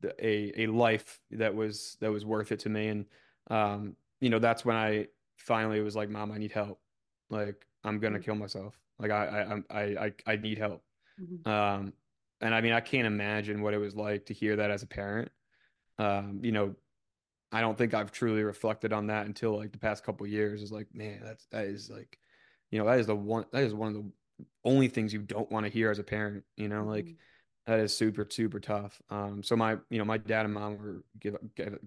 the 0.00 0.14
a 0.24 0.64
a 0.64 0.66
life 0.68 1.20
that 1.30 1.54
was 1.54 1.96
that 2.00 2.10
was 2.12 2.24
worth 2.24 2.52
it 2.52 2.60
to 2.60 2.68
me. 2.68 2.88
And 2.88 3.06
um, 3.50 3.96
you 4.20 4.30
know, 4.30 4.38
that's 4.38 4.64
when 4.64 4.76
I 4.76 5.08
finally 5.38 5.80
was 5.80 5.96
like, 5.96 6.08
"Mom, 6.10 6.32
I 6.32 6.38
need 6.38 6.52
help. 6.52 6.80
Like, 7.30 7.66
I'm 7.84 7.98
gonna 8.00 8.18
Mhm. 8.18 8.20
kill 8.20 8.34
myself. 8.36 8.80
Like, 8.98 9.10
I 9.10 9.26
I 9.26 9.40
I'm- 9.42 9.66
I 9.70 9.82
I 10.06 10.14
I 10.26 10.36
need 10.36 10.58
help." 10.58 10.84
Mhm. 11.16 11.44
Um, 11.44 11.94
and 12.40 12.54
I 12.54 12.60
mean, 12.60 12.72
I 12.72 12.80
can't 12.80 13.06
imagine 13.06 13.62
what 13.62 13.74
it 13.74 13.78
was 13.78 13.94
like 13.96 14.26
to 14.26 14.34
hear 14.34 14.56
that 14.56 14.70
as 14.70 14.82
a 14.82 14.86
parent. 14.86 15.30
Um, 15.98 16.44
you 16.44 16.52
know, 16.52 16.74
I 17.54 17.60
don't 17.60 17.78
think 17.78 17.94
I've 17.94 18.12
truly 18.12 18.42
reflected 18.44 18.92
on 18.92 19.08
that 19.08 19.26
until 19.26 19.56
like 19.56 19.72
the 19.72 19.78
past 19.78 20.04
couple 20.04 20.26
years. 20.26 20.62
Is 20.62 20.72
like, 20.72 20.94
man, 20.94 21.20
that's 21.24 21.46
that 21.48 21.66
is 21.66 21.90
like, 21.90 22.18
you 22.70 22.78
know, 22.78 22.86
that 22.86 23.00
is 23.00 23.06
the 23.08 23.16
one 23.16 23.46
that 23.52 23.64
is 23.64 23.74
one 23.74 23.88
of 23.88 23.94
the 23.94 24.12
only 24.64 24.88
things 24.88 25.12
you 25.12 25.22
don't 25.22 25.50
want 25.50 25.64
to 25.66 25.70
hear 25.72 25.90
as 25.90 25.98
a 25.98 26.04
parent. 26.04 26.44
You 26.56 26.68
know, 26.68 26.86
like 26.86 27.14
Mhm. 27.14 27.24
that 27.66 27.80
is 27.80 27.96
super 27.96 28.26
super 28.30 28.60
tough. 28.60 29.00
Um, 29.10 29.42
so 29.42 29.56
my 29.56 29.78
you 29.90 29.98
know 29.98 30.04
my 30.04 30.18
dad 30.18 30.46
and 30.46 30.54
mom 30.54 30.78
were 30.78 31.04
give, 31.20 31.36
give 31.56 31.78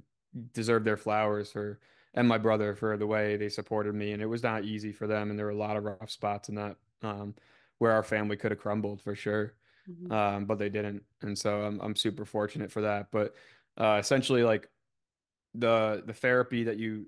deserve 0.53 0.83
their 0.83 0.97
flowers 0.97 1.51
for 1.51 1.79
and 2.13 2.27
my 2.27 2.37
brother 2.37 2.75
for 2.75 2.97
the 2.97 3.07
way 3.07 3.37
they 3.37 3.49
supported 3.49 3.93
me, 3.93 4.11
and 4.11 4.21
it 4.21 4.25
was 4.27 4.43
not 4.43 4.63
easy 4.65 4.91
for 4.91 5.07
them, 5.07 5.29
and 5.29 5.37
there 5.37 5.45
were 5.45 5.51
a 5.51 5.55
lot 5.55 5.77
of 5.77 5.83
rough 5.83 6.09
spots 6.09 6.49
in 6.49 6.55
that 6.55 6.77
um, 7.03 7.35
where 7.79 7.91
our 7.91 8.03
family 8.03 8.37
could 8.37 8.51
have 8.51 8.59
crumbled 8.59 9.01
for 9.01 9.15
sure 9.15 9.55
Mhm. 9.85 10.11
um, 10.11 10.45
but 10.45 10.57
they 10.57 10.69
didn't, 10.69 11.03
and 11.21 11.37
so 11.37 11.63
I'm 11.63 11.79
I'm 11.81 11.95
super 11.95 12.25
fortunate 12.25 12.71
for 12.71 12.81
that. 12.81 13.11
But 13.11 13.35
uh, 13.77 13.97
essentially, 13.99 14.43
like 14.43 14.69
the 15.57 16.03
the 16.05 16.13
therapy 16.13 16.63
that 16.65 16.77
you 16.77 17.07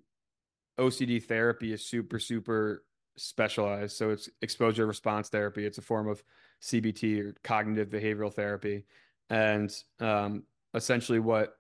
OCD 0.80 1.24
therapy 1.24 1.74
is 1.74 1.86
super 1.86 2.20
super 2.20 2.84
specialized. 3.18 3.98
So 3.98 4.12
it's 4.12 4.30
exposure 4.42 4.86
response 4.86 5.30
therapy. 5.30 5.66
It's 5.66 5.78
a 5.78 5.84
form 5.84 6.08
of 6.08 6.24
CBT 6.62 7.24
or 7.24 7.36
cognitive 7.44 7.90
behavioral 7.90 8.34
therapy, 8.34 8.86
and 9.30 9.72
um, 10.00 10.44
essentially 10.74 11.20
what 11.20 11.56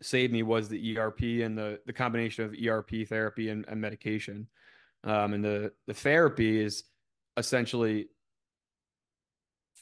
saved 0.00 0.32
me 0.32 0.42
was 0.42 0.68
the 0.68 0.98
ERP 0.98 1.22
and 1.42 1.56
the 1.56 1.80
the 1.86 1.92
combination 1.92 2.44
of 2.44 2.54
ERP 2.54 3.08
therapy 3.08 3.48
and, 3.48 3.64
and 3.68 3.80
medication. 3.80 4.48
Um, 5.04 5.34
and 5.34 5.44
the 5.44 5.72
the 5.86 5.94
therapy 5.94 6.60
is 6.60 6.84
essentially 7.36 8.08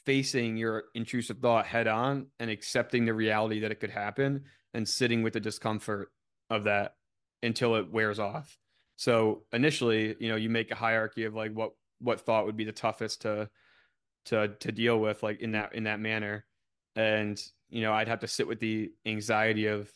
facing 0.05 0.55
your 0.55 0.85
intrusive 0.95 1.39
thought 1.39 1.65
head 1.65 1.87
on 1.87 2.27
and 2.39 2.49
accepting 2.49 3.03
the 3.03 3.13
reality 3.13 3.59
that 3.59 3.71
it 3.71 3.79
could 3.79 3.89
happen 3.89 4.45
and 4.77 4.87
sitting 4.87 5.23
with 5.23 5.33
the 5.33 5.41
discomfort 5.41 6.13
of 6.51 6.65
that 6.65 6.97
until 7.43 7.75
it 7.75 7.91
wears 7.91 8.19
off. 8.19 8.59
So 8.97 9.45
initially, 9.53 10.15
you 10.21 10.29
know, 10.29 10.37
you 10.37 10.49
make 10.51 10.71
a 10.71 10.75
hierarchy 10.75 11.25
of 11.25 11.35
like 11.35 11.53
what 11.53 11.73
what 11.99 12.21
thought 12.21 12.45
would 12.45 12.57
be 12.57 12.65
the 12.65 12.73
toughest 12.73 13.23
to 13.23 13.51
to 14.25 14.49
to 14.59 14.71
deal 14.71 14.99
with 14.99 15.23
like 15.23 15.39
in 15.41 15.51
that 15.53 15.73
in 15.75 15.83
that 15.83 15.99
manner. 15.99 16.45
And 16.95 17.41
you 17.69 17.81
know, 17.81 17.93
I'd 17.93 18.07
have 18.07 18.21
to 18.21 18.27
sit 18.27 18.47
with 18.47 18.59
the 18.59 18.93
anxiety 19.05 19.67
of 19.67 19.91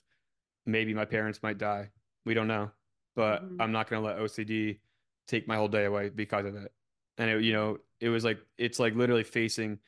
maybe 0.65 0.93
my 0.93 1.05
parents 1.05 1.43
might 1.43 1.57
die. 1.57 1.91
We 2.25 2.33
don't 2.33 2.47
know. 2.47 2.71
But 3.15 3.43
Mhm. 3.43 3.59
I'm 3.59 3.71
not 3.71 3.89
going 3.89 4.01
to 4.01 4.07
let 4.07 4.19
OCD 4.19 4.81
take 5.27 5.47
my 5.47 5.55
whole 5.57 5.67
day 5.67 5.85
away 5.85 6.09
because 6.09 6.45
of 6.45 6.55
it. 6.55 6.73
And 7.17 7.29
it, 7.29 7.43
you 7.43 7.53
know, 7.53 7.79
it 7.99 8.09
was 8.09 8.23
like 8.23 8.39
it's 8.57 8.79
like 8.79 8.95
literally 8.95 9.23
facing 9.23 9.79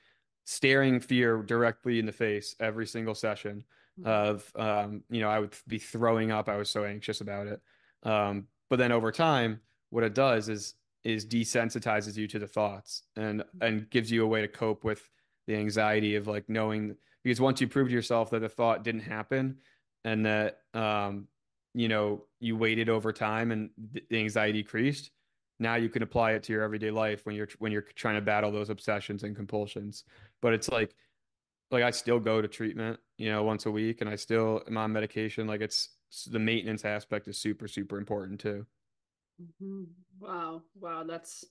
staring 0.46 1.00
fear 1.00 1.42
directly 1.42 2.00
in 2.00 2.06
the 2.06 2.12
face 2.12 2.56
every 2.60 2.86
single 2.86 3.16
session. 3.16 3.66
Of 4.04 4.52
um, 4.56 5.04
you 5.10 5.22
know, 5.22 5.30
I 5.30 5.40
would 5.40 5.56
be 5.68 5.80
throwing 5.80 6.32
up. 6.32 6.50
I 6.50 6.58
was 6.58 6.70
so 6.70 6.84
anxious 6.84 7.22
about 7.22 7.48
it. 7.48 7.62
Um, 8.04 8.48
but 8.70 8.78
then 8.78 8.92
over 8.92 9.12
time, 9.12 9.62
what 9.90 10.04
it 10.04 10.14
does 10.14 10.50
is 10.50 10.76
is 11.04 11.26
desensitizes 11.26 12.16
you 12.16 12.28
to 12.28 12.40
the 12.40 12.48
thoughts 12.48 13.04
and 13.16 13.44
and 13.62 13.90
gives 13.90 14.10
you 14.10 14.24
a 14.24 14.28
way 14.28 14.42
to 14.42 14.48
cope 14.48 14.84
with 14.84 15.10
the 15.48 15.56
anxiety 15.56 16.16
of 16.16 16.28
like 16.28 16.48
knowing 16.48 16.96
because 17.24 17.42
once 17.42 17.60
you 17.60 17.68
prove 17.68 17.90
to 17.90 17.94
yourself 17.94 18.30
that 18.30 18.40
the 18.40 18.48
thought 18.48 18.84
didn't 18.84 19.02
happen 19.02 19.58
and 20.06 20.26
that 20.26 20.60
um 20.74 21.28
you 21.74 21.88
know, 21.88 22.26
you 22.40 22.56
waited 22.56 22.90
over 22.90 23.12
time 23.12 23.52
and 23.52 23.70
the 24.10 24.20
anxiety 24.20 24.62
decreased. 24.62 25.12
Now 25.60 25.76
you 25.76 25.90
can 25.90 26.04
apply 26.04 26.34
it 26.34 26.44
to 26.44 26.54
your 26.54 26.62
everyday 26.62 26.92
life 26.92 27.26
when 27.26 27.36
you're 27.36 27.50
when 27.60 27.72
you're 27.72 27.86
trying 27.96 28.16
to 28.16 28.22
battle 28.22 28.52
those 28.52 28.70
obsessions 28.70 29.24
and 29.24 29.36
compulsions. 29.36 30.04
But 30.42 30.54
it's 30.54 30.70
like 30.70 30.96
like 31.74 31.84
I 31.84 31.92
still 31.92 32.20
go 32.20 32.42
to 32.42 32.48
treatment, 32.48 33.00
you 33.18 33.30
know, 33.30 33.44
once 33.44 33.66
a 33.66 33.72
week 33.72 34.02
and 34.02 34.10
I 34.10 34.16
still 34.16 34.62
am 34.68 34.78
on 34.78 34.94
medication. 34.94 35.48
Like 35.48 35.62
it's 35.62 35.90
the 36.28 36.40
maintenance 36.40 36.86
aspect 36.86 37.28
is 37.28 37.38
super, 37.38 37.68
super 37.68 37.98
important 37.98 38.40
too. 38.40 38.66
Mm-hmm. 39.42 39.84
Wow. 40.20 40.62
Wow. 40.80 41.04
That's, 41.04 41.44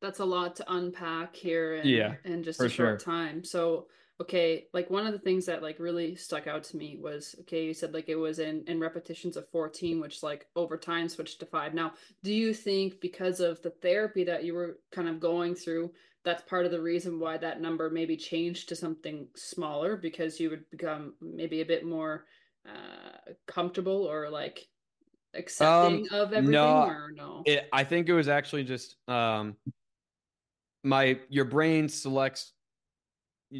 that's 0.00 0.20
a 0.20 0.24
lot 0.24 0.56
to 0.56 0.72
unpack 0.72 1.36
here 1.36 1.74
in, 1.74 1.86
yeah, 1.86 2.14
in 2.24 2.42
just 2.42 2.60
a 2.60 2.68
short 2.68 2.72
sure. 2.72 2.96
time. 2.98 3.44
So, 3.44 3.88
okay, 4.20 4.66
like 4.72 4.88
one 4.88 5.06
of 5.06 5.12
the 5.12 5.18
things 5.18 5.44
that 5.46 5.62
like 5.62 5.78
really 5.78 6.14
stuck 6.14 6.46
out 6.46 6.64
to 6.64 6.76
me 6.76 6.98
was, 7.00 7.34
okay, 7.40 7.66
you 7.66 7.74
said 7.74 7.92
like 7.92 8.08
it 8.08 8.16
was 8.16 8.38
in, 8.38 8.64
in 8.66 8.80
repetitions 8.80 9.36
of 9.36 9.48
14, 9.50 10.00
which 10.00 10.22
like 10.22 10.46
over 10.56 10.78
time 10.78 11.08
switched 11.08 11.40
to 11.40 11.46
five. 11.46 11.74
Now, 11.74 11.92
do 12.22 12.32
you 12.32 12.54
think 12.54 13.00
because 13.00 13.40
of 13.40 13.60
the 13.62 13.70
therapy 13.70 14.24
that 14.24 14.44
you 14.44 14.54
were 14.54 14.78
kind 14.90 15.08
of 15.08 15.20
going 15.20 15.54
through, 15.54 15.92
that's 16.24 16.42
part 16.42 16.64
of 16.64 16.72
the 16.72 16.80
reason 16.80 17.20
why 17.20 17.36
that 17.36 17.60
number 17.60 17.88
maybe 17.88 18.16
changed 18.16 18.68
to 18.70 18.76
something 18.76 19.28
smaller 19.36 19.96
because 19.96 20.40
you 20.40 20.50
would 20.50 20.68
become 20.70 21.14
maybe 21.20 21.60
a 21.60 21.66
bit 21.66 21.86
more 21.86 22.24
uh 22.66 23.32
comfortable 23.46 24.04
or 24.10 24.28
like 24.28 24.66
accepting 25.34 26.08
Um, 26.10 26.20
of 26.20 26.32
everything 26.32 26.52
no, 26.52 26.82
or 26.82 27.12
no 27.14 27.42
it, 27.46 27.68
I 27.72 27.84
think 27.84 28.08
it 28.08 28.12
was 28.12 28.26
actually 28.26 28.64
just 28.64 28.96
um 29.06 29.56
my 30.82 31.20
your 31.28 31.44
brain 31.44 31.88
selects 31.88 32.54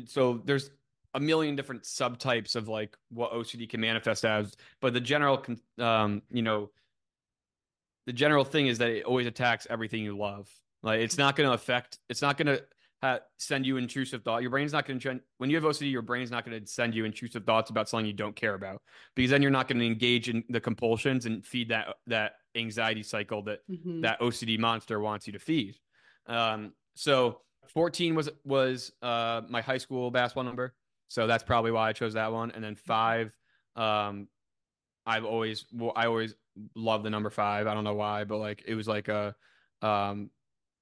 so 0.07 0.43
there's 0.45 0.71
a 1.15 1.21
million 1.21 1.57
different 1.57 1.83
subtypes 1.85 2.57
of 2.57 2.69
like 2.69 2.97
what 3.11 3.33
OCD 3.33 3.69
can 3.69 3.81
manifest 3.81 4.25
as, 4.25 4.55
but 4.81 4.93
the 4.93 5.01
general 5.01 5.45
um 5.79 6.23
you 6.31 6.43
know 6.43 6.71
the 8.07 8.13
general 8.13 8.45
thing 8.45 8.67
is 8.69 8.79
that 8.79 8.91
it 8.91 9.05
always 9.05 9.27
attacks 9.27 9.67
everything 9.69 10.03
you 10.03 10.17
love. 10.17 10.49
Like 10.83 11.01
it's 11.01 11.19
not 11.19 11.35
going 11.37 11.49
to 11.49 11.55
affect 11.55 11.99
it's 12.09 12.23
not 12.23 12.37
going 12.37 12.47
to 12.47 12.63
ha- 13.03 13.21
send 13.39 13.67
you 13.67 13.77
intrusive 13.79 14.23
thought. 14.23 14.43
Your 14.43 14.51
brain's 14.51 14.73
not 14.73 14.87
going 14.87 15.01
to 15.01 15.21
when 15.39 15.51
you 15.51 15.57
have 15.57 15.65
OCD, 15.65 15.91
your 15.91 16.03
brain's 16.03 16.31
not 16.31 16.45
going 16.45 16.61
to 16.61 16.67
send 16.71 16.95
you 16.95 17.05
intrusive 17.05 17.45
thoughts 17.45 17.71
about 17.71 17.89
something 17.89 18.07
you 18.07 18.13
don't 18.13 18.37
care 18.37 18.55
about 18.55 18.81
because 19.15 19.31
then 19.31 19.43
you're 19.43 19.51
not 19.51 19.67
going 19.69 19.79
to 19.79 19.87
engage 19.87 20.29
in 20.29 20.45
the 20.51 20.61
compulsions 20.61 21.27
and 21.27 21.45
feed 21.45 21.71
that 21.71 21.97
that 22.07 22.33
anxiety 22.55 23.03
cycle 23.03 23.43
that 23.43 23.61
Mhm. 23.69 24.03
that 24.03 24.21
OCD 24.21 24.59
monster 24.59 25.01
wants 25.01 25.27
you 25.27 25.33
to 25.33 25.39
feed. 25.39 25.77
Um, 26.27 26.75
so 26.95 27.41
14 27.71 28.15
was 28.15 28.31
was 28.45 28.93
uh 29.03 29.43
my 29.49 29.61
high 29.61 29.79
school 29.79 30.11
basketball 30.11 30.45
number, 30.45 30.75
so 31.09 31.27
that's 31.27 31.45
probably 31.45 31.71
why 31.73 31.89
I 31.89 31.93
chose 31.93 32.15
that 32.15 32.33
one. 32.33 32.51
And 32.51 32.63
then 32.65 32.77
five, 32.77 33.33
um, 33.77 34.29
I've 35.07 35.25
always 35.25 35.67
well, 35.73 35.93
I 35.95 36.07
always 36.07 36.35
love 36.75 37.03
the 37.03 37.11
number 37.11 37.31
five. 37.31 37.67
I 37.67 37.75
don't 37.75 37.85
know 37.85 37.95
why, 37.95 38.25
but 38.25 38.39
like 38.39 38.65
it 38.67 38.75
was 38.75 38.89
like 38.89 39.09
a 39.09 39.35
um 39.83 40.31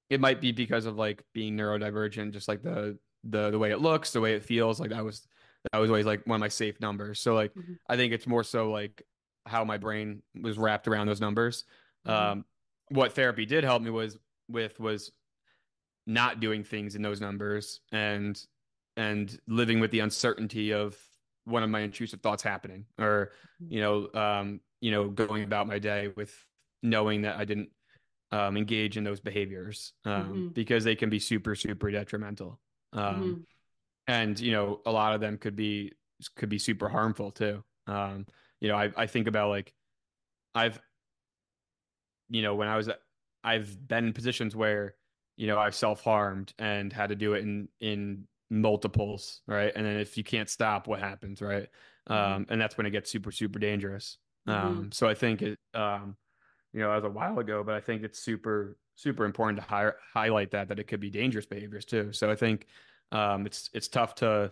it 0.09 0.19
might 0.21 0.41
be 0.41 0.51
because 0.51 0.85
of 0.85 0.97
like 0.97 1.23
being 1.33 1.57
neurodivergent, 1.57 2.31
just 2.31 2.47
like 2.47 2.61
the 2.63 2.97
the 3.23 3.51
the 3.51 3.59
way 3.59 3.71
it 3.71 3.79
looks, 3.81 4.11
the 4.11 4.21
way 4.21 4.33
it 4.35 4.43
feels. 4.45 4.79
Like 4.79 4.91
that 4.91 5.03
was 5.03 5.27
that 5.71 5.79
was 5.79 5.89
always 5.89 6.05
like 6.05 6.25
one 6.27 6.35
of 6.35 6.41
my 6.41 6.47
safe 6.49 6.79
numbers. 6.79 7.19
So 7.19 7.33
like 7.35 7.53
Mhm. 7.55 7.77
I 7.89 7.95
think 7.97 8.13
it's 8.13 8.27
more 8.27 8.43
so 8.43 8.71
like 8.71 9.03
how 9.45 9.63
my 9.63 9.77
brain 9.77 10.23
was 10.41 10.57
wrapped 10.57 10.87
around 10.87 11.07
those 11.07 11.21
numbers. 11.21 11.65
Mhm. 12.07 12.11
Um, 12.11 12.45
what 12.89 13.13
therapy 13.13 13.45
did 13.45 13.63
help 13.63 13.81
me 13.81 13.89
was 13.89 14.17
with 14.47 14.79
was 14.79 15.11
not 16.07 16.39
doing 16.39 16.63
things 16.63 16.95
in 16.95 17.01
those 17.01 17.21
numbers 17.21 17.81
and 17.91 18.41
and 18.97 19.39
living 19.47 19.79
with 19.79 19.91
the 19.91 19.99
uncertainty 19.99 20.71
of 20.71 20.97
one 21.45 21.63
of 21.63 21.69
my 21.69 21.81
intrusive 21.81 22.21
thoughts 22.21 22.43
happening 22.43 22.85
or 22.99 23.31
you 23.69 23.81
know 23.81 24.09
um 24.13 24.59
you 24.81 24.91
know 24.91 25.09
going 25.09 25.43
about 25.43 25.67
my 25.67 25.79
day 25.79 26.09
with 26.15 26.33
knowing 26.83 27.21
that 27.23 27.37
I 27.37 27.45
didn't 27.45 27.69
um 28.31 28.57
engage 28.57 28.97
in 28.97 29.03
those 29.03 29.19
behaviors 29.19 29.93
um 30.05 30.27
Mhm. 30.51 30.53
because 30.53 30.83
they 30.83 30.95
can 30.95 31.09
be 31.09 31.19
super 31.19 31.55
super 31.55 31.91
detrimental 31.91 32.59
um 32.93 33.03
Mhm. 33.03 33.45
and 34.07 34.39
you 34.39 34.51
know 34.51 34.81
a 34.85 34.91
lot 34.91 35.13
of 35.15 35.21
them 35.21 35.37
could 35.37 35.55
be 35.55 35.93
could 36.35 36.49
be 36.49 36.59
super 36.59 36.87
harmful 36.89 37.31
too 37.31 37.63
um 37.87 38.25
you 38.61 38.67
know 38.69 38.75
I 38.75 38.91
I 38.95 39.07
think 39.07 39.27
about 39.27 39.49
like 39.49 39.73
I've 40.53 40.79
you 42.29 42.41
know 42.41 42.55
when 42.55 42.67
I 42.67 42.77
was 42.77 42.89
I've 43.43 43.87
been 43.87 44.05
in 44.07 44.13
positions 44.13 44.55
where 44.55 44.95
you 45.37 45.47
know 45.47 45.57
I've 45.59 45.75
self-harmed 45.75 46.53
and 46.59 46.91
had 46.91 47.09
to 47.09 47.15
do 47.15 47.33
it 47.33 47.43
in 47.43 47.67
in 47.79 48.27
multiples 48.49 49.41
right? 49.47 49.71
And 49.75 49.85
then 49.85 49.97
if 49.97 50.17
you 50.17 50.23
can't 50.23 50.49
stop 50.49 50.87
what 50.87 50.99
happens 50.99 51.41
right? 51.41 51.67
Um 52.07 52.45
and 52.49 52.59
that's 52.61 52.77
when 52.77 52.85
it 52.85 52.91
gets 52.91 53.11
super 53.11 53.31
super 53.31 53.59
dangerous. 53.59 54.17
Um 54.47 54.91
so 54.91 55.07
I 55.07 55.15
think 55.15 55.41
it 55.41 55.59
um 55.73 56.15
you 56.73 56.81
know 56.81 56.91
as 56.91 57.03
a 57.03 57.09
while 57.09 57.39
ago 57.39 57.63
but 57.63 57.75
I 57.75 57.81
think 57.81 58.03
it's 58.03 58.19
super 58.19 58.77
super 58.95 59.25
important 59.25 59.59
to 59.59 59.65
hi- 59.65 59.91
highlight 60.13 60.51
that 60.51 60.69
that 60.69 60.79
it 60.79 60.87
could 60.87 60.99
be 60.99 61.09
dangerous 61.09 61.45
behaviors 61.45 61.85
too. 61.85 62.13
So 62.13 62.29
I 62.29 62.35
think 62.35 62.67
um 63.11 63.45
it's 63.45 63.69
it's 63.73 63.87
tough 63.87 64.15
to 64.15 64.51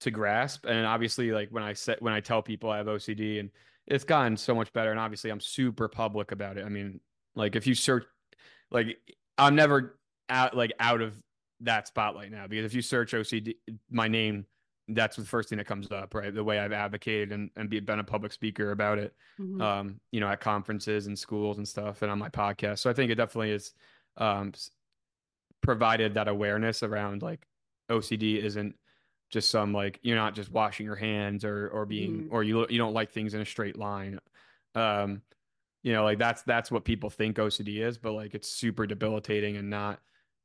to 0.00 0.10
grasp. 0.10 0.64
And 0.66 0.86
obviously 0.86 1.30
like 1.30 1.50
when 1.50 1.62
I 1.62 1.74
set 1.74 2.00
when 2.02 2.12
I 2.12 2.20
tell 2.20 2.42
people 2.42 2.70
I 2.70 2.78
have 2.78 2.86
OCD 2.86 3.38
and 3.38 3.50
it's 3.86 4.04
gotten 4.04 4.36
so 4.36 4.54
much 4.54 4.72
better 4.72 4.90
and 4.90 4.98
obviously 4.98 5.30
I'm 5.30 5.40
super 5.40 5.88
public 5.88 6.32
about 6.32 6.56
it. 6.56 6.64
I 6.64 6.68
mean 6.68 7.00
like 7.34 7.54
if 7.54 7.66
you 7.66 7.74
search 7.74 8.04
like 8.70 8.98
I'm 9.38 9.54
never 9.54 9.99
out 10.30 10.56
like 10.56 10.72
out 10.80 11.00
of 11.00 11.20
that 11.60 11.86
spotlight 11.88 12.30
now 12.30 12.46
because 12.46 12.64
if 12.64 12.72
you 12.74 12.80
search 12.82 13.12
OCD 13.12 13.54
my 13.90 14.08
name 14.08 14.46
that's 14.88 15.16
the 15.16 15.24
first 15.24 15.48
thing 15.48 15.58
that 15.58 15.66
comes 15.66 15.90
up 15.92 16.14
right 16.14 16.34
the 16.34 16.42
way 16.42 16.58
I've 16.58 16.72
advocated 16.72 17.32
and, 17.32 17.50
and 17.56 17.68
be, 17.70 17.78
been 17.80 17.98
a 18.00 18.04
public 18.04 18.32
speaker 18.32 18.70
about 18.72 18.98
it 18.98 19.14
Mhm. 19.38 19.60
um 19.60 20.00
you 20.10 20.20
know 20.20 20.28
at 20.28 20.40
conferences 20.40 21.06
and 21.06 21.18
schools 21.18 21.58
and 21.58 21.68
stuff 21.68 22.02
and 22.02 22.10
on 22.10 22.18
my 22.18 22.28
podcast 22.30 22.78
so 22.78 22.88
I 22.90 22.92
think 22.94 23.10
it 23.10 23.16
definitely 23.16 23.50
is 23.50 23.72
um 24.16 24.52
provided 25.60 26.14
that 26.14 26.28
awareness 26.28 26.82
around 26.82 27.22
like 27.22 27.46
OCD 27.90 28.42
isn't 28.42 28.74
just 29.30 29.50
some 29.50 29.72
like 29.72 29.98
you're 30.02 30.16
not 30.16 30.34
just 30.34 30.50
washing 30.50 30.86
your 30.86 30.96
hands 30.96 31.44
or 31.44 31.68
or 31.68 31.84
being 31.86 32.24
Mhm. 32.24 32.28
or 32.30 32.42
you 32.42 32.66
you 32.68 32.78
don't 32.78 32.94
like 32.94 33.10
things 33.12 33.34
in 33.34 33.40
a 33.40 33.44
straight 33.46 33.76
line 33.78 34.18
um 34.74 35.22
you 35.82 35.92
know 35.92 36.02
like 36.04 36.18
that's 36.18 36.42
that's 36.42 36.70
what 36.70 36.84
people 36.84 37.10
think 37.10 37.36
OCD 37.36 37.80
is 37.80 37.98
but 37.98 38.12
like 38.12 38.34
it's 38.34 38.48
super 38.48 38.86
debilitating 38.86 39.56
and 39.56 39.68
not 39.70 40.00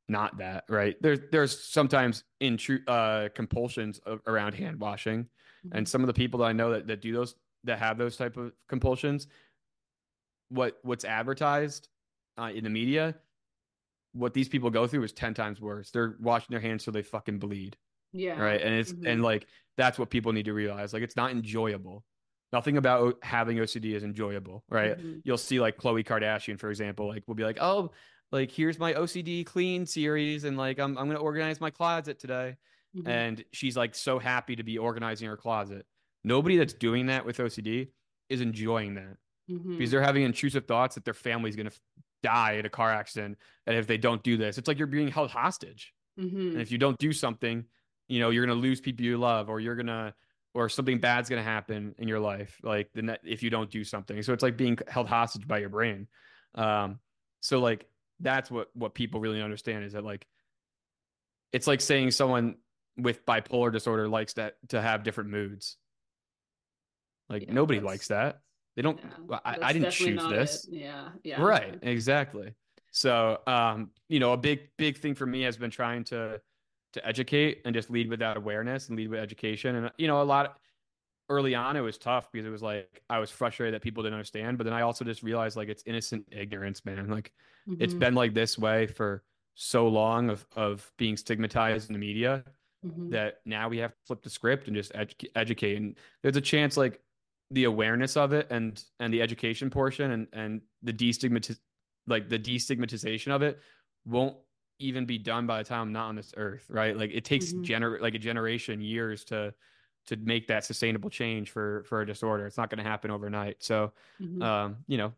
not 0.08 0.38
that 0.38 0.64
right? 0.68 0.96
There's 1.00 1.18
there's 1.32 1.58
sometimes 1.58 2.24
in 2.40 2.56
true 2.56 2.80
uh 2.86 3.28
compulsions 3.34 4.00
a- 4.06 4.18
around 4.26 4.54
hand 4.54 4.78
washing. 4.80 5.28
And 5.72 5.84
Mhm. 5.84 5.88
some 5.88 6.00
of 6.02 6.06
the 6.06 6.14
people 6.14 6.38
that 6.40 6.46
I 6.46 6.52
know 6.52 6.70
that 6.70 6.86
that 6.86 7.00
do 7.00 7.12
those 7.12 7.34
that 7.64 7.78
have 7.80 7.98
those 7.98 8.16
type 8.16 8.36
of 8.36 8.52
compulsions 8.68 9.26
what 10.48 10.78
what's 10.82 11.04
advertised 11.04 11.88
uh, 12.38 12.50
in 12.54 12.62
the 12.64 12.70
media 12.70 13.14
what 14.12 14.32
these 14.32 14.48
people 14.48 14.70
go 14.70 14.86
through 14.86 15.02
is 15.02 15.12
10 15.12 15.34
times 15.34 15.60
worse. 15.60 15.90
They're 15.90 16.16
washing 16.20 16.46
their 16.50 16.60
hands 16.60 16.82
so 16.84 16.90
they 16.90 17.02
fucking 17.02 17.38
bleed 17.38 17.76
yeah. 18.12 18.40
right? 18.40 18.62
And 18.62 18.74
it's 18.74 18.92
Mhm. 18.92 19.06
and 19.08 19.22
like 19.22 19.46
that's 19.76 19.98
what 19.98 20.08
people 20.08 20.32
need 20.32 20.46
to 20.46 20.54
realize. 20.54 20.94
Like 20.94 21.02
it's 21.02 21.16
not 21.16 21.32
enjoyable. 21.32 22.02
Nothing 22.52 22.76
about 22.78 23.22
having 23.22 23.58
ocd 23.58 23.84
is 23.94 24.04
enjoyable 24.04 24.64
right? 24.70 24.96
Mhm. 24.96 25.20
you'll 25.24 25.36
see 25.36 25.60
like 25.60 25.76
Khloé 25.76 26.04
Kardashian 26.06 26.58
for 26.58 26.70
example 26.70 27.08
like 27.08 27.24
will 27.26 27.34
be 27.34 27.44
like 27.44 27.58
oh 27.60 27.90
like 28.32 28.50
here's 28.50 28.78
my 28.78 28.92
ocd 28.94 29.44
clean 29.46 29.86
series 29.86 30.44
and 30.44 30.56
like 30.56 30.78
i'm, 30.78 30.96
I'm 30.98 31.06
gonna 31.06 31.20
organize 31.20 31.60
my 31.60 31.70
closet 31.70 32.18
today 32.18 32.56
Mhm. 32.96 33.08
and 33.08 33.44
she's 33.52 33.76
like 33.76 33.94
so 33.94 34.18
happy 34.18 34.56
to 34.56 34.62
be 34.62 34.78
organizing 34.78 35.28
her 35.28 35.36
closet 35.36 35.86
nobody 36.24 36.56
that's 36.56 36.72
doing 36.72 37.06
that 37.06 37.24
with 37.26 37.36
ocd 37.38 37.88
is 38.28 38.40
enjoying 38.40 38.94
that 38.94 39.16
Mhm. 39.50 39.76
because 39.78 39.90
they're 39.90 40.02
having 40.02 40.22
intrusive 40.24 40.66
thoughts 40.66 40.94
that 40.96 41.04
their 41.04 41.14
family's 41.14 41.56
gonna 41.56 41.68
f- 41.70 41.80
die 42.22 42.52
in 42.54 42.66
a 42.66 42.70
car 42.70 42.90
accident 42.90 43.38
and 43.66 43.76
if 43.76 43.86
they 43.86 43.98
don't 43.98 44.22
do 44.22 44.36
this 44.36 44.56
it's 44.58 44.66
like 44.66 44.78
you're 44.78 44.86
being 44.86 45.08
held 45.08 45.30
hostage 45.30 45.92
Mhm. 46.18 46.52
and 46.52 46.60
if 46.60 46.72
you 46.72 46.78
don't 46.78 46.96
do 46.98 47.12
something, 47.12 47.64
you 48.08 48.20
know, 48.20 48.30
you're 48.30 48.46
going 48.46 48.56
to 48.56 48.62
lose 48.62 48.80
people 48.80 49.04
you 49.04 49.18
love 49.18 49.50
or 49.50 49.60
you're 49.60 49.74
going 49.74 49.88
to 49.88 50.14
or 50.54 50.70
something 50.70 50.98
bad's 50.98 51.28
going 51.28 51.38
to 51.40 51.44
happen 51.44 51.94
in 51.98 52.08
your 52.08 52.20
life 52.20 52.58
like 52.62 52.90
the 52.94 53.02
net 53.02 53.20
if 53.24 53.42
you 53.42 53.50
don't 53.50 53.70
do 53.70 53.84
something. 53.84 54.22
So 54.22 54.32
it's 54.32 54.42
like 54.42 54.56
being 54.56 54.78
held 54.88 55.08
hostage 55.08 55.46
by 55.46 55.58
your 55.58 55.68
brain. 55.68 56.08
Um 56.54 57.00
so 57.40 57.60
like 57.60 57.86
that's 58.20 58.50
what 58.50 58.68
what 58.74 58.94
people 58.94 59.20
really 59.20 59.42
understand 59.42 59.84
is 59.84 59.92
that 59.92 60.04
like 60.04 60.26
it's 61.52 61.66
like 61.66 61.80
saying 61.80 62.10
someone 62.10 62.56
with 62.96 63.24
bipolar 63.26 63.72
disorder 63.72 64.08
likes 64.08 64.34
that 64.34 64.56
to 64.68 64.80
have 64.80 65.02
different 65.02 65.30
moods. 65.30 65.76
Like 67.28 67.46
Yeah, 67.46 67.52
nobody 67.54 67.80
likes 67.80 68.08
that. 68.08 68.40
They 68.76 68.82
don't 68.82 68.98
yeah, 69.30 69.38
I, 69.44 69.58
I 69.62 69.72
didn't 69.72 69.90
choose 69.90 70.22
this. 70.28 70.64
it. 70.64 70.74
yeah 70.74 71.08
yeah 71.24 71.40
Right, 71.40 71.78
exactly. 71.82 72.54
So, 72.90 73.40
um, 73.46 73.90
you 74.08 74.20
know, 74.20 74.32
a 74.32 74.36
big, 74.38 74.70
big 74.78 74.98
thing 74.98 75.14
for 75.14 75.26
me 75.26 75.42
has 75.42 75.56
been 75.56 75.70
trying 75.70 76.04
to 76.04 76.40
to 76.92 77.06
educate 77.06 77.60
and 77.66 77.74
just 77.74 77.90
lead 77.90 78.08
with 78.08 78.20
that 78.20 78.36
awareness 78.38 78.88
and 78.88 78.96
lead 78.96 79.10
with 79.10 79.20
education. 79.20 79.76
And 79.76 79.92
you 79.98 80.06
know, 80.06 80.22
a 80.22 80.24
lot 80.24 80.58
early 81.28 81.54
on 81.54 81.76
it 81.76 81.80
was 81.80 81.98
tough 81.98 82.30
because 82.32 82.46
it 82.46 82.50
was 82.50 82.62
like 82.62 83.02
I 83.10 83.18
was 83.18 83.30
frustrated 83.30 83.74
that 83.74 83.82
people 83.82 84.02
didn't 84.02 84.14
understand, 84.14 84.58
but 84.58 84.64
then 84.64 84.72
I 84.72 84.82
also 84.82 85.04
just 85.04 85.22
realized 85.22 85.56
like 85.56 85.68
it's 85.68 85.82
innocent 85.86 86.28
ignorance, 86.32 86.84
man. 86.84 87.08
Like 87.08 87.32
it's 87.78 87.94
Mhm. 87.94 87.98
been 88.00 88.14
like 88.14 88.34
this 88.34 88.58
way 88.58 88.86
for 88.86 89.24
so 89.54 89.88
long 89.88 90.30
of 90.30 90.46
of 90.56 90.92
being 90.98 91.16
stigmatized 91.16 91.88
in 91.88 91.92
the 91.94 91.98
media 91.98 92.44
Mhm. 92.84 93.10
that 93.10 93.40
now 93.44 93.68
we 93.68 93.78
have 93.78 93.92
to 93.92 93.98
flip 94.06 94.22
the 94.22 94.30
script 94.30 94.66
and 94.68 94.76
just 94.76 94.92
edu- 94.92 95.30
educate. 95.34 95.76
And 95.76 95.98
there's 96.22 96.36
a 96.36 96.40
chance 96.40 96.76
like 96.76 97.02
the 97.50 97.64
awareness 97.64 98.16
of 98.16 98.32
it 98.32 98.48
and 98.50 98.82
and 99.00 99.12
the 99.14 99.22
education 99.22 99.70
portion 99.70 100.10
and 100.12 100.28
and 100.32 100.62
the 100.82 100.92
destigmatiz 100.92 101.58
like 102.06 102.28
the 102.28 102.38
destigmatization 102.38 103.32
of 103.34 103.42
it 103.42 103.60
won't 104.04 104.36
even 104.78 105.06
be 105.06 105.18
done 105.18 105.46
by 105.46 105.58
the 105.58 105.64
time 105.68 105.82
I'm 105.82 105.92
not 105.92 106.08
on 106.08 106.16
this 106.16 106.34
earth, 106.36 106.66
right? 106.70 106.96
Like 106.96 107.10
it 107.12 107.24
takes 107.24 107.52
Mhm. 107.52 107.62
gener 107.62 108.00
like 108.00 108.14
a 108.14 108.18
generation, 108.18 108.80
years 108.80 109.24
to 109.26 109.54
to 110.06 110.16
make 110.16 110.46
that 110.48 110.64
sustainable 110.64 111.10
change 111.10 111.50
for 111.50 111.84
for 111.84 112.00
a 112.02 112.06
disorder. 112.06 112.46
It's 112.46 112.56
not 112.58 112.70
going 112.70 112.78
to 112.78 112.84
happen 112.90 113.10
overnight. 113.10 113.62
So, 113.62 113.92
Mhm. 114.18 114.46
um, 114.46 114.84
you 114.86 114.98
know, 114.98 115.14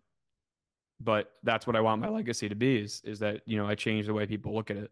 but 1.01 1.33
that's 1.43 1.67
what 1.67 1.77
I 1.77 1.81
want 1.81 2.01
my 2.01 2.09
legacy 2.09 2.49
to 2.49 2.55
be 2.55 2.79
is 2.81 3.01
is 3.05 3.21
that, 3.21 3.43
you 3.47 3.57
know, 3.57 3.67
I 3.67 3.75
change 3.75 4.07
the 4.07 4.15
way 4.15 4.27
people 4.27 4.55
look 4.55 4.71
at 4.71 4.77
it. 4.77 4.91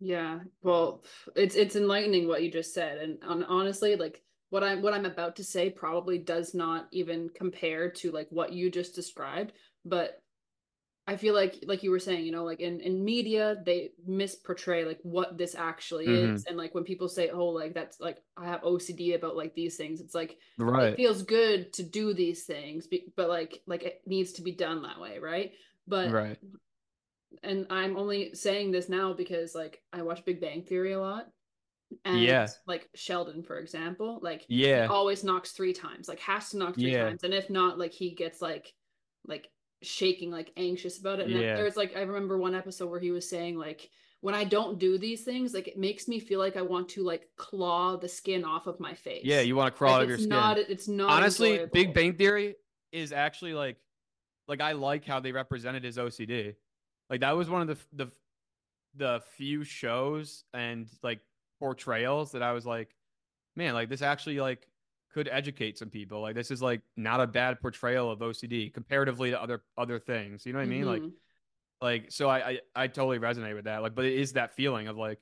Yeah, 0.00 0.40
well, 0.62 1.04
it's 1.36 1.54
it's 1.54 1.76
enlightening 1.76 2.28
what 2.28 2.42
you 2.42 2.50
just 2.50 2.74
said, 2.74 2.98
and 2.98 3.22
on, 3.24 3.44
honestly, 3.44 3.96
like 3.96 4.22
what 4.50 4.62
I'm 4.64 4.82
what 4.82 4.92
I'm 4.92 5.06
about 5.06 5.36
to 5.36 5.44
say 5.44 5.70
probably 5.70 6.18
does 6.18 6.52
not 6.54 6.88
even 6.92 7.30
compare 7.30 7.90
to 7.92 8.10
like 8.10 8.28
what 8.30 8.52
you 8.52 8.70
just 8.70 8.94
described, 8.94 9.52
but 9.84 10.22
I 11.06 11.16
feel 11.18 11.34
like 11.34 11.62
like 11.66 11.82
you 11.82 11.90
were 11.90 11.98
saying, 11.98 12.24
you 12.24 12.32
know, 12.32 12.44
like 12.44 12.60
in 12.60 12.80
in 12.80 13.04
media 13.04 13.62
they 13.66 13.92
misportray 14.08 14.86
like 14.86 15.00
what 15.02 15.36
this 15.36 15.54
actually 15.54 16.12
Mhm. 16.12 16.44
is, 16.44 16.44
and 16.46 16.56
like 16.56 16.74
when 16.74 16.84
people 16.84 17.08
say, 17.08 17.28
oh, 17.30 17.46
like 17.48 17.74
that's 17.74 18.00
like 18.00 18.24
I 18.38 18.46
have 18.46 18.62
OCD 18.62 19.14
about 19.14 19.36
like 19.36 19.54
these 19.54 19.76
things, 19.76 20.00
it's 20.00 20.14
like 20.14 20.38
it 20.40 20.40
Right. 20.58 20.96
feels 20.96 21.22
good 21.22 21.72
to 21.74 21.82
do 21.82 22.14
these 22.14 22.44
things, 22.46 22.88
but 23.16 23.28
like 23.28 23.62
like 23.66 23.82
it 23.82 24.02
needs 24.06 24.32
to 24.34 24.42
be 24.42 24.52
done 24.52 24.82
that 24.82 24.98
way, 25.00 25.18
right? 25.18 25.52
But 25.86 26.22
Right. 26.22 26.38
and 27.42 27.66
I'm 27.70 27.96
only 27.96 28.34
saying 28.34 28.70
this 28.70 28.88
now 28.88 29.12
because 29.12 29.54
like 29.54 29.82
I 29.92 30.02
watch 30.02 30.24
Big 30.24 30.40
Bang 30.40 30.62
Theory 30.64 30.92
a 30.92 31.00
lot. 31.00 31.30
And 32.04 32.42
Yeah. 32.42 32.54
like 32.66 32.90
Sheldon, 32.96 33.42
for 33.44 33.58
example, 33.58 34.20
like 34.22 34.48
he 34.48 34.48
Yeah. 34.48 34.90
always 34.90 35.24
knocks 35.24 35.52
three 35.52 35.72
times, 35.74 36.08
like 36.08 36.20
has 36.20 36.50
to 36.50 36.58
knock 36.58 36.78
three 36.80 36.92
Yeah. 36.92 37.10
times. 37.10 37.24
And 37.24 37.34
if 37.34 37.50
not, 37.50 37.78
like 37.78 37.92
he 37.92 38.14
gets 38.14 38.42
like 38.42 38.74
like 39.26 39.50
shaking, 39.86 40.30
like 40.30 40.52
anxious 40.56 40.98
about 40.98 41.20
it. 41.20 41.26
And 41.26 41.34
Yeah. 41.34 41.56
there's 41.56 41.76
like 41.76 41.96
I 41.96 42.00
remember 42.02 42.38
one 42.38 42.54
episode 42.54 42.90
where 42.90 43.00
he 43.00 43.10
was 43.10 43.28
saying 43.28 43.58
like 43.58 43.90
when 44.20 44.34
I 44.34 44.44
don't 44.44 44.78
do 44.78 44.96
these 44.96 45.22
things, 45.22 45.52
like 45.52 45.68
it 45.68 45.78
makes 45.78 46.08
me 46.08 46.18
feel 46.18 46.38
like 46.38 46.56
I 46.56 46.62
want 46.62 46.88
to 46.90 47.02
like 47.02 47.28
claw 47.36 47.96
the 47.96 48.08
skin 48.08 48.44
off 48.44 48.66
of 48.66 48.80
my 48.80 48.94
face. 48.94 49.22
Yeah, 49.24 49.40
you 49.40 49.54
want 49.54 49.74
to 49.74 49.76
crawl 49.76 49.92
like, 49.92 49.98
out 49.98 50.02
of 50.04 50.08
your 50.08 50.18
skin. 50.18 50.30
not 50.30 50.58
it's 50.58 50.88
not 50.88 51.10
Honestly, 51.10 51.52
enjoyable. 51.52 51.72
Big 51.72 51.94
Bang 51.94 52.14
Theory 52.14 52.56
is 52.90 53.12
actually 53.12 53.54
like 53.54 53.76
like 54.48 54.60
I 54.60 54.72
like 54.72 55.04
how 55.04 55.20
they 55.20 55.32
represented 55.32 55.84
his 55.84 55.98
OCD. 55.98 56.54
Like 57.10 57.20
that 57.20 57.36
was 57.36 57.50
one 57.50 57.62
of 57.62 57.68
the 57.68 58.04
the 58.04 58.12
the 58.96 59.22
few 59.36 59.64
shows 59.64 60.44
and 60.54 60.88
like 61.02 61.20
portrayals 61.58 62.32
that 62.32 62.42
I 62.42 62.52
was 62.52 62.64
like, 62.64 62.94
man, 63.56 63.74
like 63.74 63.88
this 63.88 64.02
actually 64.02 64.40
like 64.40 64.66
could 65.14 65.28
educate 65.30 65.78
some 65.78 65.88
people. 65.88 66.20
Like 66.20 66.34
this 66.34 66.50
is 66.50 66.60
like 66.60 66.82
not 66.96 67.20
a 67.20 67.26
bad 67.26 67.60
portrayal 67.60 68.10
of 68.10 68.18
OCD 68.20 68.74
comparatively 68.74 69.30
to 69.30 69.40
other 69.40 69.62
other 69.78 69.98
things. 69.98 70.44
You 70.44 70.52
know 70.52 70.58
what 70.58 70.64
I 70.64 70.66
mean? 70.68 70.86
Like 70.86 71.02
Mhm. 71.02 71.12
like 71.80 72.12
so 72.12 72.28
I, 72.28 72.38
I 72.50 72.60
I 72.74 72.86
totally 72.88 73.18
resonate 73.18 73.54
with 73.54 73.64
that. 73.64 73.82
Like, 73.82 73.94
but 73.94 74.04
it 74.04 74.14
is 74.14 74.32
that 74.34 74.54
feeling 74.54 74.88
of 74.88 74.96
like 74.96 75.20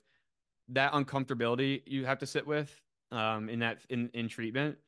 that 0.70 0.92
uncomfortability 0.92 1.82
you 1.86 2.06
have 2.06 2.18
to 2.18 2.26
sit 2.26 2.46
with 2.46 2.70
um 3.10 3.48
in 3.50 3.58
that 3.58 3.78
in 3.90 4.08
in 4.14 4.28
treatment 4.28 4.78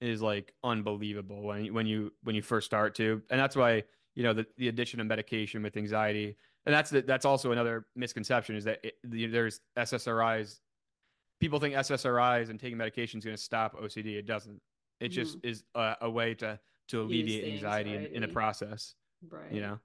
is 0.00 0.22
like 0.22 0.54
unbelievable 0.62 1.42
when 1.42 1.64
you 1.64 1.72
when 1.74 1.86
you 1.86 2.12
when 2.22 2.36
you 2.36 2.42
first 2.42 2.66
start 2.66 2.94
to 2.94 3.22
and 3.30 3.40
that's 3.40 3.56
why 3.56 3.82
you 4.14 4.22
know 4.22 4.32
the, 4.34 4.46
the 4.58 4.68
addition 4.68 5.00
of 5.00 5.06
medication 5.06 5.62
with 5.62 5.76
anxiety 5.76 6.36
and 6.66 6.74
that's 6.74 6.90
the, 6.90 7.00
that's 7.02 7.24
also 7.24 7.50
another 7.50 7.86
misconception 7.96 8.54
is 8.54 8.64
that 8.64 8.78
it, 8.84 8.94
the, 9.04 9.26
there's 9.26 9.60
SSRIs 9.76 10.60
people 11.42 11.58
think 11.58 11.74
SSRIs 11.74 12.50
and 12.50 12.60
taking 12.60 12.78
medication 12.78 13.18
is 13.18 13.24
going 13.24 13.36
to 13.36 13.42
stop 13.42 13.76
OCD 13.76 14.14
it 14.16 14.26
doesn't 14.26 14.60
it 15.00 15.08
just 15.08 15.38
is 15.42 15.64
a, 15.74 15.96
a 16.02 16.08
way 16.10 16.34
to 16.34 16.58
to 16.88 17.02
alleviate 17.02 17.44
the 17.44 17.52
anxiety, 17.52 17.94
in, 17.96 18.06
in 18.06 18.22
the 18.22 18.28
process 18.28 18.94
right. 19.28 19.50
you 19.50 19.60
know 19.60 19.78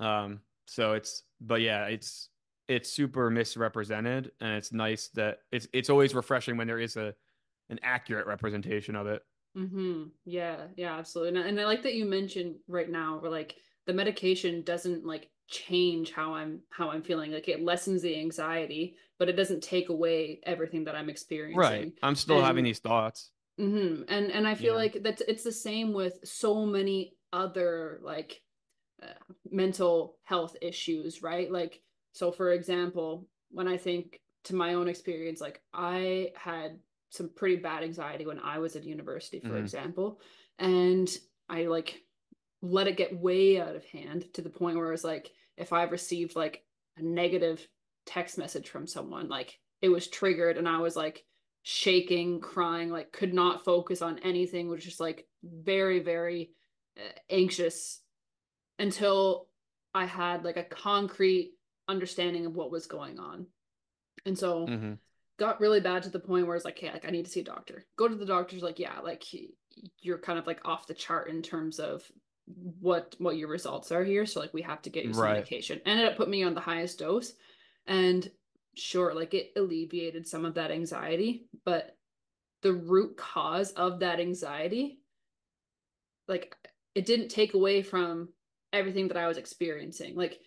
um 0.00 0.40
so 0.66 0.94
it's 0.94 1.22
but 1.42 1.60
yeah 1.60 1.84
it's 1.84 2.30
it's 2.68 2.90
super 2.90 3.28
misrepresented 3.28 4.32
and 4.40 4.54
it's 4.54 4.72
nice 4.72 5.08
that 5.08 5.40
it's 5.52 5.68
it's 5.74 5.90
always 5.90 6.14
refreshing 6.14 6.56
when 6.56 6.66
there 6.66 6.78
is 6.78 6.96
a 6.96 7.14
an 7.68 7.78
accurate 7.82 8.26
representation 8.26 8.96
of 8.96 9.06
it 9.06 9.22
Mm-hmm. 9.56 10.04
Yeah, 10.24 10.56
yeah, 10.76 10.98
absolutely. 10.98 11.38
And, 11.38 11.46
I- 11.46 11.48
and 11.48 11.60
I 11.60 11.64
like 11.64 11.82
that 11.84 11.94
you 11.94 12.04
mentioned 12.04 12.56
right 12.66 12.90
now 12.90 13.18
where 13.18 13.30
like 13.30 13.54
the 13.86 13.92
medication 13.92 14.62
doesn't 14.62 15.06
like 15.06 15.30
change 15.48 16.12
how 16.12 16.34
I'm 16.34 16.62
how 16.70 16.90
I'm 16.90 17.02
feeling. 17.02 17.32
Like 17.32 17.48
it 17.48 17.62
lessens 17.62 18.02
the 18.02 18.18
anxiety, 18.18 18.96
but 19.18 19.28
it 19.28 19.34
doesn't 19.34 19.62
take 19.62 19.88
away 19.88 20.40
everything 20.44 20.84
that 20.84 20.96
I'm 20.96 21.10
experiencing. 21.10 21.92
right 21.92 21.92
i'm 22.02 22.14
still 22.16 22.42
having 22.42 22.64
these 22.64 22.78
thoughts 22.80 23.30
Mm-hmm. 23.58 24.04
And 24.08 24.32
and 24.32 24.48
I 24.48 24.54
feel 24.54 24.74
Yeah. 24.74 24.80
like 24.80 25.02
that's 25.02 25.22
it's 25.28 25.44
the 25.44 25.52
same 25.52 25.92
with 25.92 26.18
so 26.26 26.66
many 26.66 27.16
other 27.32 28.00
like 28.02 28.42
uh, 29.02 29.14
mental 29.50 30.18
health 30.24 30.56
issues, 30.62 31.22
right? 31.22 31.50
Like 31.50 31.82
so 32.12 32.32
for 32.32 32.52
example, 32.52 33.28
when 33.50 33.68
I 33.68 33.76
think 33.78 34.22
to 34.44 34.54
my 34.56 34.74
own 34.74 34.88
experience, 34.88 35.40
like 35.40 35.62
I 35.74 36.32
had 36.36 36.80
some 37.10 37.30
pretty 37.30 37.56
bad 37.56 37.84
anxiety 37.84 38.26
when 38.26 38.40
I 38.40 38.58
was 38.58 38.76
at 38.76 38.84
university, 38.84 39.40
for 39.40 39.56
Mhm. 39.56 39.58
example, 39.58 40.20
and 40.58 41.08
I 41.48 41.66
like 41.66 42.02
let 42.64 42.86
it 42.86 42.96
get 42.96 43.18
way 43.20 43.60
out 43.60 43.76
of 43.76 43.84
hand 43.84 44.26
to 44.34 44.42
the 44.42 44.50
point 44.50 44.76
where 44.76 44.88
it 44.88 44.92
was 44.92 45.04
like 45.04 45.30
if 45.56 45.72
I 45.72 45.84
received 45.84 46.34
like 46.34 46.64
a 46.96 47.02
negative 47.02 47.66
text 48.06 48.38
message 48.38 48.68
from 48.68 48.86
someone, 48.86 49.28
like 49.28 49.58
it 49.82 49.88
was 49.88 50.08
triggered 50.08 50.56
and 50.56 50.68
I 50.68 50.78
was 50.78 50.96
like 50.96 51.24
shaking, 51.62 52.40
crying, 52.40 52.90
like 52.90 53.12
could 53.12 53.34
not 53.34 53.64
focus 53.64 54.02
on 54.02 54.18
anything, 54.20 54.68
was 54.68 54.84
just 54.84 55.00
like 55.00 55.26
very, 55.42 56.00
very 56.00 56.50
uh, 56.96 57.12
anxious 57.30 58.00
until 58.78 59.48
I 59.94 60.06
had 60.06 60.44
like 60.44 60.56
a 60.56 60.64
concrete 60.64 61.52
understanding 61.86 62.46
of 62.46 62.56
what 62.56 62.70
was 62.70 62.86
going 62.86 63.18
on. 63.18 63.46
And 64.26 64.38
so 64.38 64.66
Mhm. 64.66 64.98
got 65.36 65.60
really 65.60 65.80
bad 65.80 66.02
to 66.04 66.10
the 66.10 66.20
point 66.20 66.46
where 66.46 66.56
it's 66.56 66.64
like, 66.64 66.78
hey, 66.78 66.90
like 66.90 67.04
I 67.04 67.10
need 67.10 67.26
to 67.26 67.30
see 67.30 67.40
a 67.40 67.44
doctor. 67.44 67.86
Go 67.96 68.08
to 68.08 68.14
the 68.14 68.24
doctor's 68.26 68.62
like, 68.62 68.78
yeah, 68.78 69.00
like 69.00 69.22
you're 70.00 70.18
kind 70.18 70.38
of 70.38 70.46
like 70.46 70.60
off 70.64 70.86
the 70.86 70.94
chart 70.94 71.28
in 71.28 71.42
terms 71.42 71.78
of 71.78 72.10
what 72.46 73.14
what 73.18 73.36
your 73.36 73.48
results 73.48 73.90
are 73.90 74.04
here. 74.04 74.26
So 74.26 74.40
like 74.40 74.52
we 74.52 74.62
have 74.62 74.82
to 74.82 74.90
get 74.90 75.04
you 75.04 75.12
some 75.12 75.22
Right. 75.22 75.36
medication. 75.36 75.80
Ended 75.86 76.06
up 76.06 76.16
putting 76.16 76.32
me 76.32 76.42
on 76.42 76.54
the 76.54 76.60
highest 76.60 76.98
dose. 76.98 77.32
And 77.86 78.30
sure, 78.76 79.14
like 79.14 79.34
it 79.34 79.52
alleviated 79.56 80.26
some 80.26 80.44
of 80.44 80.54
that 80.54 80.70
anxiety, 80.70 81.46
but 81.64 81.96
the 82.62 82.72
root 82.72 83.16
cause 83.16 83.72
of 83.72 84.00
that 84.00 84.20
anxiety, 84.20 85.00
like 86.28 86.56
it 86.94 87.06
didn't 87.06 87.28
take 87.28 87.54
away 87.54 87.82
from 87.82 88.28
everything 88.72 89.08
that 89.08 89.16
I 89.16 89.28
was 89.28 89.38
experiencing. 89.38 90.14
Like 90.16 90.40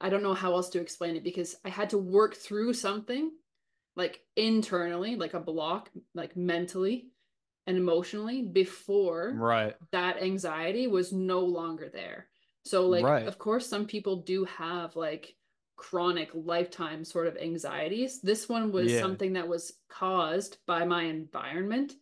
I 0.00 0.10
don't 0.10 0.22
know 0.22 0.34
how 0.34 0.52
else 0.54 0.70
to 0.70 0.80
explain 0.80 1.16
it 1.16 1.24
because 1.24 1.56
I 1.64 1.68
had 1.70 1.90
to 1.90 1.98
work 1.98 2.34
through 2.34 2.74
something 2.74 3.32
like 3.96 4.20
internally, 4.36 5.16
like 5.16 5.34
a 5.34 5.40
block, 5.40 5.90
like 6.14 6.36
mentally 6.36 7.08
and 7.66 7.76
emotionally 7.76 8.42
before 8.42 9.38
right 9.38 9.76
that 9.92 10.22
anxiety 10.22 10.86
was 10.86 11.12
no 11.12 11.40
longer 11.40 11.88
there. 11.88 12.28
So 12.64 12.88
like 12.88 13.02
Right. 13.02 13.26
of 13.26 13.38
course 13.38 13.66
some 13.66 13.86
people 13.86 14.22
do 14.22 14.44
have 14.44 14.96
like 14.96 15.36
chronic 15.76 16.30
lifetime 16.34 17.04
sort 17.04 17.26
of 17.26 17.36
anxieties. 17.36 18.20
This 18.22 18.48
one 18.48 18.72
was 18.72 18.90
Yeah. 18.90 18.98
something 18.98 19.32
that 19.34 19.48
was 19.48 19.72
caused 19.88 20.58
by 20.66 20.84
my 20.84 21.04
environment 21.04 21.94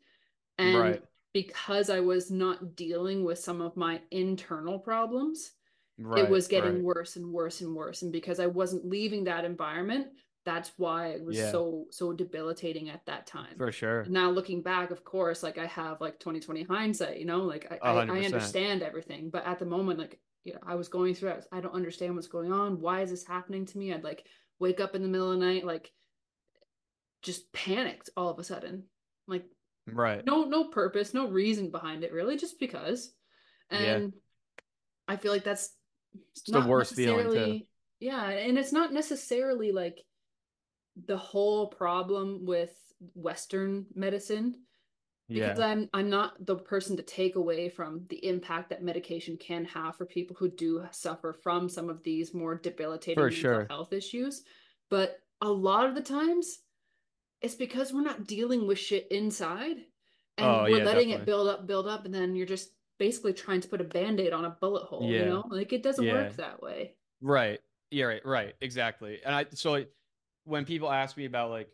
and 0.58 0.74
Right. 0.74 1.02
because 1.32 1.90
I 1.90 2.00
was 2.00 2.30
not 2.30 2.76
dealing 2.76 3.24
with 3.24 3.38
some 3.38 3.60
of 3.60 3.76
my 3.76 4.00
internal 4.10 4.78
problems, 4.78 5.52
right 5.98 6.20
it 6.22 6.28
was 6.28 6.48
getting 6.48 6.82
worse 6.82 7.16
and 7.16 7.32
worse 7.32 7.60
and 7.60 7.74
worse 7.74 8.02
and 8.02 8.12
because 8.12 8.40
I 8.40 8.46
wasn't 8.46 8.86
leaving 8.86 9.24
that 9.24 9.44
environment, 9.44 10.08
that's 10.44 10.72
why 10.78 11.08
it 11.08 11.22
was 11.24 11.36
Yeah. 11.36 11.50
so 11.50 11.86
so 11.90 12.12
debilitating 12.12 12.88
at 12.88 13.04
that 13.06 13.26
time 13.26 13.56
for 13.58 13.70
sure 13.70 14.04
now 14.08 14.30
looking 14.30 14.62
back 14.62 14.90
of 14.90 15.04
course 15.04 15.42
like 15.42 15.58
i 15.58 15.66
have 15.66 16.00
like 16.00 16.18
2020 16.18 16.62
hindsight 16.64 17.18
you 17.18 17.26
know 17.26 17.40
like 17.40 17.66
i, 17.70 17.76
I, 17.86 17.92
I 18.06 18.20
understand 18.24 18.82
everything 18.82 19.28
but 19.30 19.46
at 19.46 19.58
the 19.58 19.66
moment 19.66 19.98
like 19.98 20.18
you 20.44 20.54
know, 20.54 20.60
i 20.66 20.74
was 20.74 20.88
going 20.88 21.14
through 21.14 21.30
it 21.30 21.46
i 21.52 21.60
don't 21.60 21.74
understand 21.74 22.14
what's 22.14 22.26
going 22.26 22.52
on 22.52 22.80
why 22.80 23.02
is 23.02 23.10
this 23.10 23.26
happening 23.26 23.66
to 23.66 23.78
me 23.78 23.92
i'd 23.92 24.02
like 24.04 24.24
wake 24.58 24.80
up 24.80 24.94
in 24.94 25.02
the 25.02 25.08
middle 25.08 25.30
of 25.30 25.38
the 25.38 25.44
night 25.44 25.64
like 25.66 25.92
just 27.22 27.52
panicked 27.52 28.08
all 28.16 28.30
of 28.30 28.38
a 28.38 28.44
sudden 28.44 28.84
like 29.26 29.44
right 29.86 30.24
no 30.24 30.44
no 30.44 30.64
purpose 30.68 31.12
no 31.12 31.28
reason 31.28 31.70
behind 31.70 32.02
it 32.04 32.12
really 32.12 32.36
just 32.38 32.58
because 32.58 33.12
Yeah. 33.70 33.78
and 33.96 34.12
i 35.06 35.16
feel 35.16 35.32
like 35.32 35.44
that's 35.44 35.70
It's 36.32 36.42
the 36.50 36.60
worst 36.62 36.94
feeling, 36.94 37.30
too. 37.30 37.60
yeah 38.00 38.26
and 38.30 38.56
it's 38.58 38.72
not 38.72 38.92
necessarily 38.92 39.72
like 39.72 39.98
the 41.06 41.16
whole 41.16 41.68
problem 41.68 42.44
with 42.44 42.72
western 43.14 43.86
medicine 43.94 44.56
because 45.32 45.58
yeah 45.58 45.64
I'm 45.64 45.88
I'm 45.94 46.10
not 46.10 46.44
the 46.44 46.56
person 46.56 46.96
to 46.96 47.02
take 47.02 47.36
away 47.36 47.68
from 47.68 48.06
the 48.08 48.24
impact 48.26 48.70
that 48.70 48.82
medication 48.82 49.36
can 49.36 49.64
have 49.66 49.96
for 49.96 50.06
people 50.06 50.36
who 50.36 50.50
do 50.50 50.86
suffer 50.90 51.32
from 51.32 51.68
some 51.68 51.88
of 51.88 52.02
these 52.02 52.34
more 52.34 52.56
debilitating 52.56 53.22
mental 53.22 53.36
sure. 53.36 53.66
health 53.68 53.92
issues. 53.92 54.42
But 54.90 55.20
a 55.40 55.48
lot 55.48 55.86
of 55.86 55.94
the 55.94 56.02
times 56.02 56.60
it's 57.40 57.54
because 57.54 57.92
we're 57.92 58.02
not 58.02 58.26
dealing 58.26 58.66
with 58.66 58.78
shit 58.78 59.08
inside 59.10 59.76
and 60.36 60.46
Oh, 60.46 60.62
we're 60.64 60.78
yeah, 60.78 60.84
letting 60.84 61.08
definitely. 61.08 61.22
it 61.22 61.26
build 61.26 61.48
up, 61.48 61.66
build 61.66 61.86
up, 61.86 62.04
and 62.04 62.14
then 62.14 62.34
you're 62.34 62.46
just 62.46 62.70
basically 62.98 63.32
trying 63.32 63.60
to 63.62 63.68
put 63.68 63.80
a 63.80 63.84
band-aid 63.84 64.32
on 64.32 64.44
a 64.44 64.50
bullet 64.50 64.84
hole, 64.84 65.02
you 65.02 65.12
Yeah. 65.14 65.24
know? 65.24 65.44
Like 65.50 65.72
it 65.72 65.82
doesn't 65.82 66.08
work 66.08 66.36
that 66.36 66.62
way. 66.62 66.96
Right. 67.20 67.60
Yeah, 67.90 68.04
right, 68.06 68.24
right. 68.24 68.54
Exactly. 68.60 69.20
And 69.24 69.34
I 69.34 69.46
so 69.54 69.72
like, 69.72 69.90
when 70.44 70.64
people 70.64 70.90
ask 70.90 71.16
me 71.16 71.24
about 71.26 71.50
like 71.50 71.70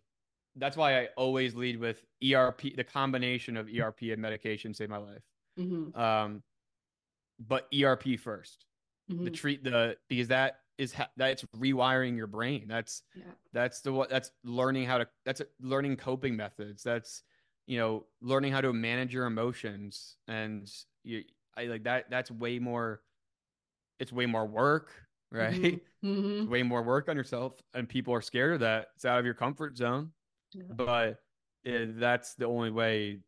that's 0.56 0.76
why 0.76 1.00
I 1.00 1.08
always 1.16 1.54
lead 1.54 1.78
with 1.78 2.04
ERP, 2.22 2.74
the 2.76 2.84
combination 2.84 3.56
of 3.56 3.68
ERP 3.68 4.02
and 4.12 4.20
medication 4.22 4.72
saved 4.74 4.90
my 4.90 4.96
life. 4.98 5.22
hmm 5.56 5.90
Um 5.98 6.42
but 7.38 7.68
ERP 7.74 8.18
first. 8.18 8.64
hmm 9.08 9.24
The 9.24 9.30
treat 9.30 9.62
the 9.64 9.96
because 10.08 10.28
that 10.28 10.60
is 10.78 10.92
ha- 10.92 11.10
that's 11.16 11.44
rewiring 11.56 12.16
your 12.16 12.26
brain. 12.26 12.66
That's 12.68 13.02
Yeah. 13.14 13.24
that's 13.52 13.80
the 13.80 13.92
what 13.92 14.08
that's 14.10 14.32
learning 14.44 14.86
how 14.86 14.98
to 14.98 15.08
that's 15.24 15.42
learning 15.60 15.96
coping 15.96 16.36
methods. 16.36 16.82
That's 16.82 17.22
you 17.66 17.78
know 17.78 18.06
learning 18.20 18.52
how 18.52 18.60
to 18.60 18.72
manage 18.72 19.12
your 19.14 19.26
emotions 19.26 20.16
and 20.28 20.70
you 21.04 21.24
I 21.56 21.64
like 21.66 21.84
that 21.84 22.10
that's 22.10 22.30
way 22.30 22.58
more 22.58 23.02
it's 23.98 24.12
way 24.12 24.26
more 24.26 24.46
work, 24.46 25.05
right? 25.30 25.80
hmm 26.02 26.46
way 26.48 26.62
more 26.62 26.82
work 26.82 27.08
on 27.08 27.16
yourself 27.16 27.54
and 27.74 27.88
people 27.88 28.14
are 28.14 28.20
scared 28.20 28.54
of 28.54 28.60
that 28.60 28.88
it's 28.94 29.04
out 29.04 29.18
of 29.18 29.24
your 29.24 29.34
comfort 29.34 29.76
zone 29.76 30.10
Yeah. 30.52 30.62
but 30.76 31.18
eh, 31.64 31.86
that's 31.96 32.34
the 32.34 32.44
only 32.44 32.70
way 32.70 33.18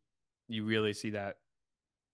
you 0.47 0.63
really 0.63 0.93
see 0.93 1.09
that 1.09 1.35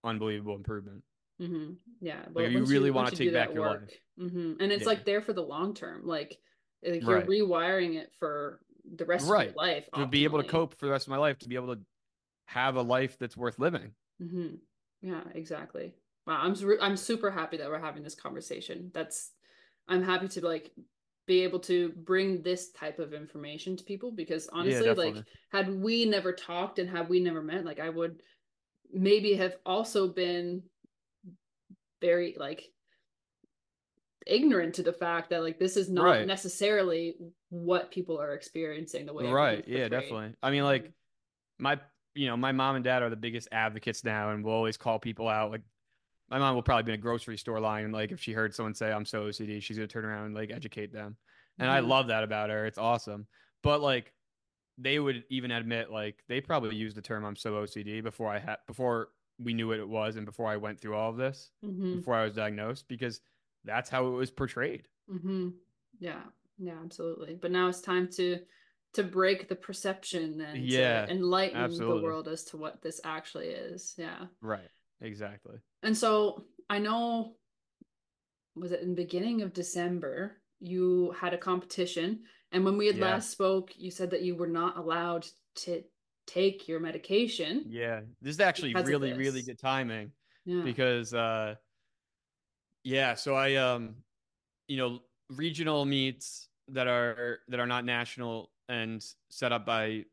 unbelievable 0.03 0.55
improvement 0.55 1.03
hmm 1.39 1.73
Yeah. 2.01 2.21
if 2.35 2.51
you 2.53 2.63
really 2.65 2.91
once 2.91 3.11
wanna 3.11 3.25
take 3.25 3.33
back 3.33 3.53
your 3.53 3.65
life. 3.65 3.81
hmm 4.17 4.53
And 4.59 4.71
it's 4.71 4.81
Yeah. 4.81 4.87
like 4.87 5.05
there 5.05 5.21
for 5.21 5.33
the 5.33 5.43
long 5.43 5.73
term. 5.73 6.05
Like, 6.05 6.37
like 6.83 7.01
you're 7.01 7.09
Right. 7.17 7.27
rewiring 7.27 7.95
it 7.95 8.11
for 8.19 8.59
the 8.95 9.05
rest 9.05 9.29
of 9.29 9.41
your 9.41 9.53
life. 9.53 9.87
to 9.93 10.05
be 10.05 10.23
able 10.23 10.41
to 10.41 10.47
cope 10.47 10.77
for 10.79 10.85
the 10.85 10.91
rest 10.91 11.07
of 11.07 11.11
my 11.11 11.17
life 11.17 11.37
to 11.39 11.49
be 11.49 11.55
able 11.55 11.75
to 11.75 11.81
have 12.45 12.75
a 12.75 12.81
life 12.81 13.17
that's 13.19 13.35
worth 13.35 13.59
living 13.59 13.91
hmm 14.19 14.55
Yeah, 15.01 15.23
exactly. 15.33 15.93
Wow, 16.27 16.39
I'm 16.41 16.55
I'm 16.81 16.97
super 16.97 17.29
happy 17.29 17.57
that 17.57 17.69
we're 17.69 17.79
having 17.79 18.03
this 18.03 18.15
conversation. 18.15 18.91
That's 18.93 19.31
I'm 19.87 20.03
happy 20.03 20.27
to 20.29 20.45
like 20.45 20.71
be 21.27 21.43
able 21.43 21.59
to 21.59 21.89
bring 21.89 22.41
this 22.41 22.71
type 22.71 22.99
of 22.99 23.13
information 23.13 23.75
to 23.77 23.83
people 23.83 24.11
because 24.11 24.47
honestly, 24.53 24.93
like 24.93 25.15
had 25.51 25.73
we 25.73 26.05
never 26.05 26.31
talked 26.31 26.79
and 26.79 26.89
had 26.89 27.09
we 27.09 27.19
never 27.19 27.41
met, 27.41 27.65
like 27.65 27.79
I 27.79 27.89
would 27.89 28.21
maybe 28.91 29.33
have 29.35 29.55
also 29.65 30.07
been 30.07 30.63
very 32.01 32.35
like 32.37 32.63
ignorant 34.27 34.75
to 34.75 34.83
the 34.83 34.93
fact 34.93 35.29
that 35.29 35.43
like 35.43 35.59
this 35.59 35.77
is 35.77 35.89
not 35.89 36.03
Right. 36.05 36.27
necessarily 36.27 37.15
what 37.49 37.91
people 37.91 38.19
are 38.19 38.33
experiencing 38.33 39.05
the 39.05 39.13
way 39.13 39.25
right. 39.31 39.63
yeah 39.67 39.87
definitely. 39.87 40.33
I 40.41 40.51
mean 40.51 40.63
like 40.63 40.91
my 41.59 41.79
you 42.15 42.27
know 42.27 42.37
my 42.37 42.51
mom 42.51 42.75
and 42.75 42.83
dad 42.83 43.03
are 43.03 43.09
the 43.09 43.15
biggest 43.15 43.47
advocates 43.51 44.03
now 44.03 44.31
and 44.31 44.43
we'll 44.43 44.53
always 44.53 44.77
call 44.77 44.99
people 44.99 45.27
out 45.27 45.51
like 45.51 45.61
my 46.29 46.39
mom 46.39 46.55
will 46.55 46.63
probably 46.63 46.83
be 46.83 46.91
in 46.93 46.99
a 46.99 47.01
grocery 47.01 47.37
store 47.37 47.59
line 47.59 47.83
and 47.85 47.93
like 47.93 48.11
if 48.11 48.21
she 48.21 48.33
heard 48.33 48.53
someone 48.53 48.73
say 48.73 48.91
i'm 48.91 49.05
so 49.05 49.25
ocd 49.25 49.61
she's 49.61 49.77
gonna 49.77 49.87
turn 49.87 50.05
around 50.05 50.25
and 50.25 50.35
like 50.35 50.51
educate 50.51 50.91
them 50.91 51.15
and 51.59 51.69
i 51.69 51.79
Mhm. 51.79 51.87
love 51.87 52.07
that 52.07 52.23
about 52.23 52.49
her 52.49 52.65
it's 52.65 52.77
awesome 52.77 53.27
but 53.61 53.81
like 53.81 54.11
they 54.77 54.99
would 54.99 55.23
even 55.29 55.51
admit 55.51 55.89
like 55.91 56.23
they 56.27 56.41
probably 56.41 56.75
used 56.75 56.97
the 56.97 57.01
term 57.01 57.23
i'm 57.23 57.35
so 57.35 57.53
ocd 57.53 58.03
before 58.03 58.29
i 58.31 58.39
had 58.39 58.57
before 58.67 59.09
we 59.39 59.53
knew 59.53 59.67
what 59.67 59.79
it 59.79 59.87
was 59.87 60.15
and 60.15 60.25
before 60.25 60.47
i 60.47 60.57
went 60.57 60.79
through 60.79 60.95
all 60.95 61.09
of 61.11 61.17
this 61.17 61.51
Mhm. 61.63 61.97
before 61.97 62.15
i 62.15 62.23
was 62.23 62.33
diagnosed 62.33 62.87
because 62.87 63.21
that's 63.63 63.89
how 63.89 64.07
it 64.07 64.11
was 64.11 64.31
portrayed 64.31 64.87
Mm-hmm. 65.09 65.49
Yeah, 65.99 66.23
yeah, 66.57 66.79
absolutely. 66.83 67.35
But 67.35 67.51
now 67.51 67.67
it's 67.69 67.79
time 67.81 68.07
to 68.13 68.39
to 68.93 69.03
break 69.03 69.47
the 69.47 69.55
perception 69.55 70.41
and 70.41 70.61
Yeah, 70.63 71.05
to 71.05 71.11
enlighten 71.11 71.59
absolutely. 71.61 71.99
the 71.99 72.03
world 72.03 72.27
as 72.27 72.43
to 72.45 72.57
what 72.57 72.81
this 72.81 72.99
actually 73.03 73.47
is. 73.49 73.93
Yeah. 73.97 74.25
right 74.41 74.69
exactly 75.05 75.57
And 75.83 75.95
so 75.95 76.45
I 76.69 76.79
know 76.79 77.35
was 78.55 78.71
it 78.71 78.81
in 78.81 78.89
the 78.89 78.95
beginning 78.95 79.41
of 79.41 79.53
December 79.53 80.37
you 80.59 81.11
had 81.19 81.33
a 81.33 81.37
competition 81.37 82.23
and 82.51 82.63
when 82.65 82.77
we 82.77 82.87
had 82.87 82.97
Yeah. 82.97 83.05
last 83.11 83.29
spoke 83.31 83.71
you 83.77 83.91
said 83.91 84.09
that 84.11 84.21
you 84.23 84.35
were 84.35 84.47
not 84.47 84.77
allowed 84.77 85.27
to 85.63 85.83
take 86.27 86.67
your 86.67 86.79
medication. 86.79 87.63
yeah 87.67 88.01
this 88.21 88.35
is 88.35 88.39
actually 88.39 88.73
really 88.73 89.13
really 89.13 89.41
good 89.43 89.59
timing 89.59 90.11
Yeah. 90.45 90.63
because 90.63 91.13
uh 91.13 91.55
yeah 92.83 93.13
so 93.15 93.35
i 93.35 93.55
um 93.55 93.95
you 94.67 94.77
know 94.77 94.99
regional 95.29 95.85
meets 95.85 96.47
that 96.69 96.87
are 96.87 97.39
that 97.47 97.59
are 97.59 97.67
not 97.67 97.85
national 97.85 98.51
and 98.69 99.03
set 99.29 99.51
up 99.51 99.65
by 99.65 100.03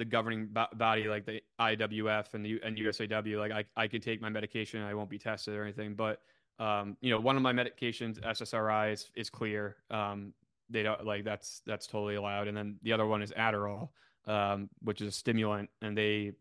the 0.00 0.04
governing 0.06 0.46
bo- 0.46 0.66
body 0.76 1.04
like 1.08 1.26
the 1.26 1.42
IWF 1.60 2.32
and 2.32 2.42
the 2.44 2.58
and 2.64 2.76
USAW 2.78 3.38
like 3.38 3.52
I 3.52 3.64
I 3.76 3.86
could 3.86 4.02
take 4.02 4.20
my 4.22 4.30
medication 4.30 4.82
I 4.82 4.94
won't 4.94 5.10
be 5.10 5.18
tested 5.18 5.54
or 5.54 5.62
anything 5.62 5.94
but 5.94 6.22
um 6.58 6.96
you 7.02 7.10
know 7.10 7.20
one 7.20 7.36
of 7.36 7.42
my 7.42 7.52
medications 7.52 8.18
SSRI 8.20 8.92
is 8.94 9.10
is 9.14 9.28
clear 9.28 9.76
um 9.90 10.32
they 10.70 10.82
don't 10.82 11.04
like 11.04 11.22
that's 11.24 11.60
that's 11.66 11.86
totally 11.86 12.14
allowed 12.14 12.48
and 12.48 12.56
then 12.56 12.76
the 12.82 12.92
other 12.94 13.06
one 13.06 13.20
is 13.20 13.30
Adderall 13.32 13.90
um 14.26 14.70
which 14.82 15.02
is 15.02 15.08
a 15.08 15.12
stimulant 15.12 15.68
and 15.82 15.96
they 15.96 16.32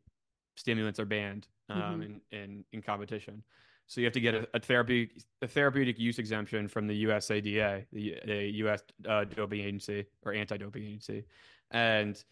stimulants 0.56 1.00
are 1.02 1.06
banned 1.06 1.48
um 1.70 1.78
Mhm. 2.00 2.06
in, 2.06 2.22
in 2.32 2.66
in 2.72 2.82
competition 2.82 3.44
so 3.88 4.00
you 4.00 4.06
have 4.06 4.14
to 4.14 4.22
get 4.22 4.36
a, 4.36 4.48
a 4.54 4.60
therapeutic 4.60 5.22
a 5.42 5.48
therapeutic 5.48 6.00
use 6.00 6.18
exemption 6.20 6.68
from 6.68 6.86
the 6.88 7.04
USADA, 7.06 7.86
the, 7.92 8.18
the 8.24 8.36
U.S. 8.64 8.84
Uh, 9.06 9.24
doping 9.24 9.62
agency 9.62 10.06
or 10.24 10.32
anti-doping 10.32 10.84
agency, 10.84 11.26
and 11.72 12.24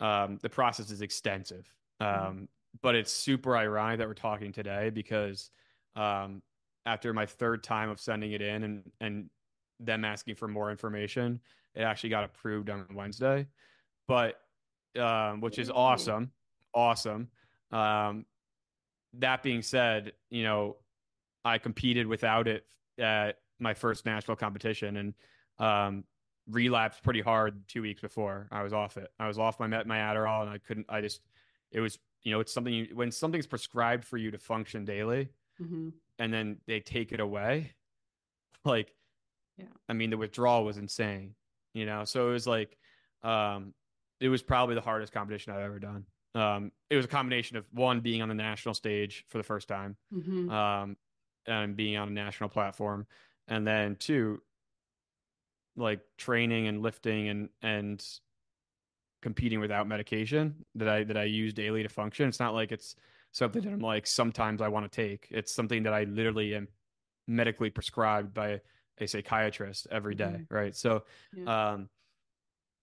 um, 0.00 0.38
the 0.42 0.48
process 0.48 0.90
is 0.90 1.02
extensive. 1.02 1.72
Um, 2.00 2.08
Mhm. 2.08 2.48
But 2.82 2.96
it's 2.96 3.12
super 3.12 3.56
ironic 3.56 3.98
that 3.98 4.08
we're 4.08 4.14
talking 4.14 4.50
today 4.50 4.90
because 4.90 5.50
um, 5.94 6.42
after 6.86 7.12
my 7.14 7.24
third 7.24 7.62
time 7.62 7.88
of 7.88 8.00
sending 8.00 8.32
it 8.32 8.42
in 8.42 8.64
and 8.64 8.92
and 9.00 9.30
them 9.78 10.04
asking 10.04 10.34
for 10.34 10.48
more 10.48 10.70
information, 10.72 11.40
it 11.74 11.82
actually 11.82 12.10
got 12.10 12.24
approved 12.24 12.70
on 12.70 12.84
Wednesday. 12.92 13.46
But 14.08 14.40
um, 14.98 15.40
which 15.40 15.58
is 15.58 15.70
awesome, 15.70 16.32
awesome. 16.74 17.28
Um, 17.70 18.26
that 19.14 19.42
being 19.44 19.62
said, 19.62 20.12
you 20.30 20.42
know, 20.42 20.76
I 21.44 21.58
competed 21.58 22.06
without 22.08 22.48
it 22.48 22.66
at 22.98 23.38
my 23.60 23.74
first 23.74 24.04
national 24.04 24.36
competition 24.36 24.96
and 24.96 25.14
um, 25.58 26.04
relapsed 26.48 27.02
pretty 27.02 27.20
hard 27.20 27.66
two 27.68 27.82
weeks 27.82 28.00
before 28.00 28.48
I 28.50 28.62
was 28.62 28.72
off 28.72 28.96
it. 28.96 29.10
I 29.18 29.26
was 29.28 29.38
off 29.38 29.58
my 29.60 29.66
met 29.66 29.86
my 29.86 29.98
Adderall 29.98 30.42
and 30.42 30.50
I 30.50 30.58
couldn't. 30.58 30.86
I 30.88 31.00
just 31.00 31.20
it 31.72 31.80
was 31.80 31.98
you 32.22 32.32
know 32.32 32.40
it's 32.40 32.52
something 32.52 32.72
you, 32.72 32.88
when 32.94 33.10
something's 33.10 33.46
prescribed 33.46 34.04
for 34.04 34.16
you 34.16 34.30
to 34.30 34.38
function 34.38 34.84
daily 34.84 35.28
Mhm. 35.60 35.92
and 36.18 36.32
then 36.32 36.58
they 36.66 36.80
take 36.80 37.12
it 37.12 37.20
away, 37.20 37.74
like 38.64 38.94
Yeah. 39.56 39.66
I 39.88 39.92
mean 39.92 40.10
the 40.10 40.16
withdrawal 40.18 40.64
was 40.64 40.76
insane. 40.78 41.34
You 41.74 41.86
know, 41.86 42.04
so 42.04 42.28
it 42.28 42.32
was 42.32 42.46
like 42.46 42.76
um, 43.22 43.72
it 44.20 44.28
was 44.28 44.42
probably 44.42 44.74
the 44.74 44.80
hardest 44.80 45.12
competition 45.12 45.52
I've 45.52 45.60
ever 45.60 45.78
done. 45.78 46.06
Um, 46.34 46.72
it 46.90 46.96
was 46.96 47.04
a 47.04 47.08
combination 47.08 47.56
of 47.56 47.64
one 47.72 48.00
being 48.00 48.20
on 48.22 48.28
the 48.28 48.34
national 48.34 48.74
stage 48.74 49.24
for 49.28 49.38
the 49.38 49.44
first 49.44 49.66
time, 49.68 49.96
Mhm. 50.12 50.50
um, 50.50 50.96
and 51.46 51.76
being 51.76 51.96
on 51.96 52.08
a 52.08 52.10
national 52.10 52.48
platform, 52.50 53.06
and 53.48 53.66
then 53.66 53.96
two, 53.96 54.42
like 55.76 56.00
training 56.18 56.66
and 56.68 56.82
lifting 56.82 57.28
and 57.28 57.48
and 57.62 58.04
competing 59.22 59.60
without 59.60 59.86
medication 59.86 60.64
that 60.74 60.88
I 60.88 61.04
that 61.04 61.16
I 61.16 61.24
use 61.24 61.54
daily 61.54 61.82
to 61.82 61.88
function. 61.88 62.28
It's 62.28 62.40
not 62.40 62.54
like 62.54 62.72
it's 62.72 62.96
something 63.32 63.62
that 63.62 63.72
I'm 63.72 63.80
like 63.80 64.06
sometimes 64.06 64.60
I 64.60 64.68
want 64.68 64.90
to 64.90 64.94
take. 64.94 65.28
It's 65.30 65.52
something 65.52 65.82
that 65.84 65.94
I 65.94 66.04
literally 66.04 66.54
am 66.54 66.68
medically 67.26 67.70
prescribed 67.70 68.34
by 68.34 68.60
a 68.98 69.06
psychiatrist 69.08 69.86
every 69.90 70.14
day, 70.14 70.42
Mhm. 70.42 70.46
right? 70.50 70.74
So, 70.76 71.04
Yeah. 71.32 71.50
um, 71.50 71.90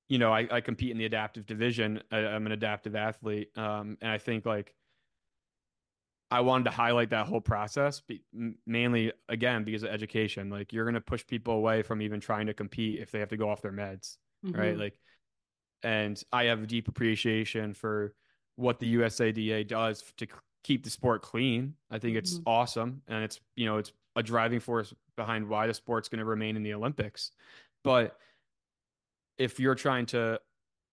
you 0.10 0.18
know, 0.18 0.34
I, 0.34 0.48
I 0.52 0.62
compete 0.62 0.92
in 0.92 0.98
the 0.98 1.06
adaptive 1.06 1.46
division. 1.46 2.02
I, 2.12 2.18
I'm 2.20 2.46
an 2.46 2.52
adaptive 2.52 2.96
athlete, 2.96 3.56
um, 3.58 3.98
and 4.02 4.12
I 4.12 4.18
think 4.18 4.46
like 4.46 4.76
I 6.32 6.40
wanted 6.40 6.64
to 6.64 6.72
highlight 6.72 7.10
that 7.10 7.28
whole 7.28 7.42
process, 7.42 8.02
mainly 8.66 9.12
again 9.28 9.66
because 9.66 9.84
of 9.84 9.90
education. 9.90 10.50
Like 10.50 10.72
you're 10.72 10.86
going 10.86 10.96
to 10.96 11.02
push 11.02 11.28
people 11.28 11.56
away 11.56 11.82
from 11.84 12.02
even 12.02 12.22
trying 12.22 12.48
to 12.48 12.54
compete 12.54 13.02
if 13.02 13.12
they 13.12 13.20
have 13.20 13.30
to 13.30 13.38
go 13.38 13.50
off 13.50 13.62
their 13.62 13.74
meds, 13.74 14.18
right? 14.44 14.76
Mhm. 14.76 14.80
Like, 14.80 14.98
and 15.84 16.22
I 16.32 16.46
have 16.46 16.64
a 16.64 16.68
deep 16.68 16.88
appreciation 16.88 17.74
for 17.74 18.16
what 18.56 18.80
the 18.80 18.96
USADA 18.96 19.68
does 19.68 20.04
to 20.18 20.28
keep 20.64 20.84
the 20.84 20.90
sport 20.90 21.22
clean. 21.22 21.76
I 21.90 22.00
think 22.00 22.16
it's 22.16 22.40
Mhm. 22.40 22.44
awesome, 22.46 23.02
and 23.08 23.24
it's 23.24 23.42
you 23.56 23.66
know 23.66 23.78
it's 23.78 23.92
a 24.16 24.24
driving 24.24 24.62
force 24.62 24.94
behind 25.18 25.50
why 25.50 25.68
the 25.68 25.74
sport's 25.74 26.08
going 26.08 26.20
to 26.20 26.26
remain 26.26 26.56
in 26.56 26.64
the 26.64 26.74
Olympics. 26.74 27.32
But 27.84 28.18
if 29.38 29.60
you're 29.60 29.76
trying 29.76 30.06
to 30.08 30.40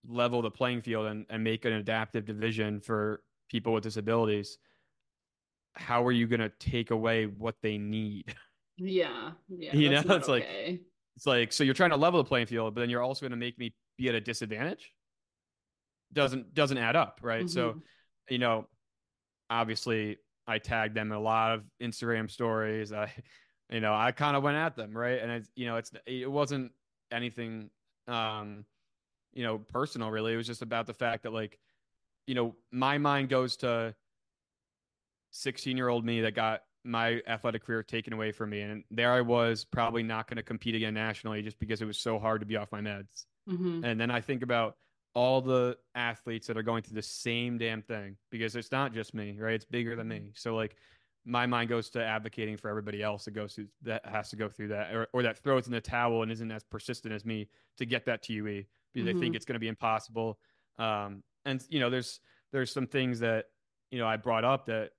level 0.07 0.43
the 0.43 0.51
playing 0.51 0.81
field 0.83 1.07
and, 1.07 1.27
and 1.29 1.45
make 1.45 1.65
an 1.65 1.75
adaptive 1.75 2.25
division 2.25 2.81
for 2.81 3.23
people 3.49 3.73
with 3.73 3.83
disabilities, 3.83 4.59
how 5.79 6.05
are 6.07 6.13
you 6.13 6.27
going 6.27 6.41
to 6.41 6.51
take 6.59 6.91
away 6.91 7.27
what 7.27 7.55
they 7.63 7.79
need? 7.79 8.35
Yeah. 8.77 9.33
Yeah. 9.49 9.71
You 9.75 9.91
know, 9.91 10.03
it's 10.17 10.29
like- 10.29 10.45
It's 11.17 11.27
like 11.27 11.53
so 11.53 11.65
you're 11.65 11.75
trying 11.75 11.91
to 11.91 11.97
level 11.97 12.23
the 12.23 12.29
playing 12.29 12.47
field, 12.47 12.75
but 12.75 12.81
then 12.81 12.91
you're 12.91 13.03
also 13.03 13.23
going 13.23 13.33
to 13.33 13.37
make 13.37 13.59
me 13.59 13.75
be 13.97 14.09
at 14.09 14.15
a 14.15 14.21
disadvantage. 14.21 14.93
Doesn't 16.13 16.55
doesn't 16.55 16.79
add 16.79 16.97
up, 16.97 17.21
right? 17.23 17.49
So 17.51 17.73
Mhm. 17.73 17.83
you 18.31 18.39
know, 18.39 18.67
obviously 19.51 20.19
I 20.47 20.59
tagged 20.59 20.95
them 20.95 21.11
in 21.11 21.17
a 21.17 21.21
lot 21.21 21.53
of 21.53 21.65
Instagram 21.83 22.31
stories. 22.31 22.93
I, 22.93 23.13
you 23.71 23.81
know, 23.81 23.93
I 23.95 24.13
kind 24.13 24.37
of 24.37 24.43
went 24.43 24.57
at 24.57 24.77
them, 24.77 24.97
right? 24.97 25.21
And 25.21 25.31
it's, 25.31 25.51
you 25.57 25.67
know, 25.67 25.77
it's 25.77 25.91
it 26.07 26.31
wasn't 26.31 26.73
anything, 27.11 27.71
um, 28.07 28.65
you 29.35 29.43
know, 29.43 29.59
personal 29.59 30.11
really. 30.11 30.33
It 30.33 30.37
was 30.37 30.47
just 30.47 30.63
about 30.63 30.87
the 30.87 30.95
fact 30.95 31.25
that 31.25 31.33
like, 31.33 31.59
you 32.27 32.35
know, 32.35 32.55
my 32.73 32.97
mind 32.99 33.29
goes 33.29 33.57
to 33.59 33.95
16 35.31 35.77
year 35.77 35.89
old 35.89 36.05
me 36.05 36.21
that 36.23 36.35
got 36.35 36.63
my 36.85 37.21
athletic 37.27 37.65
career 37.65 37.83
taken 37.83 38.13
away 38.13 38.33
from 38.33 38.51
me, 38.51 38.61
and 38.63 38.85
there 38.91 39.13
I 39.13 39.21
was 39.21 39.65
probably 39.65 40.03
not 40.03 40.27
going 40.29 40.37
to 40.37 40.43
compete 40.43 40.75
again 40.75 40.95
nationally 40.95 41.43
just 41.43 41.59
because 41.59 41.83
it 41.83 41.87
was 41.87 41.99
so 41.99 42.19
hard 42.19 42.41
to 42.41 42.47
be 42.47 42.57
off 42.57 42.73
my 42.73 42.81
meds. 42.81 43.27
Mhm. 43.49 43.85
And 43.85 44.01
then 44.01 44.11
I 44.11 44.21
think 44.21 44.43
about 44.43 44.77
all 45.15 45.41
the 45.41 45.77
athletes 45.95 46.47
that 46.47 46.57
are 46.57 46.63
going 46.63 46.83
through 46.83 46.95
the 46.95 47.03
same 47.03 47.59
damn 47.59 47.83
thing 47.83 48.17
because 48.31 48.55
it's 48.57 48.71
not 48.71 48.93
just 48.93 49.15
me, 49.15 49.39
right? 49.39 49.55
It's 49.55 49.65
bigger 49.65 49.97
than 49.97 50.07
me. 50.09 50.33
So 50.35 50.55
like 50.55 50.77
my 51.25 51.47
mind 51.47 51.69
goes 51.69 51.91
to 51.91 52.03
advocating 52.05 52.57
for 52.57 52.69
everybody 52.69 53.03
else 53.03 53.25
that 53.25 53.33
goes 53.33 53.55
through 53.55 53.69
that 53.83 54.07
has 54.07 54.31
to 54.31 54.37
go 54.37 54.49
through 54.49 54.69
that 54.69 54.95
or, 54.95 55.09
or 55.13 55.23
that 55.23 55.39
throws 55.39 55.67
in 55.67 55.73
the 55.73 55.81
towel 55.81 56.23
and 56.23 56.31
isn't 56.31 56.51
as 56.51 56.63
persistent 56.65 57.13
as 57.13 57.25
me 57.25 57.49
to 57.79 57.85
get 57.87 58.05
that 58.07 58.23
TUE 58.23 58.65
because 58.95 59.05
they 59.07 59.13
think 59.15 59.33
Mhm. 59.33 59.37
it's 59.37 59.45
going 59.45 59.55
to 59.55 59.59
be 59.61 59.69
impossible. 59.69 60.39
Um, 60.79 61.25
and 61.45 61.65
you 61.69 61.81
know, 61.81 61.91
there's 61.91 62.21
there's 62.53 62.71
some 62.73 62.87
things 62.87 63.19
that 63.21 63.47
you 63.91 63.99
know 63.99 64.07
I 64.07 64.17
brought 64.17 64.45
up 64.45 64.67
that 64.67 64.93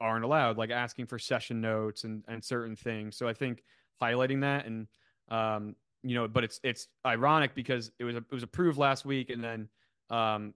aren't 0.00 0.24
allowed, 0.24 0.58
like 0.58 0.70
asking 0.70 1.06
for 1.06 1.18
session 1.18 1.60
notes 1.60 2.04
and 2.04 2.22
and 2.28 2.44
certain 2.44 2.76
things. 2.76 3.16
So 3.16 3.28
I 3.28 3.32
think 3.32 3.62
highlighting 4.02 4.42
that 4.42 4.66
and 4.66 4.86
um, 5.28 5.74
you 6.02 6.14
know, 6.14 6.28
but 6.28 6.44
it's 6.44 6.60
it's 6.62 6.88
ironic 7.04 7.54
because 7.54 7.90
it 7.98 8.04
was 8.04 8.16
it 8.16 8.30
was 8.30 8.42
approved 8.42 8.78
last 8.78 9.04
week, 9.04 9.30
and 9.30 9.42
then 9.42 9.68
um, 10.08 10.54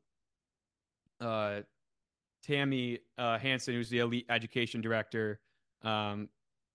uh, 1.20 1.61
Tammy 2.45 3.01
uh, 3.18 3.38
Hansen, 3.38 3.74
who's 3.74 3.91
the 3.91 3.99
elite 3.99 4.26
education 4.30 4.80
director, 4.80 5.41
um, 5.82 6.28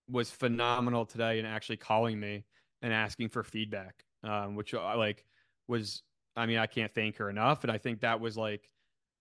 was 0.09 0.30
phenomenal 0.30 1.05
today 1.05 1.39
and 1.39 1.47
actually 1.47 1.78
calling 1.78 2.20
me 2.20 2.43
and 2.82 2.93
asking 2.93 3.30
for 3.30 3.43
feedback, 3.43 4.03
um, 4.24 4.55
which 4.55 4.74
I 4.74 4.95
like 4.95 5.26
was. 5.68 6.01
I 6.38 6.45
mean, 6.45 6.57
I 6.57 6.68
can't 6.68 6.93
thank 6.93 7.16
her 7.18 7.30
enough, 7.30 7.63
and 7.63 7.72
I 7.72 7.78
think 7.78 8.01
that 8.01 8.20
was 8.20 8.36
like 8.36 8.70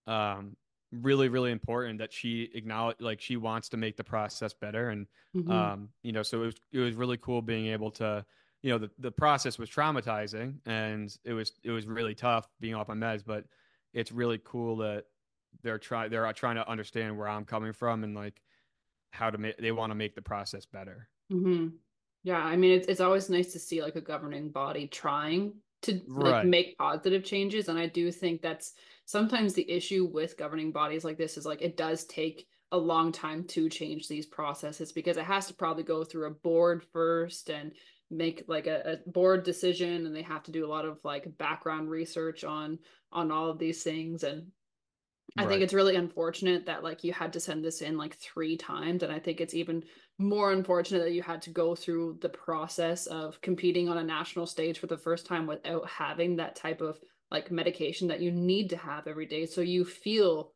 um, 0.09 0.57
really, 1.03 1.29
really 1.29 1.51
important 1.53 1.99
that 1.99 2.13
she 2.13 2.45
acknowledge 2.55 3.01
like 3.01 3.21
she 3.21 3.37
wants 3.37 3.69
to 3.71 3.77
make 3.77 3.97
the 3.97 4.05
process 4.05 4.55
better, 4.55 4.91
and 4.91 5.07
Mhm. 5.35 5.75
um, 5.75 5.91
you 6.03 6.13
know, 6.13 6.23
so 6.23 6.43
it 6.43 6.47
was 6.47 6.55
it 6.73 6.79
was 6.81 6.95
really 6.97 7.19
cool 7.19 7.43
being 7.43 7.67
able 7.67 7.91
to, 7.93 8.25
you 8.63 8.71
know, 8.71 8.79
the, 8.79 8.91
the 8.99 9.13
process 9.13 9.59
was 9.59 9.69
traumatizing 9.71 10.61
and 10.67 11.17
it 11.25 11.33
was 11.35 11.53
it 11.65 11.71
was 11.71 11.87
really 11.87 12.15
tough 12.15 12.49
being 12.61 12.75
off 12.75 12.89
my 12.89 12.95
meds, 12.95 13.25
but 13.25 13.47
it's 13.93 14.11
really 14.13 14.39
cool 14.45 14.77
that 14.79 15.07
they're 15.63 15.79
trying 15.79 16.11
they're 16.11 16.31
trying 16.33 16.57
to 16.57 16.69
understand 16.69 17.17
where 17.19 17.29
I'm 17.29 17.45
coming 17.45 17.73
from 17.73 18.05
and 18.05 18.15
like 18.15 18.43
how 19.13 19.31
to 19.31 19.39
make 19.39 19.59
they 19.59 19.73
want 19.73 19.91
to 19.91 19.95
make 19.97 20.15
the 20.15 20.23
process 20.23 20.67
better. 20.67 21.11
hmm 21.31 21.69
Yeah, 22.23 22.39
I 22.39 22.57
mean, 22.57 22.73
it's 22.73 22.87
it's 22.89 23.01
always 23.01 23.31
nice 23.31 23.53
to 23.53 23.59
see 23.59 23.83
like 23.83 23.97
a 23.97 24.01
governing 24.01 24.51
body 24.51 24.89
trying 24.89 25.61
to 25.83 26.01
like 26.17 26.43
Right. 26.43 26.45
make 26.45 26.77
positive 26.79 27.25
changes, 27.25 27.69
and 27.69 27.79
I 27.79 27.87
do 27.87 28.11
think 28.13 28.43
that's 28.43 28.75
sometimes 29.07 29.55
the 29.55 29.71
issue 29.71 30.09
with 30.13 30.37
governing 30.37 30.73
bodies 30.73 31.05
like 31.05 31.19
this 31.19 31.37
is 31.37 31.47
like 31.47 31.63
it 31.63 31.77
does 31.77 32.05
take 32.05 32.47
a 32.73 32.79
long 32.79 33.13
time 33.13 33.45
to 33.45 33.69
change 33.69 34.09
these 34.09 34.27
processes 34.27 34.93
because 34.93 35.17
it 35.17 35.25
has 35.25 35.47
to 35.47 35.55
probably 35.55 35.85
go 35.85 36.03
through 36.03 36.27
a 36.27 36.31
board 36.31 36.83
first 36.93 37.49
and 37.49 37.73
make 38.11 38.45
like 38.49 38.67
a, 38.67 38.99
a 39.05 39.11
board 39.11 39.45
decision, 39.45 40.07
and 40.07 40.15
they 40.15 40.23
have 40.23 40.43
to 40.45 40.53
do 40.53 40.65
a 40.65 40.69
lot 40.69 40.85
of 40.85 40.99
like 41.05 41.37
background 41.39 41.91
research 41.91 42.45
on 42.45 42.79
on 43.13 43.31
all 43.31 43.49
of 43.49 43.59
these 43.59 43.83
things. 43.83 44.25
And 44.25 44.49
I 45.37 45.47
think 45.47 45.63
it's 45.63 45.75
really 45.75 45.97
unfortunate 45.97 46.67
that 46.67 46.85
like 46.85 47.03
you 47.03 47.13
had 47.13 47.33
to 47.33 47.41
send 47.41 47.65
this 47.65 47.81
in 47.81 47.97
like 47.97 48.17
three 48.17 48.57
times, 48.57 49.03
and 49.03 49.13
I 49.13 49.19
think 49.19 49.41
it's 49.41 49.55
even 49.55 49.85
more 50.19 50.53
unfortunate 50.53 51.01
that 51.01 51.13
you 51.13 51.23
had 51.23 51.43
to 51.43 51.51
go 51.51 51.75
through 51.75 52.19
the 52.21 52.29
process 52.29 53.07
of 53.07 53.41
competing 53.41 53.89
on 53.89 53.99
a 53.99 54.05
national 54.05 54.47
stage 54.47 54.79
for 54.79 54.87
the 54.87 54.99
first 54.99 55.27
time 55.27 55.47
without 55.47 55.89
having 55.89 56.37
that 56.37 56.55
type 56.55 56.81
of 56.81 56.99
like 57.35 57.51
medication 57.51 58.09
that 58.09 58.21
you 58.21 58.31
need 58.33 58.71
to 58.71 58.77
have 58.79 59.07
every 59.07 59.27
day, 59.27 59.45
so 59.47 59.61
you 59.61 59.85
feel 59.85 60.55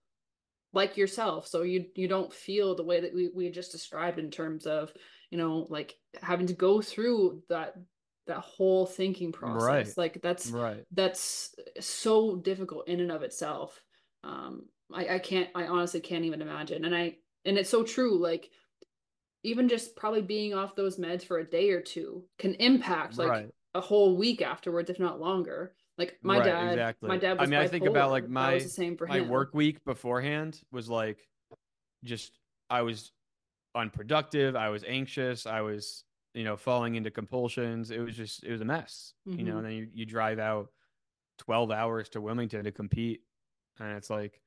like 0.72 0.96
yourself, 0.96 1.46
so 1.46 1.62
you 1.62 1.86
you 1.94 2.08
don't 2.08 2.32
feel 2.32 2.74
the 2.74 2.84
way 2.84 3.00
that 3.00 3.14
we 3.14 3.28
we 3.34 3.50
just 3.50 3.72
described 3.72 4.18
in 4.18 4.30
terms 4.30 4.66
of 4.66 4.92
you 5.30 5.38
know 5.38 5.66
like 5.68 5.96
having 6.22 6.46
to 6.46 6.54
go 6.54 6.80
through 6.80 7.42
that 7.48 7.74
that 8.26 8.40
whole 8.40 8.86
thinking 8.86 9.32
process, 9.32 9.96
Right. 9.96 9.98
like 9.98 10.22
that's 10.22 10.52
Right. 10.52 10.84
that's 10.92 11.54
so 11.80 12.36
difficult 12.36 12.88
in 12.88 13.00
and 13.00 13.12
of 13.12 13.22
itself 13.22 13.82
um 14.24 14.66
I, 14.92 15.16
I 15.16 15.18
can't 15.18 15.50
i 15.54 15.66
honestly 15.66 16.00
can't 16.00 16.24
even 16.24 16.40
imagine 16.40 16.84
and 16.86 16.94
i 16.96 17.16
and 17.44 17.58
it's 17.58 17.70
so 17.70 17.82
true 17.84 18.18
like 18.18 18.48
even 19.42 19.68
just 19.68 19.96
probably 19.96 20.22
being 20.22 20.54
off 20.54 20.74
those 20.74 20.98
meds 20.98 21.24
for 21.24 21.38
a 21.38 21.48
day 21.48 21.70
or 21.70 21.80
two 21.80 22.24
can 22.38 22.54
impact 22.54 23.18
like 23.18 23.28
Right. 23.28 23.50
a 23.74 23.80
whole 23.80 24.16
week 24.16 24.42
afterwards 24.42 24.90
if 24.90 24.98
not 24.98 25.20
longer 25.20 25.74
like 25.98 26.18
my 26.22 26.38
Right, 26.38 26.44
dad 26.46 26.68
exactly. 26.70 27.08
my 27.08 27.16
dad 27.18 27.36
I 27.38 27.46
mean, 27.46 27.60
I 27.60 27.66
think 27.66 27.84
about, 27.86 28.10
like, 28.10 28.28
my- 28.28 28.54
was 28.54 28.64
the 28.64 28.68
same 28.70 28.96
for 28.96 29.06
my 29.06 29.18
him 29.18 29.28
work 29.28 29.52
week 29.54 29.84
beforehand 29.84 30.60
was 30.70 30.88
like 30.88 31.28
just 32.04 32.38
I 32.70 32.82
was 32.82 33.12
unproductive, 33.74 34.56
I 34.56 34.68
was 34.70 34.84
anxious, 34.84 35.46
I 35.46 35.60
was, 35.60 36.04
you 36.34 36.44
know, 36.44 36.56
falling 36.56 36.94
into 36.94 37.10
compulsions. 37.10 37.90
It 37.90 37.98
was 38.00 38.16
just 38.16 38.44
it 38.44 38.52
was 38.52 38.60
a 38.60 38.64
mess. 38.64 39.14
You 39.26 39.42
know, 39.44 39.54
Mhm. 39.54 39.56
and 39.58 39.66
then 39.66 39.72
you, 39.72 39.88
you 39.92 40.06
drive 40.06 40.38
out 40.38 40.72
12 41.38 41.70
hours 41.70 42.08
to 42.10 42.20
Wilmington 42.20 42.64
to 42.64 42.72
compete 42.72 43.22
and 43.78 43.96
it's 43.96 44.10
like 44.10 44.40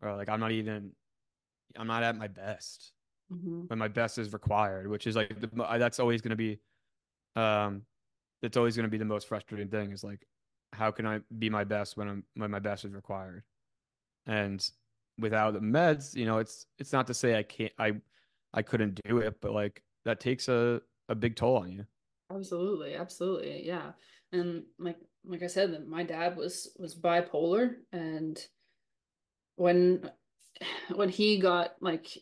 or 0.00 0.16
like 0.16 0.28
I'm 0.28 0.40
not 0.40 0.52
even 0.52 0.92
I'm 1.76 1.86
not 1.86 2.02
at 2.02 2.16
my 2.16 2.28
best. 2.28 2.92
Mhm. 3.32 3.68
When 3.70 3.78
my 3.78 3.88
best 3.88 4.18
is 4.18 4.32
required, 4.32 4.86
which 4.88 5.06
is 5.06 5.16
like 5.16 5.40
the, 5.40 5.46
that's 5.78 5.98
always 6.00 6.20
going 6.20 6.30
to 6.30 6.36
be 6.36 6.60
um 7.36 7.86
that's 8.42 8.56
always 8.56 8.76
going 8.76 8.84
to 8.84 8.90
be 8.90 8.98
the 8.98 9.04
most 9.04 9.26
frustrating 9.28 9.68
thing 9.68 9.92
is 9.92 10.02
like 10.04 10.26
how 10.72 10.90
can 10.90 11.06
I 11.06 11.20
be 11.38 11.50
my 11.50 11.64
best 11.64 11.96
when 11.96 12.08
I'm 12.08 12.26
when 12.34 12.50
my 12.50 12.58
best 12.58 12.84
is 12.84 12.92
required? 12.92 13.44
And 14.26 14.68
without 15.18 15.52
the 15.54 15.60
meds, 15.60 16.14
you 16.16 16.26
know, 16.26 16.38
it's 16.38 16.66
it's 16.78 16.92
not 16.92 17.06
to 17.08 17.14
say 17.14 17.38
I 17.38 17.42
can't 17.44 17.72
I 17.78 18.02
I 18.54 18.62
couldn't 18.62 19.00
do 19.04 19.18
it, 19.20 19.40
but 19.40 19.52
like 19.52 19.84
that 20.04 20.20
takes 20.20 20.48
a 20.48 20.82
a 21.08 21.14
big 21.16 21.36
toll 21.36 21.58
on 21.58 21.72
you. 21.72 21.86
Absolutely, 22.30 22.94
absolutely, 22.94 23.66
yeah. 23.66 23.92
And 24.32 24.66
like 24.78 24.98
like 25.24 25.42
I 25.42 25.46
said, 25.48 25.86
my 25.86 26.02
dad 26.02 26.36
was 26.36 26.74
was 26.78 26.98
bipolar, 26.98 27.84
and 27.92 28.38
when 29.56 30.10
when 30.94 31.08
he 31.08 31.38
got 31.38 31.80
like 31.82 32.18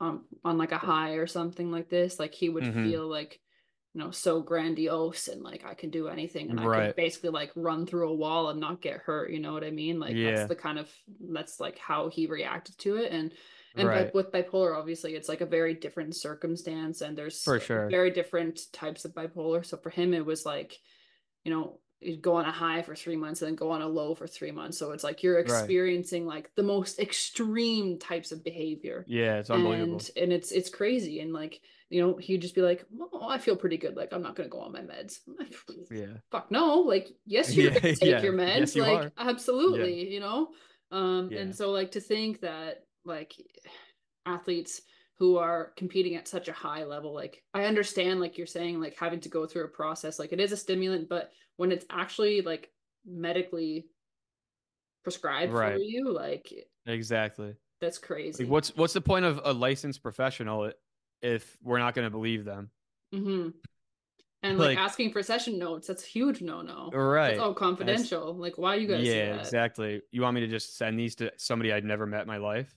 um 0.00 0.26
on 0.44 0.58
like 0.58 0.72
a 0.72 0.78
high 0.78 1.12
or 1.14 1.26
something 1.26 1.70
like 1.70 1.88
this, 1.88 2.18
like 2.18 2.34
he 2.34 2.48
would 2.48 2.66
Mhm. 2.66 2.76
feel 2.82 3.08
like 3.08 3.40
you 3.94 4.00
know 4.00 4.10
so 4.12 4.40
grandiose 4.40 5.28
and 5.28 5.42
like 5.42 5.64
I 5.64 5.74
can 5.74 5.90
do 5.90 6.08
anything 6.08 6.50
and 6.50 6.60
I 6.60 6.68
could 6.68 6.94
basically 6.94 7.30
like 7.30 7.50
run 7.56 7.86
through 7.86 8.08
a 8.10 8.14
wall 8.14 8.50
and 8.50 8.60
not 8.60 8.82
get 8.82 9.00
hurt. 9.00 9.30
You 9.32 9.40
know 9.40 9.52
what 9.52 9.64
I 9.64 9.70
mean? 9.70 9.98
Like 9.98 10.20
Yeah. 10.20 10.22
that's 10.22 10.46
the 10.46 10.56
kind 10.56 10.78
of 10.78 10.92
that's 11.32 11.58
like 11.60 11.78
how 11.78 12.08
he 12.08 12.26
reacted 12.26 12.78
to 12.78 12.96
it, 12.96 13.12
and 13.12 13.34
and 13.76 13.92
Right. 13.92 14.14
with 14.14 14.32
bipolar, 14.32 14.76
obviously, 14.78 15.14
it's 15.14 15.28
like 15.28 15.40
a 15.40 15.46
very 15.46 15.74
different 15.74 16.14
circumstance, 16.16 17.00
and 17.00 17.16
there's 17.16 17.44
For 17.44 17.60
sure. 17.60 17.98
very 17.98 18.10
different 18.10 18.60
types 18.72 19.04
of 19.04 19.12
bipolar. 19.14 19.64
So 19.64 19.76
for 19.76 19.90
him, 19.90 20.14
it 20.14 20.24
was 20.26 20.44
like, 20.46 20.78
you 21.44 21.50
know, 21.52 21.80
you'd 22.00 22.22
go 22.22 22.34
on 22.36 22.46
a 22.46 22.52
high 22.52 22.82
for 22.82 22.94
three 22.94 23.16
months 23.16 23.42
and 23.42 23.48
then 23.48 23.56
go 23.56 23.70
on 23.70 23.82
a 23.82 23.88
low 23.88 24.14
for 24.14 24.26
three 24.26 24.50
months. 24.52 24.78
So 24.78 24.92
it's 24.92 25.04
like 25.04 25.22
you're 25.22 25.38
Right. 25.44 25.74
experiencing 25.78 26.26
like 26.26 26.50
the 26.54 26.62
most 26.62 26.98
extreme 26.98 27.98
types 27.98 28.32
of 28.32 28.44
behavior. 28.44 29.06
Yeah, 29.06 29.38
it's 29.40 29.50
unbelievable. 29.50 30.06
And 30.06 30.10
and 30.16 30.32
it's 30.32 30.52
it's 30.52 30.70
crazy. 30.70 31.20
And 31.20 31.32
like, 31.32 31.60
you 31.90 32.00
know, 32.00 32.16
he'd 32.16 32.40
just 32.40 32.54
be 32.54 32.62
like, 32.62 32.86
"Oh, 33.12 33.28
I 33.28 33.36
feel 33.38 33.56
pretty 33.56 33.76
good. 33.76 33.96
Like 33.96 34.12
I'm 34.12 34.22
not 34.22 34.36
gonna 34.36 34.48
go 34.48 34.60
on 34.60 34.72
my 34.72 34.80
meds. 34.80 35.18
Like, 35.38 35.52
yeah. 35.90 36.06
fuck 36.30 36.50
no 36.50 36.78
like 36.80 37.08
yes 37.26 37.54
you're 37.56 37.72
Yeah, 37.72 37.78
take 37.80 38.02
yeah. 38.02 38.22
your 38.22 38.32
meds 38.32 38.58
Yes, 38.60 38.76
you 38.76 38.82
like 38.82 39.04
are. 39.06 39.12
absolutely 39.18 40.08
you 40.12 40.20
know 40.20 40.48
um 40.92 41.28
Yeah. 41.32 41.40
and 41.40 41.54
so 41.54 41.70
like 41.72 41.90
to 41.92 42.00
think 42.00 42.40
that 42.40 42.84
like 43.04 43.34
athletes 44.26 44.82
who 45.18 45.36
are 45.36 45.72
competing 45.76 46.14
at 46.16 46.28
such 46.28 46.48
a 46.48 46.52
high 46.52 46.84
level 46.84 47.12
like 47.14 47.42
i 47.54 47.64
understand 47.64 48.20
like 48.20 48.38
you're 48.38 48.46
saying 48.46 48.80
like 48.80 48.96
having 48.96 49.20
to 49.20 49.28
go 49.28 49.46
through 49.46 49.64
a 49.64 49.68
process 49.68 50.18
like 50.18 50.32
it 50.32 50.40
is 50.40 50.52
a 50.52 50.56
stimulant 50.56 51.08
but 51.08 51.30
when 51.56 51.72
it's 51.72 51.86
actually 51.90 52.40
like 52.42 52.70
medically 53.06 53.86
prescribed 55.04 55.52
for 55.52 55.76
you 55.76 56.10
like 56.12 56.52
Exactly. 56.86 57.54
that's 57.80 57.98
crazy 57.98 58.44
Like 58.44 58.50
what's 58.52 58.76
what's 58.76 58.92
the 58.92 59.00
point 59.00 59.24
of 59.24 59.40
a 59.44 59.52
licensed 59.52 60.02
professional 60.02 60.70
if 61.22 61.56
we're 61.62 61.78
not 61.78 61.94
going 61.94 62.06
to 62.06 62.10
believe 62.10 62.44
them? 62.44 62.70
hmm 63.12 63.48
and 64.42 64.58
like, 64.58 64.68
Like- 64.76 64.78
asking 64.78 65.12
for 65.12 65.22
session 65.22 65.58
notes 65.58 65.86
that's 65.88 66.02
huge 66.04 66.40
no-no 66.40 66.90
Right. 66.92 67.30
that's 67.30 67.40
all 67.40 67.52
confidential 67.52 68.34
like 68.34 68.56
why 68.56 68.74
are 68.76 68.78
you 68.78 68.88
guys 68.88 69.04
yeah, 69.04 69.38
exactly. 69.38 70.00
You 70.12 70.22
want 70.22 70.34
me 70.36 70.40
to 70.42 70.46
just 70.48 70.76
send 70.78 70.98
these 70.98 71.14
to 71.16 71.30
somebody 71.36 71.72
I'd 71.72 71.84
never 71.84 72.06
met 72.06 72.22
in 72.22 72.26
my 72.28 72.38
life? 72.38 72.74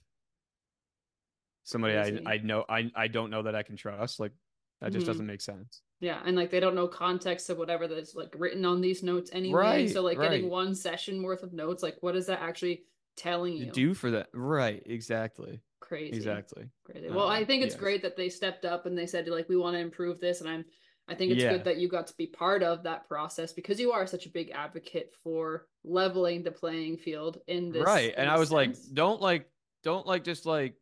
Somebody 1.62 1.96
I 1.96 2.10
Crazy. 2.10 2.26
I 2.26 2.38
know 2.38 2.64
I 2.68 2.90
I 2.94 3.08
don't 3.08 3.30
know 3.30 3.42
that 3.42 3.54
I 3.54 3.62
can 3.62 3.76
trust. 3.76 4.20
Like 4.20 4.32
that 4.80 4.92
just 4.92 5.04
Mhm. 5.04 5.06
doesn't 5.08 5.26
make 5.26 5.40
sense. 5.40 5.80
Yeah, 6.00 6.20
and 6.26 6.36
like 6.36 6.50
they 6.50 6.60
don't 6.60 6.74
know 6.74 6.86
context 6.88 7.48
of 7.48 7.56
whatever 7.56 7.88
that's 7.88 8.14
like 8.14 8.34
written 8.36 8.66
on 8.66 8.82
these 8.82 9.02
notes 9.02 9.30
anyway. 9.32 9.58
Right, 9.58 9.90
so 9.90 10.02
like 10.02 10.18
getting 10.18 10.42
right. 10.42 10.50
one 10.50 10.74
session 10.74 11.22
worth 11.22 11.42
of 11.42 11.54
notes, 11.54 11.82
like 11.82 11.96
what 12.02 12.16
is 12.16 12.26
that 12.26 12.42
actually 12.42 12.84
telling 13.16 13.56
you? 13.56 13.70
do 13.70 13.94
for 13.94 14.10
that. 14.10 14.28
Right, 14.34 14.82
exactly. 14.84 15.62
Crazy. 15.84 16.16
exactly. 16.16 16.70
Crazy. 16.84 17.08
Well, 17.10 17.28
I 17.28 17.42
Uh, 17.42 17.46
think 17.46 17.62
it's 17.62 17.74
yes. 17.74 17.80
great 17.80 18.02
that 18.02 18.16
they 18.16 18.28
stepped 18.28 18.64
up 18.64 18.86
and 18.86 18.96
they 18.96 19.06
said 19.06 19.28
like 19.28 19.48
we 19.48 19.56
want 19.56 19.74
to 19.74 19.80
improve 19.80 20.20
this, 20.20 20.40
and 20.40 20.48
I'm 20.50 20.64
I 21.06 21.14
think 21.14 21.32
it's 21.32 21.42
Yeah. 21.42 21.52
good 21.52 21.64
that 21.64 21.76
you 21.76 21.88
got 21.88 22.06
to 22.06 22.14
be 22.16 22.26
part 22.26 22.62
of 22.62 22.82
that 22.84 23.06
process 23.08 23.52
because 23.52 23.78
you 23.78 23.92
are 23.92 24.06
such 24.06 24.24
a 24.26 24.30
big 24.30 24.50
advocate 24.50 25.12
for 25.22 25.66
leveling 25.84 26.42
the 26.42 26.50
playing 26.52 26.96
field 26.96 27.40
in 27.46 27.70
this. 27.72 27.84
right 27.84 28.14
in 28.14 28.20
and 28.20 28.30
i 28.30 28.38
was 28.38 28.50
like 28.50 28.74
don't 28.94 29.20
like 29.20 29.50
don't 29.82 30.06
like 30.06 30.24
just 30.24 30.46
like 30.46 30.76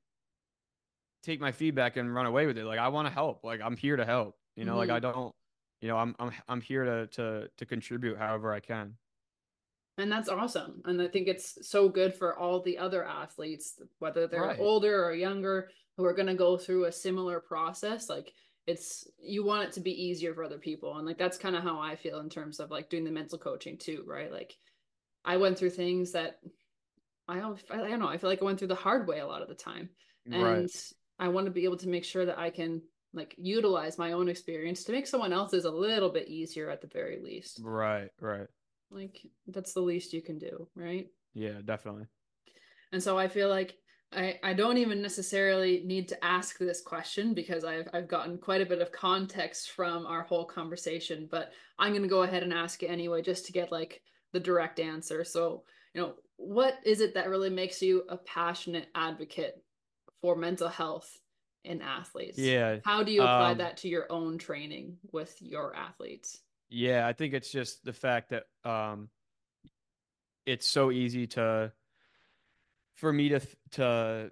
take 1.23 1.41
my 1.41 1.53
feedback 1.53 1.97
and 1.97 2.13
run 2.15 2.27
away 2.27 2.47
with 2.47 2.59
it 2.59 2.65
like 2.65 2.79
i 2.79 2.89
want 2.89 3.07
to 3.07 3.13
help 3.13 3.45
like 3.45 3.61
i'm 3.61 3.77
here 3.77 3.97
to 3.97 4.05
help 4.05 4.37
you 4.57 4.65
know 4.65 4.77
like 4.77 4.89
Mhm. 4.89 4.95
i 4.95 4.99
don't 5.01 5.35
you 5.81 5.89
know 5.89 5.97
i'm 5.97 6.15
i'm 6.19 6.33
i'm 6.49 6.61
here 6.61 6.85
to 6.85 7.07
to 7.09 7.49
to 7.57 7.67
contribute 7.67 8.19
however 8.19 8.53
i 8.53 8.61
can 8.61 8.97
And 9.99 10.11
that's 10.11 10.29
awesome. 10.29 10.81
And 10.85 11.01
I 11.03 11.09
think 11.09 11.29
it's 11.29 11.59
so 11.69 11.89
good 11.89 12.15
for 12.15 12.37
all 12.39 12.61
the 12.63 12.79
other 12.79 13.05
athletes, 13.05 13.81
whether 13.99 14.27
they're 14.27 14.43
Right. 14.43 14.59
older 14.59 15.05
or 15.05 15.13
younger, 15.13 15.71
who 15.97 16.05
are 16.05 16.15
going 16.15 16.29
to 16.29 16.35
go 16.35 16.57
through 16.57 16.87
a 16.87 16.93
similar 16.93 17.41
process. 17.41 18.09
Like 18.09 18.33
it's, 18.67 19.07
you 19.21 19.45
want 19.45 19.65
it 19.69 19.73
to 19.73 19.81
be 19.81 19.91
easier 20.07 20.35
for 20.35 20.45
other 20.45 20.59
people. 20.59 20.97
And 20.97 21.07
like 21.07 21.19
that's 21.19 21.37
kind 21.37 21.55
of 21.55 21.63
how 21.63 21.79
I 21.81 21.97
feel 21.97 22.21
in 22.21 22.31
terms 22.31 22.59
of 22.61 22.71
like 22.71 22.89
doing 22.89 23.05
the 23.05 23.11
mental 23.11 23.39
coaching 23.39 23.77
too, 23.77 24.03
right? 24.07 24.33
Like 24.33 24.57
I 25.25 25.37
went 25.37 25.59
through 25.59 25.71
things 25.71 26.13
that 26.13 26.39
I 27.29 27.39
don't, 27.39 27.63
I 27.71 27.77
don't 27.77 28.01
know, 28.01 28.09
I 28.09 28.17
feel 28.19 28.31
like 28.31 28.41
I 28.41 28.45
went 28.45 28.59
through 28.59 28.69
the 28.69 28.75
hard 28.75 29.07
way 29.07 29.21
a 29.21 29.27
lot 29.27 29.43
of 29.43 29.49
the 29.49 29.55
time. 29.55 29.91
And 30.31 30.43
right 30.43 30.93
I 31.19 31.29
want 31.29 31.47
to 31.47 31.53
be 31.53 31.65
able 31.65 31.77
to 31.79 31.89
make 31.89 32.05
sure 32.05 32.25
that 32.25 32.39
I 32.39 32.51
can 32.51 32.83
like 33.13 33.35
utilize 33.39 33.99
my 33.99 34.13
own 34.13 34.29
experience 34.29 34.85
to 34.85 34.93
make 34.93 35.07
someone 35.07 35.33
else's 35.33 35.67
a 35.67 35.71
little 35.71 36.09
bit 36.09 36.29
easier 36.29 36.71
at 36.71 36.81
the 36.81 36.89
very 36.89 37.21
least. 37.23 37.61
right 37.63 38.09
right 38.21 38.47
Like 38.93 39.27
that's 39.47 39.73
the 39.73 39.81
least 39.83 40.13
you 40.13 40.23
can 40.23 40.39
do, 40.39 40.69
right? 40.75 41.11
yeah 41.35 41.61
definitely 41.63 42.07
And 42.93 43.03
so 43.03 43.19
I 43.19 43.29
feel 43.29 43.49
like 43.49 43.79
I, 44.13 44.39
I 44.43 44.53
don't 44.53 44.77
even 44.77 45.01
necessarily 45.01 45.83
need 45.85 46.09
to 46.09 46.25
ask 46.25 46.59
this 46.59 46.83
question 46.83 47.33
because 47.35 47.65
I've 47.65 47.89
I've 47.93 48.09
gotten 48.09 48.39
quite 48.39 48.61
a 48.61 48.67
bit 48.67 48.83
of 48.83 48.93
context 48.93 49.71
from 49.71 50.07
our 50.07 50.23
whole 50.23 50.45
conversation, 50.45 51.27
but 51.31 51.53
I'm 51.79 51.95
gonna 51.95 52.09
go 52.09 52.23
ahead 52.23 52.43
and 52.43 52.53
ask 52.53 52.83
it 52.83 52.89
anyway 52.89 53.23
just 53.23 53.47
to 53.47 53.53
get 53.53 53.73
like 53.73 54.03
the 54.33 54.41
direct 54.41 54.81
answer. 54.81 55.25
So, 55.25 55.65
you 55.95 56.03
know, 56.03 56.17
what 56.37 56.79
is 56.85 57.01
it 57.01 57.15
that 57.15 57.29
really 57.31 57.51
makes 57.51 57.81
you 57.83 58.05
a 58.09 58.19
passionate 58.19 58.89
advocate 58.95 59.65
for 60.21 60.37
mental 60.37 60.69
health 60.69 61.21
in 61.65 61.83
athletes? 61.83 62.53
yeah 62.53 62.81
How 62.83 63.03
do 63.05 63.13
you 63.13 63.25
apply 63.25 63.55
Um, 63.55 63.57
that 63.57 63.79
to 63.79 63.89
your 63.89 64.11
own 64.13 64.39
training 64.39 64.99
with 65.13 65.41
your 65.43 65.75
athletes? 65.77 66.43
Yeah, 66.75 67.07
I 67.07 67.13
think 67.13 67.35
it's 67.35 67.53
just 67.53 67.85
the 67.85 67.93
fact 67.93 68.31
that 68.31 68.45
um 68.65 69.11
it's 70.47 70.67
so 70.67 70.91
easy 70.91 71.27
to 71.29 71.73
for 72.95 73.13
me 73.13 73.31
to 73.31 73.41
to 73.73 74.31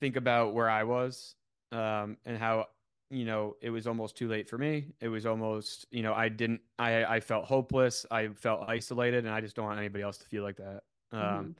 think 0.00 0.16
about 0.16 0.54
where 0.54 0.68
I 0.68 0.84
was 0.84 1.34
um 1.72 2.16
and 2.24 2.38
how 2.38 2.66
you 3.10 3.24
know 3.24 3.56
it 3.60 3.70
was 3.70 3.86
almost 3.86 4.16
too 4.16 4.28
late 4.28 4.48
for 4.48 4.56
me. 4.56 4.92
It 5.00 5.08
was 5.08 5.26
almost, 5.26 5.86
you 5.90 6.02
know, 6.02 6.14
I 6.14 6.28
didn't 6.28 6.60
I 6.78 7.04
I 7.04 7.20
felt 7.20 7.44
hopeless, 7.44 8.06
I 8.10 8.28
felt 8.28 8.68
isolated 8.68 9.24
and 9.24 9.34
I 9.34 9.40
just 9.40 9.56
don't 9.56 9.66
want 9.66 9.78
anybody 9.78 10.02
else 10.04 10.18
to 10.18 10.26
feel 10.26 10.44
like 10.44 10.56
that. 10.58 10.82
Um 11.12 11.50
Mhm. 11.50 11.54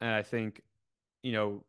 and 0.00 0.10
I 0.10 0.22
think 0.22 0.62
you 1.22 1.32
know 1.32 1.64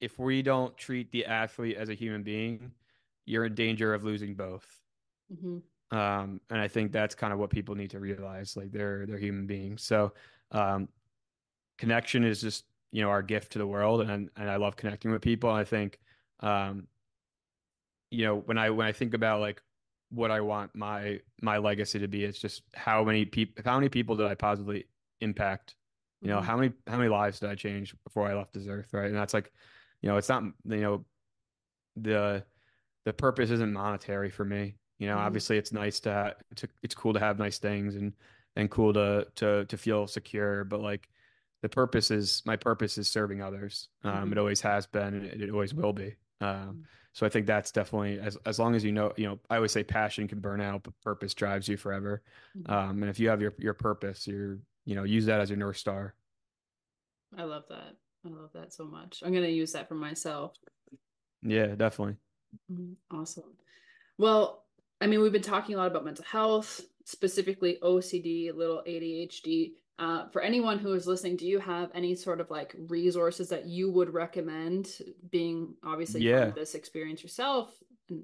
if 0.00 0.18
we 0.18 0.42
don't 0.42 0.76
treat 0.76 1.12
the 1.12 1.26
athlete 1.26 1.76
as 1.76 1.88
a 1.88 1.94
human 1.94 2.22
being, 2.22 2.72
you're 3.24 3.44
in 3.46 3.54
danger 3.54 3.94
of 3.94 4.04
losing 4.04 4.34
both 4.34 4.80
Mhm. 5.30 5.62
Um 5.92 6.40
and 6.50 6.60
i 6.60 6.68
think 6.68 6.92
that's 6.92 7.14
kind 7.14 7.32
of 7.32 7.38
what 7.38 7.50
people 7.50 7.76
need 7.76 7.90
to 7.90 8.00
realize 8.00 8.56
like 8.56 8.72
they're 8.72 9.06
they're 9.06 9.18
human 9.18 9.46
beings. 9.46 9.84
So 9.84 10.14
um 10.52 10.88
connection 11.78 12.24
is 12.24 12.40
just 12.40 12.66
you 12.92 13.02
know 13.02 13.10
our 13.10 13.22
gift 13.22 13.52
to 13.52 13.58
the 13.58 13.66
world 13.66 14.02
and 14.02 14.30
and 14.36 14.50
i 14.50 14.56
love 14.56 14.76
connecting 14.76 15.12
with 15.12 15.22
people. 15.22 15.50
And 15.50 15.58
i 15.60 15.64
think 15.64 15.98
um 16.40 16.88
you 18.10 18.24
know 18.24 18.36
when 18.36 18.58
i 18.58 18.70
when 18.70 18.86
i 18.86 18.92
think 18.92 19.14
about 19.14 19.40
like 19.40 19.62
what 20.10 20.30
i 20.30 20.40
want 20.40 20.74
my 20.74 21.20
my 21.40 21.58
legacy 21.58 21.98
to 21.98 22.08
be 22.08 22.24
it's 22.24 22.38
just 22.38 22.62
how 22.74 23.02
many 23.04 23.24
people 23.24 23.62
how 23.64 23.76
many 23.78 23.88
people 23.88 24.16
did 24.16 24.26
i 24.26 24.34
positively 24.34 24.86
impact? 25.20 25.76
You 26.20 26.28
know 26.28 26.40
Mhm. 26.40 26.44
how 26.44 26.56
many 26.56 26.72
how 26.86 26.96
many 26.98 27.08
lives 27.08 27.40
did 27.40 27.50
i 27.50 27.54
change 27.54 27.94
before 28.04 28.28
i 28.28 28.34
left 28.34 28.52
this 28.52 28.66
earth 28.68 28.92
right? 28.92 29.06
And 29.06 29.16
that's 29.16 29.34
like 29.34 29.52
you 30.02 30.08
know 30.08 30.16
it's 30.16 30.28
not 30.28 30.42
you 30.42 30.76
know 30.80 31.04
the 31.96 32.44
the 33.04 33.12
purpose 33.12 33.50
isn't 33.50 33.72
monetary 33.72 34.30
for 34.30 34.44
me 34.44 34.76
you 35.02 35.08
know 35.08 35.16
Mhm. 35.16 35.26
obviously 35.26 35.58
it's 35.58 35.72
nice 35.72 35.98
to, 36.00 36.36
to 36.54 36.68
it's 36.84 36.94
cool 36.94 37.12
to 37.12 37.18
have 37.18 37.36
nice 37.38 37.58
things 37.58 37.96
and 37.96 38.12
and 38.54 38.70
cool 38.70 38.92
to 38.92 39.26
to 39.34 39.64
to 39.64 39.76
feel 39.76 40.06
secure 40.06 40.62
but 40.62 40.80
like 40.80 41.08
the 41.62 41.68
purpose 41.68 42.10
is 42.12 42.40
my 42.46 42.54
purpose 42.56 42.96
is 42.98 43.08
serving 43.10 43.42
others 43.42 43.88
um 44.04 44.28
Mhm. 44.28 44.32
it 44.32 44.38
always 44.38 44.60
has 44.60 44.86
been 44.86 45.14
and 45.14 45.24
it, 45.42 45.50
always 45.50 45.74
will 45.74 45.92
be 45.92 46.14
um 46.40 46.48
Mhm. 46.48 46.84
so 47.14 47.26
i 47.26 47.28
think 47.28 47.46
that's 47.46 47.72
definitely 47.72 48.20
as 48.20 48.36
as 48.46 48.60
long 48.60 48.76
as 48.76 48.84
you 48.84 48.92
know 48.92 49.12
you 49.16 49.26
know 49.26 49.40
i 49.50 49.56
always 49.56 49.72
say 49.72 49.82
passion 49.82 50.28
can 50.28 50.38
burn 50.38 50.60
out 50.60 50.84
but 50.84 50.94
purpose 51.00 51.34
drives 51.34 51.66
you 51.66 51.76
forever 51.76 52.22
Mhm. 52.56 52.70
um 52.70 53.02
and 53.02 53.10
if 53.10 53.18
you 53.18 53.28
have 53.28 53.42
your 53.42 53.54
your 53.58 53.74
purpose 53.74 54.28
you're 54.28 54.58
you 54.84 54.94
know 54.94 55.02
use 55.02 55.26
that 55.26 55.40
as 55.40 55.50
your 55.50 55.58
north 55.58 55.78
star 55.78 56.14
I 57.36 57.44
love 57.44 57.64
that. 57.70 57.96
I 58.24 58.28
love 58.28 58.52
that 58.52 58.72
so 58.74 58.84
much. 58.84 59.22
I'm 59.24 59.32
gonna 59.32 59.48
use 59.48 59.72
that 59.72 59.88
for 59.88 59.96
myself. 59.96 60.52
yeah 61.42 61.74
definitely 61.74 62.16
Mhm. 62.70 62.94
Awesome. 63.10 63.56
Well, 64.18 64.66
I 65.02 65.06
mean, 65.08 65.20
we've 65.20 65.32
been 65.32 65.42
talking 65.42 65.74
a 65.74 65.78
lot 65.78 65.88
about 65.88 66.04
mental 66.04 66.24
health, 66.24 66.80
specifically 67.04 67.78
OCD, 67.82 68.54
little 68.54 68.82
ADHD. 68.86 69.72
Uh, 69.98 70.28
for 70.28 70.40
anyone 70.40 70.78
who 70.78 70.92
is 70.94 71.08
listening, 71.08 71.36
do 71.36 71.44
you 71.46 71.58
have 71.58 71.90
any 71.92 72.14
sort 72.14 72.40
of 72.40 72.50
like 72.50 72.74
resources 72.86 73.48
that 73.48 73.66
you 73.66 73.90
would 73.90 74.14
recommend 74.14 74.98
being 75.30 75.74
obviously 75.82 76.22
Yeah. 76.22 76.50
this 76.50 76.76
experience 76.76 77.20
yourself? 77.22 77.74
And 78.08 78.22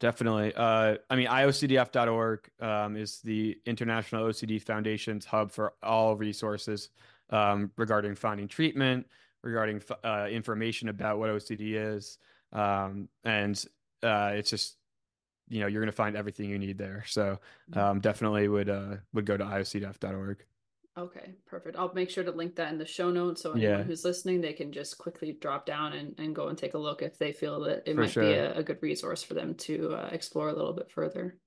Definitely. 0.00 0.54
Uh, 0.54 0.96
I 1.10 1.16
mean, 1.16 1.28
IOCDF.org 1.28 2.50
um, 2.60 2.96
is 2.96 3.20
the 3.20 3.58
International 3.66 4.24
OCD 4.24 4.60
Foundation's 4.60 5.26
hub 5.26 5.52
for 5.52 5.74
all 5.82 6.16
resources 6.16 6.88
um, 7.28 7.70
regarding 7.76 8.14
finding 8.14 8.48
treatment, 8.48 9.06
regarding 9.42 9.82
uh, 10.02 10.28
information 10.30 10.88
about 10.88 11.18
what 11.18 11.28
OCD 11.28 11.74
is. 11.74 12.18
Um, 12.52 13.08
and 13.22 13.62
uh, 14.02 14.32
it's 14.34 14.50
just, 14.50 14.76
you 15.52 15.60
know, 15.60 15.66
you're 15.66 15.82
going 15.82 15.90
to 15.90 15.96
find 16.04 16.16
everything 16.16 16.48
you 16.48 16.58
need 16.58 16.78
there. 16.78 17.04
So 17.06 17.38
um, 17.74 18.00
definitely 18.00 18.48
would 18.48 18.68
uh, 18.70 18.96
would 19.12 19.26
go 19.26 19.36
to 19.36 19.44
IOCDF.org. 19.44 20.44
Okay, 20.98 21.34
perfect. 21.46 21.76
I'll 21.78 21.92
make 21.94 22.10
sure 22.10 22.22
to 22.24 22.30
link 22.30 22.54
that 22.56 22.70
in 22.72 22.78
the 22.78 22.84
show 22.86 23.10
notes 23.10 23.42
so 23.42 23.52
anyone 23.52 23.78
Yeah. 23.78 23.82
who's 23.82 24.04
listening, 24.04 24.40
they 24.42 24.52
can 24.52 24.72
just 24.72 24.98
quickly 24.98 25.32
drop 25.40 25.64
down 25.64 25.94
and, 25.94 26.14
and 26.18 26.34
go 26.34 26.48
and 26.48 26.58
take 26.58 26.74
a 26.74 26.78
look 26.78 27.00
if 27.00 27.18
they 27.18 27.32
feel 27.32 27.60
that 27.60 27.82
it 27.88 27.94
For 27.94 28.00
might 28.02 28.14
be 28.14 28.32
a, 28.32 28.54
a 28.58 28.62
good 28.62 28.78
resource 28.82 29.22
for 29.22 29.32
them 29.34 29.54
to 29.54 29.94
uh, 29.94 30.08
explore 30.12 30.48
a 30.50 30.52
little 30.54 30.74
bit 30.74 30.90
further. 30.90 31.38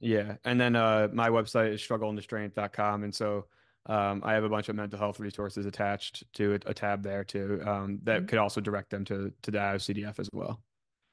Yeah. 0.00 0.36
And 0.44 0.58
then 0.60 0.74
uh, 0.74 1.08
my 1.12 1.28
website 1.28 1.72
is 1.74 1.82
struggleintostrength.com. 1.82 3.04
And 3.04 3.14
so 3.14 3.46
um, 3.86 4.22
I 4.24 4.32
have 4.32 4.44
a 4.44 4.48
bunch 4.48 4.70
of 4.70 4.76
mental 4.76 4.98
health 4.98 5.20
resources 5.20 5.66
attached 5.66 6.24
to 6.34 6.52
a, 6.54 6.70
a 6.70 6.74
tab 6.74 7.02
there 7.02 7.24
too 7.24 7.62
um, 7.66 8.00
that 8.04 8.22
Mhm. 8.22 8.28
could 8.28 8.38
also 8.38 8.60
direct 8.62 8.88
them 8.90 9.04
to, 9.06 9.32
to 9.42 9.50
the 9.50 9.58
IOCDF 9.58 10.18
as 10.18 10.30
well. 10.32 10.62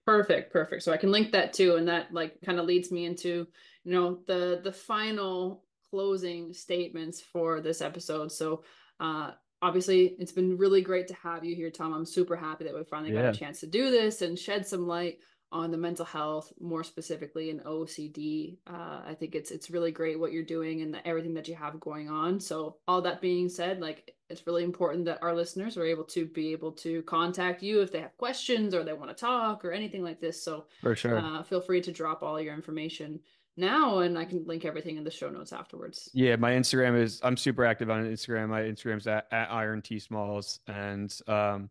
Perfect, 0.06 0.52
perfect. 0.52 0.84
So 0.84 0.92
I 0.92 0.98
can 0.98 1.12
link 1.12 1.32
that 1.32 1.54
too, 1.54 1.76
and 1.76 1.88
that 1.88 2.14
like 2.14 2.42
kind 2.42 2.60
of 2.60 2.66
leads 2.66 2.92
me 2.92 3.06
into, 3.06 3.48
you 3.84 3.92
know, 3.92 4.20
the 4.28 4.62
the 4.64 4.72
final 4.72 5.64
closing 5.90 6.54
statements 6.54 7.22
for 7.22 7.62
this 7.62 7.82
episode. 7.82 8.32
So 8.32 8.64
uh 9.00 9.32
obviously 9.62 10.16
it's 10.20 10.32
been 10.32 10.58
really 10.58 10.82
great 10.82 11.08
to 11.08 11.14
have 11.16 11.46
you 11.46 11.56
here, 11.56 11.70
Tom. 11.70 11.94
I'm 11.94 12.06
super 12.06 12.36
happy 12.36 12.64
that 12.64 12.74
we 12.74 12.84
finally 12.84 13.12
got 13.12 13.26
a 13.26 13.38
chance 13.38 13.60
to 13.60 13.68
do 13.68 13.92
this 13.92 14.22
and 14.22 14.40
shed 14.40 14.66
some 14.66 14.88
light 14.88 15.20
on 15.52 15.70
the 15.72 15.78
mental 15.78 16.06
health, 16.06 16.52
more 16.60 16.84
specifically 16.84 17.50
in 17.50 17.60
OCD. 17.60 18.58
Uh, 18.68 19.02
I 19.06 19.16
think 19.20 19.36
it's 19.36 19.52
it's 19.52 19.70
really 19.70 19.92
great 19.92 20.20
what 20.20 20.32
you're 20.32 20.44
doing 20.44 20.82
and 20.82 20.94
the, 20.94 21.06
everything 21.08 21.34
that 21.34 21.48
you 21.48 21.56
have 21.56 21.80
going 21.80 22.10
on. 22.10 22.40
So 22.40 22.78
all 22.88 23.02
that 23.02 23.22
being 23.22 23.50
said, 23.50 23.82
like 23.82 24.16
it's 24.30 24.48
really 24.48 24.64
important 24.64 25.06
that 25.06 25.22
our 25.22 25.36
listeners 25.36 25.76
are 25.78 25.86
able 25.86 26.06
to 26.06 26.26
be 26.26 26.54
able 26.54 26.72
to 26.72 27.02
contact 27.04 27.62
you 27.62 27.82
if 27.82 27.92
they 27.92 28.00
have 28.00 28.16
questions 28.18 28.74
or 28.74 28.84
they 28.84 28.94
want 28.94 29.10
to 29.10 29.16
talk 29.16 29.66
or 29.66 29.72
anything 29.74 30.04
like 30.04 30.22
this. 30.22 30.42
So 30.42 30.66
For 30.82 30.96
sure. 30.96 31.20
uh, 31.20 31.44
feel 31.44 31.60
free 31.62 31.82
to 31.82 31.92
drop 31.92 32.24
all 32.24 32.40
your 32.40 32.54
information 32.54 33.20
now, 33.58 34.00
and 34.00 34.18
I 34.18 34.24
can 34.24 34.46
link 34.46 34.64
everything 34.64 34.96
in 34.96 35.04
the 35.04 35.12
show 35.12 35.30
notes 35.30 35.52
afterwards. 35.52 36.10
yeah, 36.14 36.38
my 36.38 36.52
Instagram 36.54 36.98
is 36.98 37.20
I'm 37.24 37.36
super 37.36 37.66
active 37.66 37.90
on 37.90 38.06
Instagram. 38.06 38.48
My 38.48 38.62
Instagram's 38.62 39.08
at, 39.08 39.28
at 39.32 39.52
Iron 39.52 39.82
T 39.82 40.00
Smalls, 40.00 40.62
and 40.68 41.14
um, 41.28 41.70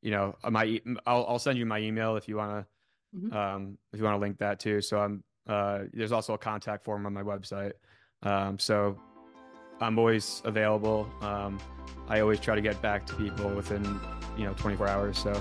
you 0.00 0.12
know, 0.12 0.36
my 0.48 0.80
I'll 1.04 1.26
I'll 1.28 1.38
send 1.40 1.58
you 1.58 1.66
my 1.66 1.80
email 1.80 2.16
if 2.16 2.28
you 2.28 2.36
want 2.36 2.52
Mhm. 2.52 2.66
To 3.30 3.36
um 3.36 3.78
if 3.92 3.98
you 3.98 4.04
want 4.04 4.16
to 4.16 4.20
link 4.20 4.38
that 4.38 4.60
too. 4.60 4.80
So 4.80 5.00
I'm 5.00 5.24
uh 5.48 5.80
there's 5.92 6.12
also 6.12 6.34
a 6.34 6.38
contact 6.38 6.84
form 6.84 7.06
on 7.06 7.12
my 7.12 7.22
website. 7.22 7.72
Um, 8.22 8.58
so 8.58 8.98
I'm 9.80 9.98
always 9.98 10.42
available. 10.44 11.08
Um, 11.20 11.58
I 12.08 12.20
always 12.20 12.40
try 12.40 12.54
to 12.54 12.62
get 12.62 12.80
back 12.80 13.06
to 13.06 13.14
people 13.14 13.50
within 13.50 13.84
you 14.36 14.44
know 14.44 14.54
24 14.54 14.88
hours. 14.88 15.18
So 15.18 15.40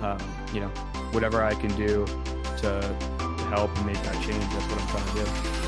um, 0.00 0.18
you 0.52 0.60
know, 0.60 0.68
whatever 1.12 1.42
I 1.42 1.54
can 1.54 1.74
do 1.76 2.06
to, 2.58 2.62
to 2.62 3.44
help 3.48 3.76
and 3.76 3.86
make 3.86 4.02
that 4.02 4.14
change, 4.22 4.42
that's 4.52 4.66
what 4.66 4.80
I'm 4.80 4.88
trying 4.88 5.16
to 5.16 5.24
do. 5.24 5.65